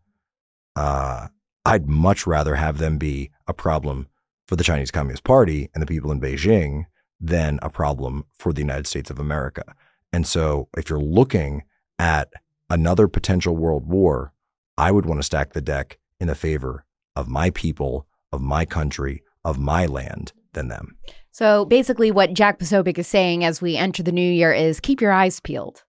uh, 0.75 1.27
I'd 1.65 1.87
much 1.87 2.25
rather 2.25 2.55
have 2.55 2.77
them 2.77 2.97
be 2.97 3.31
a 3.47 3.53
problem 3.53 4.07
for 4.47 4.55
the 4.55 4.63
Chinese 4.63 4.91
Communist 4.91 5.23
Party 5.23 5.69
and 5.73 5.81
the 5.81 5.87
people 5.87 6.11
in 6.11 6.19
Beijing 6.19 6.85
than 7.19 7.59
a 7.61 7.69
problem 7.69 8.25
for 8.37 8.53
the 8.53 8.61
United 8.61 8.87
States 8.87 9.09
of 9.09 9.19
America. 9.19 9.63
And 10.11 10.25
so, 10.25 10.69
if 10.75 10.89
you're 10.89 10.99
looking 10.99 11.63
at 11.99 12.29
another 12.69 13.07
potential 13.07 13.55
world 13.55 13.85
war, 13.85 14.33
I 14.77 14.91
would 14.91 15.05
want 15.05 15.19
to 15.19 15.25
stack 15.25 15.53
the 15.53 15.61
deck 15.61 15.99
in 16.19 16.27
the 16.27 16.35
favor 16.35 16.85
of 17.15 17.27
my 17.27 17.49
people, 17.51 18.07
of 18.31 18.41
my 18.41 18.65
country, 18.65 19.21
of 19.43 19.59
my 19.59 19.85
land 19.85 20.31
than 20.53 20.67
them. 20.67 20.97
So 21.31 21.65
basically, 21.65 22.11
what 22.11 22.33
Jack 22.33 22.59
Posobiec 22.59 22.97
is 22.97 23.07
saying 23.07 23.43
as 23.43 23.61
we 23.61 23.77
enter 23.77 24.03
the 24.03 24.11
new 24.11 24.29
year 24.29 24.51
is 24.51 24.79
keep 24.79 25.01
your 25.01 25.11
eyes 25.11 25.39
peeled, 25.39 25.83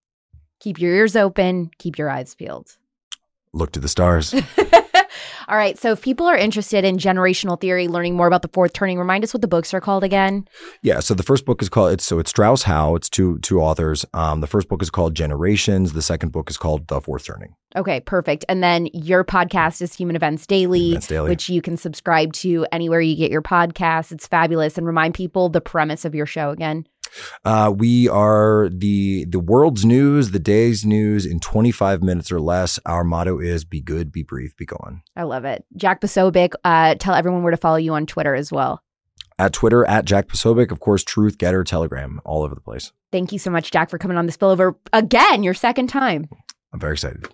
keep 0.61 0.79
your 0.79 0.95
ears 0.95 1.17
open, 1.17 1.71
keep 1.79 1.99
your 1.99 2.11
eyes 2.11 2.35
peeled. 2.35 2.77
Look 3.53 3.73
to 3.73 3.81
the 3.81 3.89
stars. 3.89 4.35
All 5.49 5.57
right. 5.57 5.77
So 5.77 5.91
if 5.91 6.03
people 6.03 6.27
are 6.27 6.37
interested 6.37 6.85
in 6.85 6.99
generational 6.99 7.61
theory, 7.61 7.89
learning 7.89 8.15
more 8.15 8.29
about 8.29 8.43
the 8.43 8.49
fourth 8.49 8.73
turning, 8.73 8.99
remind 8.99 9.25
us 9.25 9.35
what 9.35 9.41
the 9.41 9.49
books 9.49 9.75
are 9.75 9.81
called 9.81 10.05
again. 10.05 10.47
Yeah. 10.83 11.01
So 11.01 11.15
the 11.15 11.25
first 11.25 11.45
book 11.45 11.61
is 11.61 11.69
called 11.69 11.93
it's 11.93 12.05
so 12.05 12.21
it's 12.21 12.31
Strauss 12.31 12.63
Howe. 12.63 12.95
It's 12.95 13.09
two 13.09 13.41
two 13.41 13.61
authors. 13.61 14.05
Um, 14.15 14.41
the 14.41 14.47
first 14.47 14.69
book 14.69 14.83
is 14.83 14.91
called 14.91 15.17
Generations. 15.17 15.93
The 15.93 16.03
second 16.03 16.31
book 16.31 16.49
is 16.51 16.57
called 16.57 16.87
The 16.87 17.01
Fourth 17.01 17.25
Turning. 17.25 17.57
Okay, 17.77 18.01
perfect. 18.01 18.45
And 18.49 18.62
then 18.62 18.89
your 18.93 19.25
podcast 19.25 19.81
is 19.81 19.95
Human 19.95 20.16
Events 20.16 20.47
Daily, 20.47 20.91
Events 20.91 21.07
Daily. 21.07 21.31
which 21.31 21.49
you 21.49 21.62
can 21.62 21.77
subscribe 21.77 22.33
to 22.35 22.66
anywhere 22.73 23.01
you 23.01 23.16
get 23.16 23.31
your 23.31 23.43
podcasts. 23.43 24.11
It's 24.11 24.27
fabulous. 24.27 24.77
And 24.77 24.87
remind 24.87 25.14
people 25.14 25.49
the 25.49 25.61
premise 25.61 26.05
of 26.05 26.14
your 26.14 26.27
show 26.27 26.51
again. 26.51 26.87
Uh, 27.45 27.73
we 27.77 28.09
are 28.09 28.68
the 28.71 29.25
the 29.25 29.41
world's 29.41 29.85
news, 29.85 30.31
the 30.31 30.39
day's 30.39 30.85
news 30.85 31.27
in 31.27 31.41
25 31.41 32.03
minutes 32.03 32.31
or 32.31 32.41
less. 32.41 32.79
Our 32.87 33.03
motto 33.03 33.41
is 33.41 33.64
be 33.64 33.81
good, 33.81 34.12
be 34.12 34.23
brief, 34.23 34.57
be 34.57 34.64
gone. 34.64 35.03
I 35.16 35.25
love 35.25 35.45
it. 35.45 35.64
Jack 35.77 36.01
Posobiec, 36.01 36.53
uh, 36.64 36.95
tell 37.01 37.14
everyone 37.14 37.43
where 37.43 37.51
to 37.51 37.57
follow 37.57 37.79
you 37.79 37.95
on 37.95 38.07
Twitter 38.07 38.35
as 38.37 38.53
well. 38.53 38.83
At 39.41 39.53
Twitter, 39.55 39.85
at 39.87 40.05
Jack 40.05 40.29
Posobiec, 40.29 40.71
of 40.71 40.81
course, 40.81 41.03
Truth, 41.03 41.39
Gettr, 41.39 41.64
Telegram, 41.64 42.21
all 42.25 42.43
over 42.43 42.55
the 42.55 42.61
place. 42.61 42.93
Thank 43.11 43.33
you 43.33 43.39
so 43.39 43.51
much, 43.51 43.71
Jack, 43.73 43.91
for 43.91 43.99
coming 43.99 44.16
on 44.16 44.27
the 44.27 44.33
spillover 44.33 44.75
again, 44.93 45.43
your 45.43 45.55
second 45.55 45.89
time. 45.89 46.29
I'm 46.73 46.79
very 46.79 46.93
excited. 46.93 47.27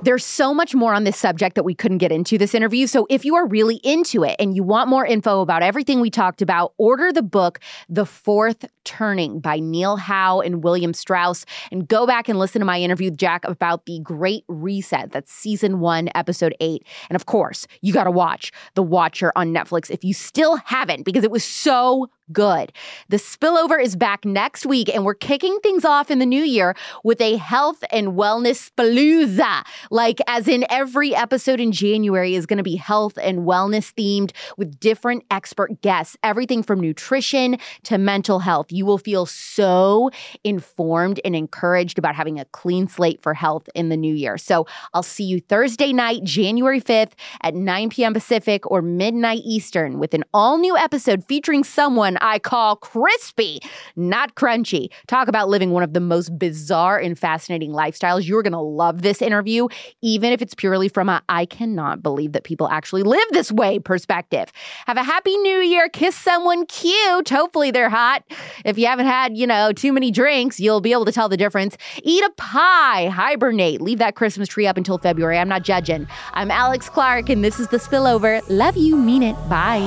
There's 0.00 0.24
so 0.24 0.54
much 0.54 0.74
more 0.74 0.94
on 0.94 1.04
this 1.04 1.16
subject 1.16 1.56
that 1.56 1.64
we 1.64 1.74
couldn't 1.74 1.98
get 1.98 2.12
into 2.12 2.38
this 2.38 2.54
interview. 2.54 2.86
So 2.86 3.06
if 3.10 3.24
you 3.24 3.34
are 3.34 3.46
really 3.46 3.80
into 3.82 4.24
it 4.24 4.36
and 4.38 4.54
you 4.56 4.62
want 4.62 4.88
more 4.88 5.04
info 5.04 5.40
about 5.40 5.62
everything 5.62 6.00
we 6.00 6.08
talked 6.08 6.40
about, 6.40 6.72
order 6.78 7.12
the 7.12 7.22
book, 7.22 7.58
The 7.88 8.06
Fourth 8.06 8.64
Turning 8.84 9.40
by 9.40 9.58
Neil 9.58 9.96
Howe 9.96 10.40
and 10.40 10.62
William 10.64 10.94
Strauss, 10.94 11.44
and 11.70 11.86
go 11.86 12.06
back 12.06 12.28
and 12.28 12.38
listen 12.38 12.60
to 12.60 12.64
my 12.64 12.80
interview 12.80 13.10
with 13.10 13.18
Jack 13.18 13.44
about 13.44 13.84
the 13.84 14.00
Great 14.02 14.44
Reset. 14.48 15.10
That's 15.10 15.32
season 15.32 15.80
one, 15.80 16.08
episode 16.14 16.54
eight. 16.60 16.86
And 17.10 17.16
of 17.16 17.26
course, 17.26 17.66
you 17.82 17.92
got 17.92 18.04
to 18.04 18.10
watch 18.10 18.52
The 18.74 18.82
Watcher 18.84 19.32
on 19.36 19.52
Netflix 19.52 19.90
if 19.90 20.04
you 20.04 20.14
still 20.14 20.56
haven't, 20.64 21.04
because 21.04 21.24
it 21.24 21.30
was 21.30 21.44
so 21.44 22.08
good. 22.32 22.72
The 23.08 23.16
spillover 23.16 23.82
is 23.82 23.96
back 23.96 24.24
next 24.24 24.66
week, 24.66 24.88
and 24.94 25.04
we're 25.04 25.14
kicking 25.14 25.58
things 25.62 25.84
off 25.84 26.10
in 26.10 26.18
the 26.18 26.26
new 26.26 26.42
year 26.42 26.74
with 27.04 27.20
a 27.20 27.36
health 27.36 27.82
and 27.90 28.08
wellness 28.08 28.70
palooza. 28.76 29.64
Like, 29.90 30.18
as 30.26 30.48
in 30.48 30.64
every 30.70 31.14
episode 31.14 31.60
in 31.60 31.72
January 31.72 32.34
is 32.34 32.46
going 32.46 32.58
to 32.58 32.62
be 32.62 32.76
health 32.76 33.18
and 33.20 33.40
wellness 33.40 33.92
themed 33.94 34.32
with 34.56 34.78
different 34.80 35.24
expert 35.30 35.80
guests, 35.80 36.16
everything 36.22 36.62
from 36.62 36.80
nutrition 36.80 37.58
to 37.84 37.98
mental 37.98 38.40
health. 38.40 38.66
You 38.70 38.86
will 38.86 38.98
feel 38.98 39.26
so 39.26 40.10
informed 40.44 41.20
and 41.24 41.34
encouraged 41.34 41.98
about 41.98 42.14
having 42.14 42.38
a 42.38 42.44
clean 42.46 42.88
slate 42.88 43.22
for 43.22 43.34
health 43.34 43.68
in 43.74 43.88
the 43.88 43.96
new 43.96 44.14
year. 44.14 44.38
So, 44.38 44.66
I'll 44.94 45.02
see 45.02 45.24
you 45.24 45.40
Thursday 45.40 45.92
night, 45.92 46.24
January 46.24 46.80
5th 46.80 47.12
at 47.42 47.54
9 47.54 47.90
p.m. 47.90 48.12
Pacific 48.12 48.70
or 48.70 48.82
midnight 48.82 49.40
Eastern 49.44 49.98
with 49.98 50.14
an 50.14 50.24
all 50.34 50.58
new 50.58 50.76
episode 50.76 51.24
featuring 51.24 51.64
someone 51.64 52.17
I 52.20 52.38
call 52.38 52.76
crispy, 52.76 53.60
not 53.96 54.34
crunchy. 54.34 54.88
Talk 55.06 55.28
about 55.28 55.48
living 55.48 55.70
one 55.70 55.82
of 55.82 55.92
the 55.92 56.00
most 56.00 56.38
bizarre 56.38 56.98
and 56.98 57.18
fascinating 57.18 57.72
lifestyles. 57.72 58.26
You're 58.26 58.42
going 58.42 58.52
to 58.52 58.60
love 58.60 59.02
this 59.02 59.22
interview, 59.22 59.68
even 60.02 60.32
if 60.32 60.42
it's 60.42 60.54
purely 60.54 60.88
from 60.88 61.08
a 61.08 61.22
I 61.28 61.46
cannot 61.46 62.02
believe 62.02 62.32
that 62.32 62.44
people 62.44 62.68
actually 62.68 63.02
live 63.02 63.26
this 63.30 63.52
way 63.52 63.78
perspective. 63.78 64.52
Have 64.86 64.96
a 64.96 65.02
happy 65.02 65.36
new 65.38 65.58
year. 65.58 65.88
Kiss 65.88 66.16
someone 66.16 66.66
cute. 66.66 67.28
Hopefully 67.28 67.70
they're 67.70 67.90
hot. 67.90 68.24
If 68.64 68.78
you 68.78 68.86
haven't 68.86 69.06
had, 69.06 69.36
you 69.36 69.46
know, 69.46 69.72
too 69.72 69.92
many 69.92 70.10
drinks, 70.10 70.60
you'll 70.60 70.80
be 70.80 70.92
able 70.92 71.04
to 71.04 71.12
tell 71.12 71.28
the 71.28 71.36
difference. 71.36 71.76
Eat 72.02 72.24
a 72.24 72.30
pie, 72.36 73.08
hibernate, 73.08 73.80
leave 73.80 73.98
that 73.98 74.14
Christmas 74.14 74.48
tree 74.48 74.66
up 74.66 74.76
until 74.76 74.98
February. 74.98 75.38
I'm 75.38 75.48
not 75.48 75.62
judging. 75.62 76.06
I'm 76.32 76.50
Alex 76.50 76.88
Clark, 76.88 77.28
and 77.28 77.44
this 77.44 77.60
is 77.60 77.68
The 77.68 77.78
Spillover. 77.78 78.42
Love 78.48 78.76
you, 78.76 78.96
mean 78.96 79.22
it. 79.22 79.34
Bye. 79.48 79.86